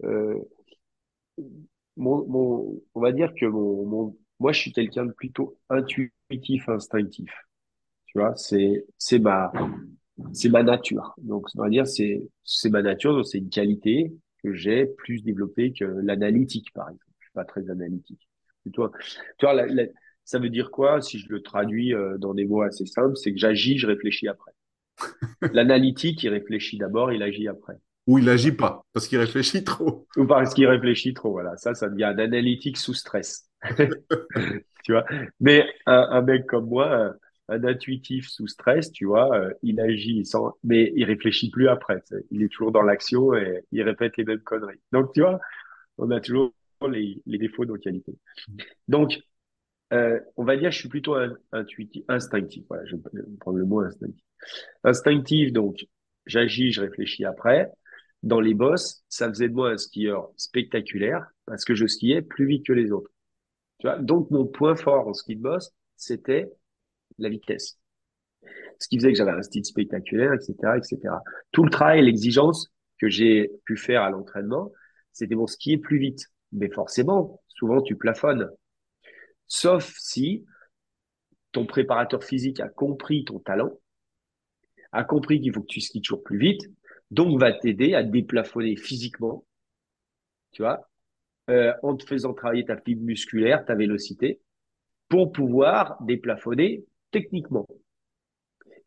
euh, 0.04 0.36
mon, 1.98 2.26
mon, 2.28 2.82
on 2.96 3.02
va 3.02 3.12
dire 3.12 3.34
que 3.40 3.46
mon, 3.46 3.86
mon, 3.86 4.18
moi, 4.40 4.52
je 4.52 4.60
suis 4.60 4.72
quelqu'un 4.74 5.06
de 5.06 5.12
plutôt 5.12 5.58
intuitif, 5.70 6.68
instinctif. 6.70 7.32
Tu 8.08 8.20
vois, 8.20 8.36
c'est 8.36 8.86
c'est 8.98 9.20
ma 9.20 9.52
c'est 10.34 10.50
ma 10.50 10.64
nature. 10.64 11.14
Donc, 11.20 11.48
on 11.58 11.64
va 11.64 11.70
dire 11.70 11.88
c'est 11.88 12.22
c'est 12.44 12.70
ma 12.70 12.82
nature, 12.82 13.14
donc 13.16 13.28
c'est 13.28 13.40
une 13.40 13.50
qualité 13.50 14.14
que 14.44 14.54
j'ai 14.54 14.86
plus 14.88 15.24
développée 15.24 15.74
que 15.74 15.86
l'analytique, 15.86 16.72
par 16.74 16.90
exemple. 16.90 17.06
Je 17.20 17.26
suis 17.26 17.34
pas 17.34 17.46
très 17.46 17.70
analytique. 17.70 18.28
Toi, 18.74 18.92
tu 19.40 19.46
vois, 19.46 19.56
ça 20.30 20.38
veut 20.38 20.52
dire 20.52 20.70
quoi 20.70 21.02
si 21.02 21.18
je 21.18 21.28
le 21.30 21.42
traduis 21.42 21.92
euh, 21.92 22.20
dans 22.20 22.36
des 22.36 22.46
mots 22.46 22.62
assez 22.62 22.86
simples? 22.86 23.16
C'est 23.16 23.32
que 23.34 23.40
j'agis, 23.40 23.80
je 23.80 23.88
réfléchis 23.88 24.28
après. 24.28 24.52
L'analytique, 25.54 26.22
il 26.22 26.30
réfléchit 26.30 26.78
d'abord, 26.78 27.12
il 27.12 27.24
agit 27.24 27.48
après. 27.48 27.74
Ou 28.06 28.20
il 28.20 28.30
agit 28.30 28.52
pas, 28.52 28.86
parce 28.94 29.08
qu'il 29.08 29.18
réfléchit 29.18 29.64
trop. 29.64 30.08
Ou 30.18 30.28
parce 30.28 30.54
qu'il 30.54 30.68
réfléchit 30.68 31.16
trop, 31.16 31.32
voilà. 31.32 31.58
Ça, 31.58 31.74
ça 31.74 31.90
devient 31.90 32.04
un 32.04 32.20
analytique 32.20 32.78
sous 32.78 32.94
stress. 32.94 33.50
tu 34.86 34.92
vois? 34.92 35.04
Mais 35.40 35.66
un, 35.88 36.22
mec 36.22 36.46
comme 36.46 36.68
moi, 36.68 37.16
un, 37.48 37.64
intuitif 37.64 38.30
sous 38.30 38.48
stress, 38.48 38.92
tu 38.92 39.06
vois, 39.06 39.36
euh, 39.36 39.52
il 39.64 39.80
agit 39.82 40.24
sans, 40.28 40.54
mais 40.64 40.94
il 40.96 41.06
réfléchit 41.06 41.50
plus 41.50 41.70
après. 41.70 42.04
Il 42.30 42.44
est 42.44 42.50
toujours 42.50 42.72
dans 42.72 42.84
l'action 42.84 43.34
et 43.34 43.64
il 43.72 43.82
répète 43.82 44.16
les 44.18 44.26
mêmes 44.26 44.42
conneries. 44.42 44.80
Donc, 44.92 45.12
tu 45.12 45.22
vois, 45.22 45.40
on 45.98 46.12
a 46.12 46.20
toujours 46.20 46.54
les, 46.88 47.20
les 47.26 47.40
défauts 47.40 47.66
de 47.66 47.72
nos 47.72 47.80
qualités. 47.80 48.16
Donc, 48.88 49.20
euh, 49.94 50.20
on 50.38 50.44
va 50.44 50.58
dire, 50.58 50.72
je 50.72 50.78
suis 50.78 50.90
plutôt 50.90 51.16
intuitif, 51.52 52.04
instinctif. 52.08 52.64
Voilà, 52.70 52.86
je 52.86 52.96
vais 52.96 53.02
prendre 53.40 53.58
le 53.58 53.66
mot 53.66 53.82
instinctif. 53.82 54.24
Instinctif, 54.84 55.52
donc, 55.52 55.86
j'agis, 56.26 56.72
je 56.72 56.82
réfléchis 56.82 57.26
après. 57.26 57.72
Dans 58.22 58.42
les 58.42 58.54
bosses, 58.54 59.04
ça 59.10 59.30
faisait 59.30 59.50
de 59.50 59.54
moi 59.54 59.72
un 59.72 59.78
skieur 59.78 60.30
spectaculaire 60.38 61.26
parce 61.46 61.66
que 61.66 61.74
je 61.74 61.88
skiais 61.88 62.22
plus 62.22 62.46
vite 62.46 62.66
que 62.66 62.74
les 62.74 62.92
autres. 62.92 63.12
Tu 63.80 63.88
vois 63.88 63.98
Donc, 64.00 64.30
mon 64.32 64.46
point 64.46 64.76
fort 64.76 65.08
en 65.08 65.14
ski 65.14 65.36
de 65.36 65.42
boss, 65.42 65.72
c'était 65.96 66.52
la 67.18 67.30
vitesse. 67.30 67.80
Ce 68.80 68.88
qui 68.88 68.98
faisait 68.98 69.12
que 69.12 69.18
j'avais 69.18 69.32
un 69.32 69.42
style 69.42 69.66
spectaculaire, 69.66 70.34
etc., 70.34 70.78
etc. 70.78 71.16
Tout 71.52 71.64
le 71.64 71.70
travail, 71.70 72.04
l'exigence 72.04 72.72
que 73.00 73.10
j'ai 73.10 73.52
pu 73.66 73.78
faire 73.78 74.04
à 74.04 74.10
l'entraînement, 74.10 74.72
c'était 75.12 75.36
mon 75.36 75.48
skier 75.48 75.78
plus 75.78 75.98
vite. 75.98 76.28
Mais 76.52 76.70
forcément, 76.70 77.42
souvent, 77.48 77.82
tu 77.82 77.96
plafonnes. 77.96 78.50
Sauf 79.50 79.94
si 79.98 80.46
ton 81.52 81.66
préparateur 81.66 82.24
physique 82.24 82.60
a 82.60 82.70
compris 82.70 83.26
ton 83.26 83.40
talent, 83.40 83.72
a 84.92 85.04
compris 85.04 85.42
qu'il 85.42 85.54
faut 85.54 85.62
que 85.62 85.68
tu 85.68 85.82
skis 85.82 86.02
toujours 86.02 86.24
plus 86.24 86.38
vite, 86.38 86.62
donc 87.12 87.40
va 87.40 87.52
t'aider 87.52 87.96
à 87.96 88.04
déplafonner 88.04 88.76
physiquement, 88.78 89.44
tu 90.52 90.62
vois, 90.62 90.88
euh, 91.50 91.74
en 91.82 91.96
te 91.96 92.06
faisant 92.06 92.34
travailler 92.34 92.66
ta 92.66 92.78
fibre 92.78 93.04
musculaire, 93.04 93.66
ta 93.66 93.76
vélocité, 93.76 94.40
pour 95.08 95.32
pouvoir 95.32 95.98
déplafonner 96.04 96.86
techniquement. 97.12 97.66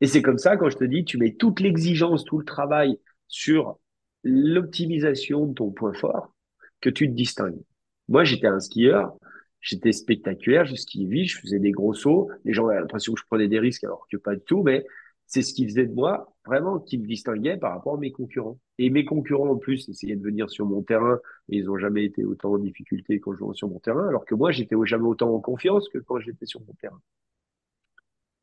Et 0.01 0.07
c'est 0.07 0.22
comme 0.22 0.38
ça, 0.38 0.57
quand 0.57 0.70
je 0.70 0.77
te 0.77 0.85
dis, 0.85 1.05
tu 1.05 1.18
mets 1.18 1.35
toute 1.35 1.59
l'exigence, 1.59 2.25
tout 2.25 2.38
le 2.38 2.44
travail 2.44 2.98
sur 3.27 3.79
l'optimisation 4.22 5.46
de 5.46 5.55
ton 5.55 5.72
point 5.72 5.92
fort, 5.92 6.33
que 6.81 6.90
tu 6.90 7.09
te 7.09 7.14
distingues. 7.14 7.61
Moi, 8.09 8.22
j'étais 8.22 8.46
un 8.46 8.61
skieur, 8.61 9.16
j'étais 9.62 9.92
spectaculaire, 9.92 10.66
je 10.66 10.75
vite, 11.07 11.29
je 11.29 11.38
faisais 11.40 11.59
des 11.59 11.70
gros 11.70 11.94
sauts. 11.94 12.29
Les 12.44 12.53
gens 12.53 12.68
avaient 12.68 12.81
l'impression 12.81 13.14
que 13.14 13.20
je 13.20 13.27
prenais 13.27 13.48
des 13.48 13.59
risques 13.59 13.85
alors 13.85 14.07
que 14.11 14.18
pas 14.18 14.35
du 14.35 14.42
tout, 14.42 14.62
mais 14.62 14.85
c'est 15.27 15.42
ce 15.42 15.55
qui 15.55 15.64
faisait 15.66 15.87
de 15.87 15.94
moi 15.94 16.35
vraiment 16.44 16.79
qui 16.81 16.98
me 16.98 17.07
distinguait 17.07 17.57
par 17.57 17.72
rapport 17.72 17.94
à 17.94 17.98
mes 17.98 18.12
concurrents. 18.12 18.59
Et 18.79 18.90
mes 18.90 19.05
concurrents, 19.05 19.48
en 19.48 19.57
plus, 19.57 19.88
essayaient 19.88 20.16
de 20.16 20.22
venir 20.22 20.51
sur 20.51 20.66
mon 20.66 20.83
terrain 20.83 21.18
et 21.48 21.57
ils 21.59 21.70
ont 21.70 21.79
jamais 21.79 22.05
été 22.05 22.25
autant 22.25 22.53
en 22.53 22.59
difficulté 22.59 23.20
quand 23.20 23.33
je 23.33 23.38
jouais 23.38 23.55
sur 23.55 23.68
mon 23.68 23.79
terrain, 23.79 24.07
alors 24.09 24.27
que 24.27 24.35
moi, 24.35 24.51
j'étais 24.51 24.77
jamais 24.85 25.07
autant 25.07 25.33
en 25.33 25.40
confiance 25.40 25.88
que 25.88 25.98
quand 25.98 26.18
j'étais 26.18 26.46
sur 26.46 26.61
mon 26.61 26.75
terrain. 26.75 27.01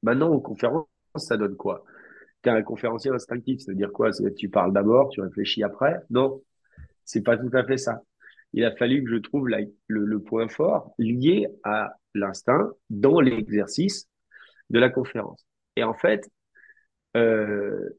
Maintenant, 0.01 0.31
en 0.33 0.39
conférence, 0.39 0.87
ça 1.17 1.37
donne 1.37 1.57
quoi? 1.57 1.83
T'es 2.41 2.49
un 2.49 2.61
conférencier 2.63 3.11
instinctif, 3.11 3.59
ça 3.59 3.71
veut 3.71 3.77
dire 3.77 3.91
quoi? 3.91 4.13
C'est 4.13 4.33
tu 4.33 4.49
parles 4.49 4.71
d'abord, 4.71 5.09
tu 5.09 5.21
réfléchis 5.21 5.61
après? 5.63 5.99
Non, 6.09 6.41
c'est 7.03 7.21
pas 7.21 7.37
tout 7.37 7.49
à 7.53 7.65
fait 7.65 7.77
ça 7.77 8.01
il 8.53 8.65
a 8.65 8.75
fallu 8.75 9.03
que 9.03 9.11
je 9.11 9.17
trouve 9.17 9.47
le, 9.47 10.19
point 10.19 10.47
fort 10.47 10.93
lié 10.97 11.47
à 11.63 11.93
l'instinct 12.15 12.71
dans 12.89 13.19
l'exercice 13.19 14.07
de 14.69 14.79
la 14.79 14.89
conférence. 14.89 15.45
Et 15.75 15.83
en 15.83 15.93
fait, 15.93 16.29
euh, 17.15 17.89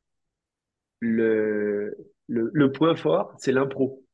le, 1.01 1.97
le, 2.27 2.73
point 2.73 2.97
fort, 2.97 3.35
c'est 3.39 3.53
l'impro. 3.53 4.05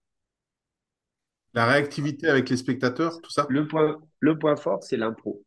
La 1.55 1.67
réactivité 1.67 2.29
avec 2.29 2.49
les 2.51 2.57
spectateurs, 2.57 3.21
tout 3.21 3.31
ça? 3.31 3.47
Le 3.49 3.67
point, 3.67 3.99
le 4.21 4.39
point 4.39 4.57
fort, 4.57 4.83
c'est 4.83 4.97
l'impro. 4.97 5.43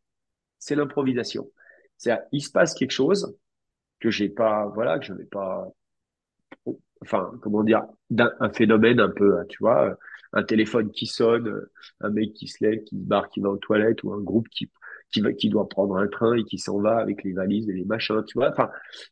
C'est 0.58 0.74
l'improvisation. 0.74 1.50
C'est 1.96 2.18
il 2.32 2.42
se 2.42 2.50
passe 2.50 2.74
quelque 2.74 2.90
chose 2.90 3.36
que 4.00 4.10
j'ai 4.10 4.28
pas, 4.28 4.66
voilà, 4.74 4.98
que 4.98 5.06
je 5.06 5.12
n'ai 5.12 5.24
pas, 5.24 5.68
enfin, 7.02 7.30
comment 7.42 7.62
dire, 7.62 7.84
un 8.18 8.52
phénomène 8.52 9.00
un 9.00 9.10
peu, 9.10 9.36
tu 9.48 9.58
vois, 9.60 9.96
un 10.32 10.42
téléphone 10.42 10.90
qui 10.90 11.06
sonne, 11.06 11.48
euh, 11.48 11.72
un 12.00 12.10
mec 12.10 12.32
qui 12.34 12.48
se 12.48 12.64
lève, 12.64 12.82
qui 12.84 12.96
se 12.96 13.04
barre, 13.04 13.28
qui 13.28 13.40
va 13.40 13.50
aux 13.50 13.58
toilettes, 13.58 14.02
ou 14.04 14.12
un 14.12 14.20
groupe 14.20 14.48
qui 14.48 14.70
qui, 15.12 15.20
va, 15.20 15.32
qui 15.32 15.48
doit 15.48 15.68
prendre 15.68 15.96
un 15.96 16.06
train 16.06 16.34
et 16.34 16.44
qui 16.44 16.58
s'en 16.58 16.80
va 16.80 16.98
avec 16.98 17.24
les 17.24 17.32
valises 17.32 17.68
et 17.68 17.72
les 17.72 17.84
machins, 17.84 18.22
tu 18.26 18.38
vois. 18.38 18.50
Enfin, 18.50 18.70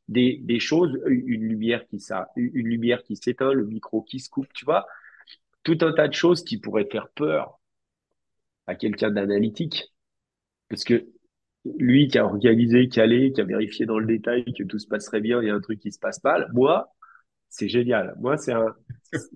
des, 0.09 0.39
des 0.43 0.61
choses, 0.61 0.97
une 1.07 1.43
lumière 1.43 1.87
qui 1.89 2.01
ça, 2.01 2.29
une 2.37 2.69
lumière 2.69 3.03
qui 3.03 3.17
s'éteint, 3.17 3.53
le 3.53 3.67
micro 3.67 4.03
qui 4.03 4.21
se 4.21 4.31
coupe, 4.31 4.53
tu 4.53 4.65
vois. 4.65 4.87
Tout 5.65 5.79
un 5.83 5.93
tas 5.93 6.09
de 6.09 6.15
choses 6.15 6.45
qui 6.45 6.59
pourraient 6.59 6.89
faire 6.91 7.09
peur 7.11 7.61
à 8.67 8.75
quelqu'un 8.75 9.11
d'analytique. 9.11 9.93
Parce 10.69 10.85
que 10.85 11.07
lui 11.79 12.09
qui 12.09 12.19
a 12.19 12.25
organisé, 12.25 12.89
qui 12.89 13.01
qui 13.01 13.41
a 13.41 13.45
vérifié 13.45 13.87
dans 13.87 13.99
le 13.99 14.07
détail 14.07 14.45
que 14.55 14.63
tout 14.65 14.79
se 14.79 14.87
passerait 14.87 15.21
bien, 15.21 15.43
il 15.43 15.49
y 15.49 15.51
a 15.51 15.55
un 15.55 15.61
truc 15.61 15.81
qui 15.81 15.93
se 15.93 15.99
passe 15.99 16.23
mal. 16.23 16.49
Moi, 16.53 16.89
c'est 17.49 17.69
génial. 17.69 18.15
Moi, 18.21 18.37
c'est 18.37 18.53
un, 18.53 18.75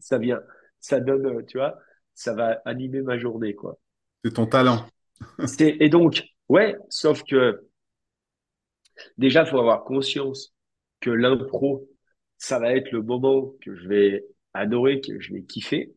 ça 0.00 0.18
vient, 0.18 0.40
ça 0.82 1.00
donne, 1.00 1.26
euh, 1.26 1.42
tu 1.46 1.56
vois, 1.56 1.78
ça 2.12 2.34
va 2.34 2.60
animer 2.66 3.00
ma 3.00 3.18
journée, 3.18 3.54
quoi. 3.54 3.78
C'est 4.22 4.34
ton 4.34 4.46
talent. 4.46 4.86
et 5.58 5.88
donc, 5.88 6.24
ouais, 6.48 6.76
sauf 6.90 7.22
que 7.22 7.66
déjà, 9.16 9.44
il 9.44 9.48
faut 9.48 9.58
avoir 9.58 9.84
conscience 9.84 10.54
que 11.00 11.10
l'impro, 11.10 11.88
ça 12.36 12.58
va 12.58 12.74
être 12.74 12.90
le 12.92 13.02
moment 13.02 13.52
que 13.62 13.74
je 13.74 13.88
vais 13.88 14.26
adorer, 14.52 15.00
que 15.00 15.18
je 15.20 15.32
vais 15.32 15.42
kiffer, 15.42 15.94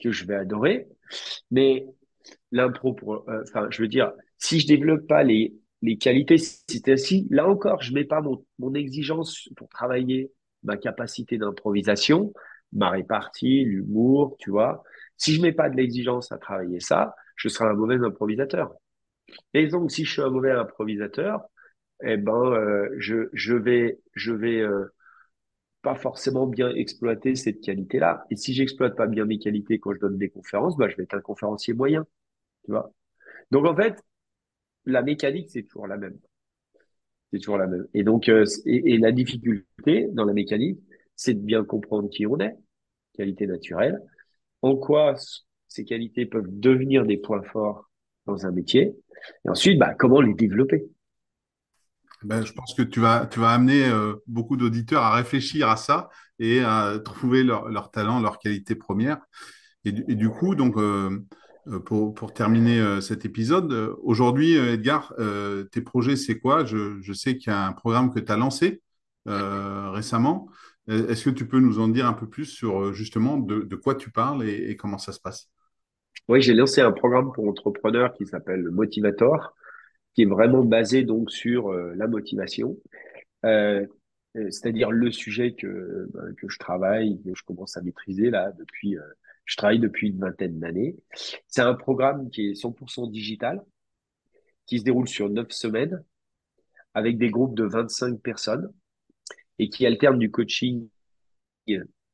que 0.00 0.12
je 0.12 0.24
vais 0.24 0.36
adorer. 0.36 0.86
Mais 1.50 1.86
l'impro, 2.52 2.94
pour, 2.94 3.28
euh, 3.28 3.42
enfin, 3.42 3.68
je 3.70 3.82
veux 3.82 3.88
dire, 3.88 4.12
si 4.38 4.60
je 4.60 4.66
développe 4.66 5.06
pas 5.06 5.24
les, 5.24 5.54
les 5.82 5.98
qualités, 5.98 6.38
c'est 6.38 6.88
ainsi, 6.88 7.26
là 7.30 7.48
encore, 7.48 7.82
je 7.82 7.92
mets 7.92 8.04
pas 8.04 8.20
mon, 8.20 8.44
mon 8.58 8.74
exigence 8.74 9.48
pour 9.56 9.68
travailler 9.68 10.32
ma 10.62 10.76
capacité 10.76 11.38
d'improvisation, 11.38 12.32
ma 12.72 12.90
répartie, 12.90 13.64
l'humour, 13.64 14.36
tu 14.38 14.50
vois. 14.50 14.82
Si 15.16 15.34
je 15.34 15.42
mets 15.42 15.52
pas 15.52 15.70
de 15.70 15.76
l'exigence 15.76 16.32
à 16.32 16.38
travailler 16.38 16.80
ça, 16.80 17.14
je 17.36 17.48
serai 17.48 17.66
un 17.66 17.74
mauvais 17.74 17.96
improvisateur. 17.96 18.74
Et 19.54 19.66
donc, 19.68 19.90
si 19.90 20.04
je 20.04 20.12
suis 20.12 20.22
un 20.22 20.30
mauvais 20.30 20.52
improvisateur, 20.52 21.42
eh 22.04 22.16
ben, 22.16 22.52
euh, 22.52 22.88
je, 22.98 23.28
je 23.32 23.54
vais, 23.54 24.00
je 24.14 24.32
vais 24.32 24.60
euh, 24.60 24.86
pas 25.82 25.94
forcément 25.94 26.46
bien 26.46 26.70
exploiter 26.74 27.34
cette 27.34 27.60
qualité-là. 27.60 28.24
Et 28.30 28.36
si 28.36 28.54
j'exploite 28.54 28.96
pas 28.96 29.06
bien 29.06 29.24
mes 29.24 29.38
qualités 29.38 29.78
quand 29.78 29.94
je 29.94 30.00
donne 30.00 30.18
des 30.18 30.30
conférences, 30.30 30.76
bah, 30.76 30.88
je 30.88 30.96
vais 30.96 31.04
être 31.04 31.14
un 31.14 31.20
conférencier 31.20 31.74
moyen, 31.74 32.06
tu 32.64 32.72
vois. 32.72 32.92
Donc, 33.50 33.66
en 33.66 33.76
fait, 33.76 34.02
la 34.86 35.02
mécanique, 35.02 35.50
c'est 35.50 35.64
toujours 35.64 35.86
la 35.88 35.96
même. 35.98 36.18
C'est 37.32 37.38
toujours 37.38 37.58
la 37.58 37.66
même. 37.66 37.86
Et 37.94 38.04
donc, 38.04 38.28
euh, 38.28 38.44
et 38.66 38.98
la 38.98 39.12
difficulté 39.12 40.08
dans 40.12 40.24
la 40.24 40.32
mécanique, 40.34 40.80
c'est 41.22 41.34
de 41.34 41.40
bien 41.40 41.64
comprendre 41.64 42.08
qui 42.10 42.26
on 42.26 42.38
est, 42.40 42.56
qualité 43.14 43.46
naturelle, 43.46 44.00
en 44.62 44.76
quoi 44.76 45.14
ces 45.68 45.84
qualités 45.84 46.26
peuvent 46.26 46.48
devenir 46.48 47.06
des 47.06 47.16
points 47.16 47.42
forts 47.42 47.88
dans 48.26 48.46
un 48.46 48.50
métier, 48.50 48.94
et 49.44 49.48
ensuite, 49.48 49.78
bah, 49.78 49.94
comment 49.94 50.20
les 50.20 50.34
développer. 50.34 50.84
Ben, 52.24 52.44
je 52.44 52.52
pense 52.52 52.74
que 52.74 52.82
tu 52.82 53.00
vas, 53.00 53.26
tu 53.26 53.40
vas 53.40 53.50
amener 53.50 53.84
euh, 53.84 54.14
beaucoup 54.26 54.56
d'auditeurs 54.56 55.02
à 55.02 55.14
réfléchir 55.14 55.68
à 55.68 55.76
ça 55.76 56.08
et 56.38 56.60
à 56.60 56.98
trouver 57.04 57.42
leur, 57.42 57.68
leur 57.68 57.90
talent, 57.90 58.20
leur 58.20 58.38
qualité 58.38 58.74
première. 58.74 59.18
Et, 59.84 59.90
du 59.92 60.28
coup, 60.28 60.54
donc, 60.54 60.76
euh, 60.76 61.24
euh, 61.66 61.80
pour, 61.80 62.14
pour, 62.14 62.32
terminer 62.32 63.00
cet 63.00 63.24
épisode, 63.24 63.72
aujourd'hui, 64.02 64.54
Edgar, 64.54 65.12
tes 65.72 65.80
projets, 65.80 66.14
c'est 66.14 66.38
quoi? 66.38 66.64
Je, 66.64 67.00
je, 67.00 67.12
sais 67.12 67.36
qu'il 67.36 67.52
y 67.52 67.54
a 67.54 67.66
un 67.66 67.72
programme 67.72 68.12
que 68.12 68.20
tu 68.20 68.30
as 68.30 68.36
lancé 68.36 68.80
récemment. 69.26 70.48
Est-ce 70.88 71.24
que 71.24 71.30
tu 71.30 71.46
peux 71.46 71.60
nous 71.60 71.78
en 71.78 71.88
dire 71.88 72.06
un 72.06 72.12
peu 72.12 72.28
plus 72.28 72.46
sur 72.46 72.82
euh, 72.82 72.92
justement 72.92 73.38
de, 73.38 73.76
quoi 73.76 73.94
tu 73.94 74.10
parles 74.10 74.48
et, 74.48 74.76
comment 74.76 74.98
ça 74.98 75.12
se 75.12 75.20
passe? 75.20 75.48
Oui, 76.28 76.42
j'ai 76.42 76.54
lancé 76.54 76.80
un 76.80 76.92
programme 76.92 77.32
pour 77.32 77.48
entrepreneurs 77.48 78.12
qui 78.14 78.26
s'appelle 78.26 78.62
Motivator, 78.70 79.54
qui 80.14 80.22
est 80.22 80.26
vraiment 80.26 80.64
basé 80.64 81.04
donc 81.04 81.30
sur 81.30 81.68
euh, 81.68 81.94
la 81.96 82.08
motivation, 82.08 82.76
euh, 83.44 83.86
c'est-à-dire 84.34 84.90
le 84.90 85.10
sujet 85.12 85.54
que, 85.54 86.08
ben, 86.12 86.34
que 86.36 86.48
je 86.48 86.58
travaille, 86.58 87.20
que 87.22 87.30
je 87.34 87.44
commence 87.44 87.76
à 87.76 87.82
maîtriser 87.82 88.30
là 88.30 88.52
depuis, 88.58 88.96
je 89.44 89.56
travaille 89.56 89.78
depuis 89.78 90.08
une 90.08 90.18
vingtaine 90.18 90.58
d'années. 90.58 90.96
C'est 91.48 91.62
un 91.62 91.74
programme 91.74 92.30
qui 92.30 92.48
est 92.48 92.54
100% 92.54 93.10
digital, 93.10 93.62
qui 94.66 94.78
se 94.78 94.84
déroule 94.84 95.08
sur 95.08 95.28
neuf 95.28 95.50
semaines, 95.50 96.02
avec 96.94 97.18
des 97.18 97.30
groupes 97.30 97.54
de 97.54 97.64
25 97.64 98.20
personnes 98.20 98.72
et 99.62 99.68
qui 99.68 99.86
alternent 99.86 100.18
du 100.18 100.30
coaching 100.30 100.88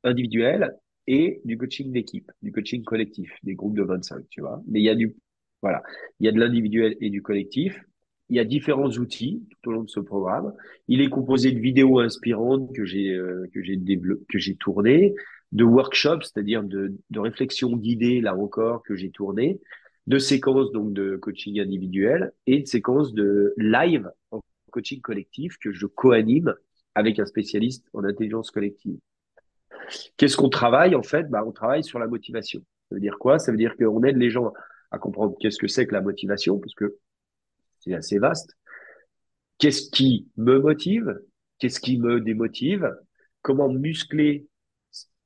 individuel 0.05 0.77
et 1.07 1.41
du 1.47 1.57
coaching 1.57 1.91
d'équipe, 1.91 2.31
du 2.43 2.53
coaching 2.53 2.85
collectif, 2.85 3.33
des 3.43 3.55
groupes 3.55 3.75
de 3.75 3.83
25, 3.83 4.23
tu 4.29 4.43
vois. 4.43 4.63
Mais 4.69 4.81
il 4.81 4.85
y 4.85 4.91
a 4.91 4.95
du, 4.95 5.17
voilà, 5.63 5.83
il 6.21 6.27
y 6.27 6.29
a 6.29 6.33
de 6.33 6.39
l'individuel 6.39 6.97
et 7.01 7.09
du 7.09 7.23
collectif. 7.23 7.83
Il 8.29 8.37
y 8.37 8.41
a 8.41 8.45
différents 8.45 8.91
outils 8.91 9.43
tout 9.49 9.71
au 9.71 9.73
long 9.73 9.83
de 9.85 9.89
ce 9.89 10.01
programme. 10.01 10.53
Il 10.89 11.01
est 11.01 11.09
composé 11.09 11.53
de 11.53 11.59
vidéos 11.59 12.01
inspirantes 12.01 12.71
que 12.77 12.85
j'ai 12.85 13.15
euh, 13.15 13.47
que 13.55 13.63
j'ai 13.63 13.81
que 14.29 14.39
j'ai 14.39 14.57
tournées, 14.57 15.15
de 15.53 15.65
workshops, 15.65 16.25
c'est-à-dire 16.25 16.63
de, 16.63 16.95
de 17.09 17.19
réflexions 17.19 17.75
guidées 17.75 18.21
là 18.21 18.37
encore 18.37 18.83
que 18.83 18.95
j'ai 18.95 19.11
tournées, 19.11 19.59
de 20.07 20.19
séquences 20.19 20.71
donc 20.73 20.93
de 20.93 21.17
coaching 21.17 21.59
individuel 21.59 22.33
et 22.47 22.61
de 22.61 22.67
séquences 22.67 23.15
de 23.15 23.55
live 23.57 24.11
en 24.31 24.43
coaching 24.71 25.01
collectif 25.01 25.57
que 25.57 25.73
je 25.73 25.87
co-anime 25.87 26.55
avec 26.99 27.19
un 27.19 27.27
spécialiste 27.27 27.87
en 27.93 28.05
intelligence 28.05 28.51
collective. 28.51 28.99
Qu'est-ce 30.17 30.37
qu'on 30.37 30.49
travaille 30.49 30.95
en 30.95 31.03
fait? 31.03 31.31
Bah, 31.31 31.45
On 31.47 31.53
travaille 31.53 31.85
sur 31.85 31.99
la 31.99 32.09
motivation. 32.09 32.61
Ça 32.89 32.97
veut 32.97 33.01
dire 33.01 33.19
quoi? 33.19 33.39
Ça 33.39 33.53
veut 33.53 33.57
dire 33.57 33.77
qu'on 33.77 34.03
aide 34.03 34.17
les 34.17 34.31
gens 34.31 34.53
à 34.91 34.99
comprendre 34.99 35.37
qu'est-ce 35.41 35.59
que 35.59 35.69
c'est 35.69 35.87
que 35.87 35.93
la 35.95 36.01
motivation, 36.01 36.59
parce 36.59 36.75
que 36.75 36.97
c'est 37.79 37.95
assez 37.95 38.19
vaste. 38.19 38.57
Qu'est-ce 39.59 39.91
qui 39.91 40.29
me 40.37 40.59
motive? 40.59 41.21
Qu'est-ce 41.59 41.81
qui 41.81 41.99
me 41.99 42.21
démotive? 42.21 42.93
Comment 43.43 43.69
muscler 43.69 44.47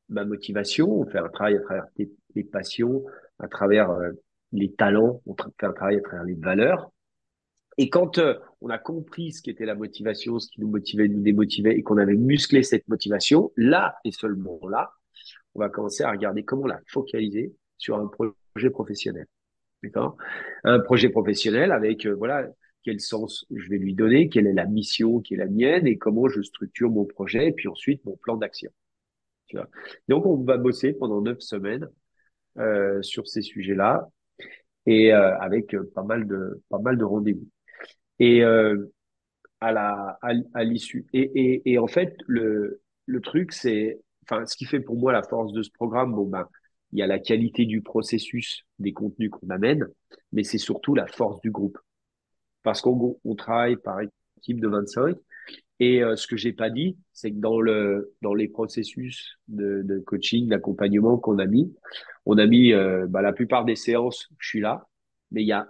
ma 0.08 0.24
motivation? 0.24 0.90
On 0.90 1.06
fait 1.06 1.18
un 1.18 1.28
travail 1.28 1.56
à 1.56 1.60
travers 1.60 1.86
les, 2.34 2.44
passions, 2.44 3.04
à 3.38 3.48
travers 3.48 3.90
euh, 3.90 4.10
les 4.52 4.72
talents, 4.72 5.22
on 5.26 5.34
fait 5.34 5.66
un 5.66 5.72
travail 5.72 5.96
à 5.96 6.00
travers 6.00 6.24
les 6.24 6.34
valeurs. 6.34 6.91
Et 7.78 7.88
quand 7.88 8.18
euh, 8.18 8.34
on 8.60 8.68
a 8.68 8.78
compris 8.78 9.32
ce 9.32 9.42
qu'était 9.42 9.64
la 9.64 9.74
motivation, 9.74 10.38
ce 10.38 10.48
qui 10.48 10.60
nous 10.60 10.68
motivait, 10.68 11.08
nous 11.08 11.22
démotivait, 11.22 11.76
et 11.76 11.82
qu'on 11.82 11.96
avait 11.96 12.16
musclé 12.16 12.62
cette 12.62 12.86
motivation, 12.88 13.52
là 13.56 13.96
et 14.04 14.12
seulement 14.12 14.60
là, 14.68 14.92
on 15.54 15.60
va 15.60 15.68
commencer 15.68 16.02
à 16.02 16.10
regarder 16.10 16.44
comment 16.44 16.66
la 16.66 16.80
focaliser 16.86 17.54
sur 17.78 17.98
un 17.98 18.06
projet 18.06 18.70
professionnel. 18.70 19.26
D'accord? 19.82 20.16
Un 20.64 20.80
projet 20.80 21.08
professionnel 21.08 21.72
avec, 21.72 22.06
euh, 22.06 22.14
voilà, 22.14 22.46
quel 22.84 23.00
sens 23.00 23.46
je 23.54 23.68
vais 23.68 23.78
lui 23.78 23.94
donner, 23.94 24.28
quelle 24.28 24.46
est 24.46 24.52
la 24.52 24.66
mission 24.66 25.20
qui 25.20 25.34
est 25.34 25.38
la 25.38 25.46
mienne 25.46 25.86
et 25.86 25.98
comment 25.98 26.28
je 26.28 26.42
structure 26.42 26.90
mon 26.90 27.04
projet 27.04 27.48
et 27.48 27.52
puis 27.52 27.68
ensuite 27.68 28.04
mon 28.04 28.16
plan 28.16 28.36
d'action. 28.36 28.70
Tu 29.46 29.56
vois? 29.56 29.68
Donc, 30.08 30.26
on 30.26 30.36
va 30.42 30.56
bosser 30.56 30.92
pendant 30.92 31.20
neuf 31.20 31.40
semaines 31.40 31.88
euh, 32.58 33.02
sur 33.02 33.26
ces 33.26 33.42
sujets-là 33.42 34.08
et 34.86 35.12
euh, 35.12 35.36
avec 35.38 35.76
pas 35.94 36.02
mal 36.02 36.26
de 36.26 36.60
pas 36.68 36.78
mal 36.78 36.96
de 36.96 37.04
rendez-vous. 37.04 37.48
Et 38.18 38.42
euh, 38.42 38.92
à 39.60 39.72
la 39.72 40.18
à, 40.22 40.64
l'issue. 40.64 41.06
Et, 41.12 41.20
et, 41.34 41.72
et 41.72 41.78
en 41.78 41.86
fait, 41.86 42.14
le 42.26 42.82
le 43.06 43.20
truc, 43.20 43.52
c'est, 43.52 44.00
enfin, 44.24 44.46
ce 44.46 44.56
qui 44.56 44.64
fait 44.64 44.80
pour 44.80 44.96
moi 44.96 45.12
la 45.12 45.22
force 45.22 45.52
de 45.52 45.62
ce 45.62 45.70
programme, 45.70 46.14
bon 46.14 46.26
ben, 46.26 46.46
il 46.92 46.98
y 46.98 47.02
a 47.02 47.06
la 47.06 47.18
qualité 47.18 47.64
du 47.64 47.82
processus 47.82 48.64
des 48.78 48.92
contenus 48.92 49.30
qu'on 49.30 49.50
amène, 49.50 49.86
mais 50.32 50.44
c'est 50.44 50.58
surtout 50.58 50.94
la 50.94 51.06
force 51.06 51.40
du 51.40 51.50
groupe. 51.50 51.78
Parce 52.62 52.80
qu'on 52.80 53.18
on 53.24 53.34
travaille 53.34 53.76
par 53.76 53.98
équipe 54.36 54.60
de 54.60 54.68
25. 54.68 55.16
Et 55.80 56.02
euh, 56.02 56.14
ce 56.14 56.26
que 56.28 56.36
j'ai 56.36 56.52
pas 56.52 56.70
dit, 56.70 56.96
c'est 57.12 57.32
que 57.32 57.38
dans 57.38 57.60
le 57.60 58.14
dans 58.22 58.34
les 58.34 58.46
processus 58.46 59.36
de, 59.48 59.82
de 59.82 59.98
coaching, 59.98 60.48
d'accompagnement 60.48 61.18
qu'on 61.18 61.38
a 61.38 61.46
mis, 61.46 61.74
on 62.24 62.38
a 62.38 62.46
mis 62.46 62.72
euh, 62.72 63.06
bah, 63.08 63.22
la 63.22 63.32
plupart 63.32 63.64
des 63.64 63.74
séances, 63.74 64.28
je 64.38 64.48
suis 64.48 64.60
là, 64.60 64.86
mais 65.32 65.42
il 65.42 65.46
y 65.46 65.52
a 65.52 65.68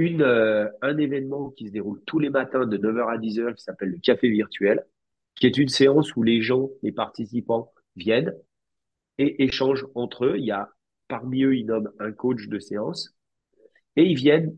euh, 0.00 0.68
un 0.82 0.96
événement 0.98 1.50
qui 1.50 1.68
se 1.68 1.72
déroule 1.72 2.00
tous 2.06 2.18
les 2.18 2.30
matins 2.30 2.66
de 2.66 2.78
9h 2.78 3.12
à 3.12 3.18
10h 3.18 3.54
qui 3.54 3.62
s'appelle 3.62 3.90
le 3.90 3.98
café 3.98 4.28
virtuel, 4.28 4.84
qui 5.34 5.46
est 5.46 5.56
une 5.56 5.68
séance 5.68 6.14
où 6.16 6.22
les 6.22 6.42
gens, 6.42 6.70
les 6.82 6.92
participants 6.92 7.72
viennent 7.96 8.34
et 9.18 9.44
échangent 9.44 9.86
entre 9.94 10.26
eux. 10.26 10.34
Il 10.38 10.44
y 10.44 10.50
a 10.50 10.70
parmi 11.08 11.42
eux, 11.42 11.56
ils 11.56 11.66
nomment 11.66 11.90
un 11.98 12.12
coach 12.12 12.48
de 12.48 12.58
séance 12.58 13.14
et 13.96 14.04
ils 14.04 14.16
viennent 14.16 14.56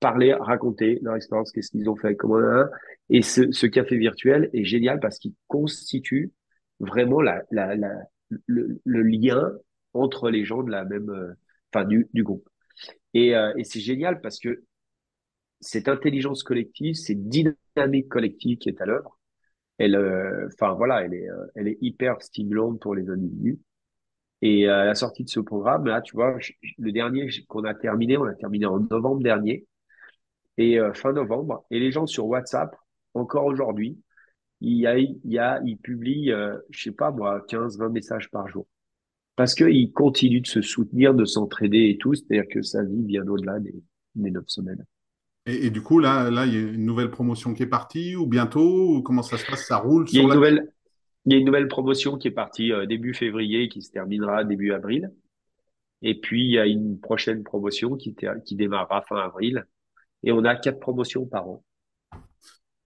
parler, 0.00 0.34
raconter 0.34 0.98
leur 1.02 1.14
expérience, 1.14 1.52
qu'est-ce 1.52 1.70
qu'ils 1.70 1.88
ont 1.88 1.96
fait, 1.96 2.16
comment 2.16 2.64
et 3.08 3.22
ce, 3.22 3.66
café 3.66 3.96
virtuel 3.96 4.50
est 4.52 4.64
génial 4.64 4.98
parce 4.98 5.18
qu'il 5.18 5.34
constitue 5.46 6.32
vraiment 6.80 7.20
la, 7.20 7.42
le, 8.46 8.80
lien 8.84 9.52
entre 9.94 10.30
les 10.30 10.44
gens 10.44 10.62
de 10.62 10.70
la 10.70 10.84
même, 10.84 11.10
euh, 11.10 11.32
enfin 11.72 11.84
du, 11.84 12.08
du 12.14 12.24
groupe. 12.24 12.48
Et, 13.14 13.36
euh, 13.36 13.52
et 13.56 13.64
c'est 13.64 13.80
génial 13.80 14.20
parce 14.20 14.40
que 14.40 14.64
cette 15.62 15.88
intelligence 15.88 16.42
collective, 16.42 16.94
cette 16.94 17.28
dynamique 17.28 18.08
collective 18.08 18.58
qui 18.58 18.68
est 18.68 18.80
à 18.80 18.86
l'œuvre, 18.86 19.18
elle, 19.78 19.96
euh, 19.96 20.48
enfin 20.52 20.74
voilà, 20.74 21.02
elle 21.02 21.14
est, 21.14 21.28
euh, 21.28 21.46
elle 21.54 21.68
est 21.68 21.78
hyper 21.80 22.20
stimulante 22.22 22.80
pour 22.80 22.94
les 22.94 23.08
individus. 23.10 23.60
Et 24.42 24.68
à 24.68 24.84
la 24.84 24.94
sortie 24.94 25.24
de 25.24 25.30
ce 25.30 25.40
programme, 25.40 25.86
là, 25.86 26.02
tu 26.02 26.16
vois, 26.16 26.36
le 26.78 26.92
dernier 26.92 27.28
qu'on 27.48 27.64
a 27.64 27.74
terminé, 27.74 28.16
on 28.18 28.24
a 28.24 28.34
terminé 28.34 28.66
en 28.66 28.80
novembre 28.80 29.22
dernier, 29.22 29.66
et 30.58 30.78
fin 30.94 31.12
novembre, 31.12 31.64
et 31.70 31.78
les 31.78 31.92
gens 31.92 32.06
sur 32.06 32.26
WhatsApp, 32.26 32.74
encore 33.14 33.46
aujourd'hui, 33.46 33.98
il 34.60 34.78
y 34.78 34.86
a, 34.86 34.98
il 34.98 35.20
y 35.24 35.38
a, 35.38 35.60
ils 35.64 35.78
publient, 35.78 36.32
je 36.70 36.82
sais 36.82 36.92
pas 36.92 37.12
moi, 37.12 37.44
15, 37.48 37.78
20 37.78 37.90
messages 37.90 38.30
par 38.30 38.48
jour 38.48 38.66
parce 39.36 39.54
qu'ils 39.54 39.92
continuent 39.92 40.42
de 40.42 40.46
se 40.46 40.62
soutenir, 40.62 41.14
de 41.14 41.24
s'entraider 41.24 41.90
et 41.90 41.98
tout, 41.98 42.14
c'est-à-dire 42.14 42.48
que 42.50 42.62
sa 42.62 42.82
vie 42.84 43.02
bien 43.02 43.26
au-delà 43.26 43.58
des, 43.60 43.74
neuf 44.14 44.44
semaines. 44.46 44.84
Et, 45.46 45.70
du 45.70 45.82
coup, 45.82 45.98
là, 45.98 46.30
là, 46.30 46.46
il 46.46 46.54
y 46.54 46.56
a 46.56 46.60
une 46.60 46.84
nouvelle 46.84 47.10
promotion 47.10 47.52
qui 47.52 47.64
est 47.64 47.68
partie, 47.68 48.14
ou 48.14 48.26
bientôt, 48.26 48.96
ou 48.96 49.02
comment 49.02 49.22
ça 49.22 49.38
se 49.38 49.44
passe? 49.44 49.66
Ça 49.66 49.78
roule 49.78 50.06
il 50.08 50.18
y, 50.18 50.20
a 50.20 50.22
une 50.22 50.34
nouvelle, 50.34 50.72
il 51.24 51.32
y 51.32 51.36
a 51.36 51.38
une 51.40 51.46
nouvelle 51.46 51.66
promotion 51.66 52.16
qui 52.16 52.28
est 52.28 52.32
partie 52.32 52.72
euh, 52.72 52.86
début 52.86 53.12
février, 53.12 53.68
qui 53.68 53.82
se 53.82 53.90
terminera 53.90 54.44
début 54.44 54.72
avril. 54.72 55.10
Et 56.00 56.20
puis, 56.20 56.44
il 56.44 56.50
y 56.50 56.58
a 56.60 56.66
une 56.66 57.00
prochaine 57.00 57.42
promotion 57.42 57.96
qui, 57.96 58.14
qui 58.44 58.54
démarrera 58.54 59.02
fin 59.02 59.16
avril. 59.16 59.66
Et 60.22 60.30
on 60.30 60.44
a 60.44 60.54
quatre 60.54 60.78
promotions 60.78 61.26
par 61.26 61.48
an. 61.48 61.64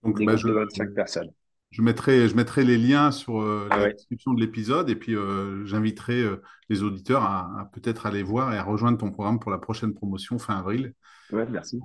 Donc, 0.02 0.24
bah, 0.24 0.36
je, 0.36 0.46
de 0.46 0.52
25 0.52 0.94
personnes. 0.94 1.30
Je 1.70 1.82
mettrai, 1.82 2.26
je 2.26 2.36
mettrai 2.36 2.64
les 2.64 2.78
liens 2.78 3.10
sur 3.10 3.42
euh, 3.42 3.68
la 3.68 3.92
description 3.92 4.32
de 4.32 4.40
l'épisode 4.40 4.88
et 4.88 4.96
puis 4.96 5.14
euh, 5.14 5.66
j'inviterai 5.66 6.24
les 6.70 6.82
auditeurs 6.82 7.22
à, 7.22 7.70
peut-être 7.74 8.06
aller 8.06 8.22
voir 8.22 8.54
et 8.54 8.56
à 8.56 8.62
rejoindre 8.62 8.96
ton 8.96 9.10
programme 9.10 9.40
pour 9.40 9.50
la 9.50 9.58
prochaine 9.58 9.92
promotion 9.92 10.38
fin 10.38 10.56
avril. 10.56 10.94
Ouais, 11.32 11.44
merci. 11.50 11.80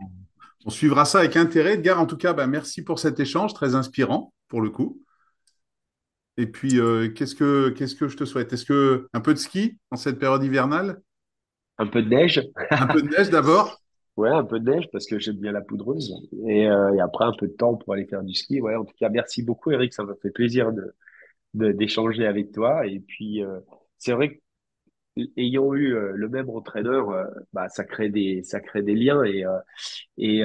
On, 0.65 0.69
suivra 0.69 1.05
ça 1.05 1.19
avec 1.19 1.37
intérêt. 1.37 1.73
Edgar, 1.73 1.99
en 1.99 2.05
tout 2.05 2.17
cas, 2.17 2.33
bah, 2.33 2.47
merci 2.47 2.83
pour 2.83 2.99
cet 2.99 3.19
échange 3.19 3.53
très 3.53 3.75
inspirant 3.75 4.33
pour 4.47 4.61
le 4.61 4.69
coup. 4.69 5.01
Et 6.37 6.47
puis, 6.47 6.79
qu'est-ce 7.15 7.35
que 7.35 7.69
qu'est-ce 7.69 7.95
que 7.95 8.07
je 8.07 8.17
te 8.17 8.25
souhaite? 8.25 8.53
Est-ce 8.53 8.65
que 8.65 9.07
un 9.13 9.21
peu 9.21 9.33
de 9.33 9.39
ski 9.39 9.77
en 9.91 9.95
cette 9.97 10.17
période 10.17 10.43
hivernale? 10.43 11.01
Un 11.77 11.87
peu 11.87 12.01
de 12.01 12.09
neige. 12.09 12.41
un 12.69 12.87
peu 12.87 13.01
de 13.01 13.07
neige 13.07 13.29
d'abord? 13.29 13.77
Ouais, 14.17 14.29
un 14.29 14.43
peu 14.43 14.59
de 14.59 14.69
neige 14.69 14.89
parce 14.91 15.07
que 15.07 15.19
j'aime 15.19 15.37
bien 15.37 15.53
la 15.53 15.61
poudreuse. 15.61 16.13
Et, 16.45 16.69
euh, 16.69 16.93
et, 16.93 16.99
après, 16.99 17.23
un 17.23 17.31
peu 17.31 17.47
de 17.47 17.53
temps 17.53 17.75
pour 17.75 17.93
aller 17.93 18.05
faire 18.05 18.23
du 18.23 18.33
ski. 18.33 18.59
Ouais, 18.59 18.75
en 18.75 18.83
tout 18.83 18.93
cas, 18.99 19.09
merci 19.09 19.41
beaucoup, 19.41 19.71
Eric. 19.71 19.93
Ça 19.93 20.03
m'a 20.03 20.15
fait 20.21 20.31
plaisir 20.31 20.71
de, 21.53 21.71
d'échanger 21.71 22.27
avec 22.27 22.51
toi. 22.51 22.85
Et 22.85 22.99
puis, 22.99 23.41
euh, 23.41 23.59
c'est 23.97 24.11
vrai 24.11 24.41
qu'ayant 25.15 25.73
eu 25.73 25.93
euh, 25.93 26.13
le 26.15 26.29
même 26.29 26.49
entraîneur, 26.49 27.09
euh, 27.09 27.25
bah, 27.53 27.69
ça 27.69 27.83
crée 27.83 28.09
des, 28.09 28.43
ça 28.43 28.59
crée 28.59 28.83
des 28.83 28.95
liens. 28.95 29.23
Et, 29.23 29.43
et, 30.17 30.41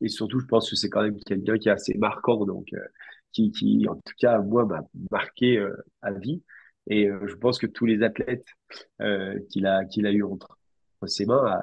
et 0.00 0.08
surtout, 0.08 0.40
je 0.40 0.46
pense 0.46 0.70
que 0.70 0.76
c'est 0.76 0.88
quand 0.90 1.02
même 1.02 1.18
quelqu'un 1.20 1.58
qui 1.58 1.68
est 1.68 1.72
assez 1.72 1.96
marquant. 1.98 2.44
Donc, 2.44 2.68
qui, 3.32 3.50
qui, 3.50 3.86
en 3.88 3.94
tout 3.96 4.14
cas, 4.18 4.38
moi, 4.40 4.64
m'a 4.66 4.82
marqué 5.10 5.64
à 6.02 6.12
vie. 6.12 6.42
Et 6.90 7.08
je 7.26 7.34
pense 7.34 7.58
que 7.58 7.66
tous 7.66 7.86
les 7.86 8.02
athlètes 8.02 8.46
qu'il 9.50 9.66
a, 9.66 9.84
qu'il 9.84 10.06
a 10.06 10.12
eu 10.12 10.22
entre 10.22 10.58
ses 11.06 11.26
mains, 11.26 11.60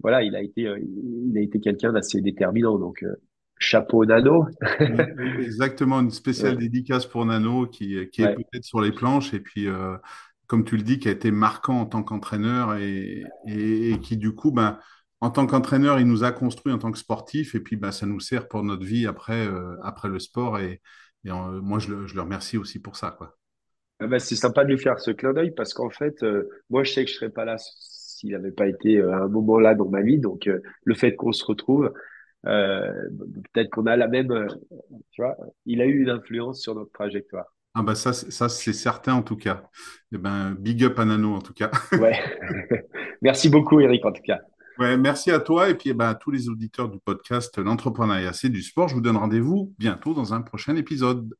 voilà, 0.00 0.22
il 0.22 0.34
a 0.36 0.42
été, 0.42 0.66
euh, 0.66 0.78
il 0.80 1.36
a 1.36 1.40
été 1.40 1.60
quelqu'un 1.60 1.92
d'assez 1.92 2.20
déterminant. 2.20 2.78
Donc, 2.78 3.02
euh, 3.02 3.14
chapeau 3.58 4.04
Nano. 4.04 4.46
Exactement, 5.40 6.00
une 6.00 6.10
spéciale 6.10 6.56
dédicace 6.56 7.06
pour 7.06 7.24
Nano 7.24 7.66
qui, 7.66 7.96
qui 8.10 8.22
est 8.22 8.34
peut-être 8.34 8.64
sur 8.64 8.80
les 8.80 8.92
planches 8.92 9.32
et 9.34 9.40
puis, 9.40 9.68
euh, 9.68 9.96
comme 10.52 10.64
tu 10.66 10.76
le 10.76 10.82
dis, 10.82 10.98
qui 10.98 11.08
a 11.08 11.12
été 11.12 11.30
marquant 11.30 11.80
en 11.80 11.86
tant 11.86 12.02
qu'entraîneur 12.02 12.76
et, 12.76 13.24
qui, 14.02 14.18
du 14.18 14.34
coup, 14.34 14.52
ben, 14.52 14.78
en 15.22 15.30
tant 15.30 15.46
qu'entraîneur, 15.46 15.98
il 15.98 16.06
nous 16.06 16.24
a 16.24 16.32
construit 16.32 16.74
en 16.74 16.78
tant 16.78 16.92
que 16.92 16.98
sportif 16.98 17.54
et 17.54 17.60
puis 17.60 17.76
ben, 17.76 17.90
ça 17.90 18.04
nous 18.04 18.20
sert 18.20 18.48
pour 18.48 18.62
notre 18.62 18.84
vie 18.84 19.06
après, 19.06 19.48
après 19.82 20.08
le 20.08 20.18
sport. 20.18 20.58
Et, 20.58 20.82
moi, 21.24 21.78
je 21.78 21.94
le, 21.94 22.06
je 22.06 22.14
le, 22.14 22.20
remercie 22.20 22.58
aussi 22.58 22.82
pour 22.82 22.96
ça. 22.96 23.12
Quoi. 23.16 23.34
Ah 23.98 24.08
ben, 24.08 24.18
c'est 24.18 24.36
sympa 24.36 24.62
de 24.64 24.68
lui 24.68 24.78
faire 24.78 25.00
ce 25.00 25.10
clin 25.10 25.32
d'œil 25.32 25.52
parce 25.52 25.72
qu'en 25.72 25.88
fait, 25.88 26.22
moi, 26.68 26.84
je 26.84 26.92
sais 26.92 27.06
que 27.06 27.10
je 27.10 27.14
ne 27.14 27.20
serais 27.20 27.30
pas 27.30 27.46
là 27.46 27.56
s'il 27.58 28.32
n'avait 28.32 28.52
pas 28.52 28.66
été 28.66 28.98
euh, 28.98 29.10
à 29.10 29.22
un 29.22 29.28
moment 29.28 29.58
là 29.58 29.74
dans 29.74 29.88
ma 29.88 30.02
vie. 30.02 30.18
Donc, 30.18 30.48
euh, 30.48 30.60
le 30.84 30.94
fait 30.94 31.16
qu'on 31.16 31.32
se 31.32 31.46
retrouve, 31.46 31.90
euh, 32.44 32.92
peut-être 33.54 33.70
qu'on 33.70 33.86
a 33.86 33.96
la 33.96 34.06
même, 34.06 34.48
tu 35.12 35.22
vois, 35.22 35.34
il 35.64 35.80
a 35.80 35.86
eu 35.86 36.02
une 36.02 36.10
influence 36.10 36.60
sur 36.60 36.74
notre 36.74 36.92
trajectoire. 36.92 37.46
Ah 37.74 37.82
bah 37.82 37.94
ça, 37.94 38.12
ça 38.12 38.48
c'est 38.48 38.72
certain 38.72 39.14
en 39.14 39.22
tout 39.22 39.36
cas. 39.36 39.62
Eh 40.12 40.18
ben, 40.18 40.54
big 40.58 40.84
up 40.84 40.98
à 40.98 41.04
Nano 41.04 41.34
en 41.34 41.40
tout 41.40 41.54
cas. 41.54 41.70
ouais. 41.92 42.18
Merci 43.22 43.48
beaucoup 43.48 43.80
Eric 43.80 44.04
en 44.04 44.12
tout 44.12 44.22
cas. 44.22 44.40
Ouais, 44.78 44.96
merci 44.96 45.30
à 45.30 45.38
toi 45.38 45.68
et 45.68 45.74
puis 45.74 45.90
eh 45.90 45.94
ben, 45.94 46.08
à 46.08 46.14
tous 46.14 46.30
les 46.30 46.48
auditeurs 46.48 46.88
du 46.88 46.98
podcast 46.98 47.58
L'entrepreneuriat, 47.58 48.32
c'est 48.32 48.48
du 48.48 48.62
sport. 48.62 48.88
Je 48.88 48.94
vous 48.94 49.02
donne 49.02 49.18
rendez-vous 49.18 49.74
bientôt 49.78 50.14
dans 50.14 50.32
un 50.32 50.40
prochain 50.40 50.76
épisode. 50.76 51.34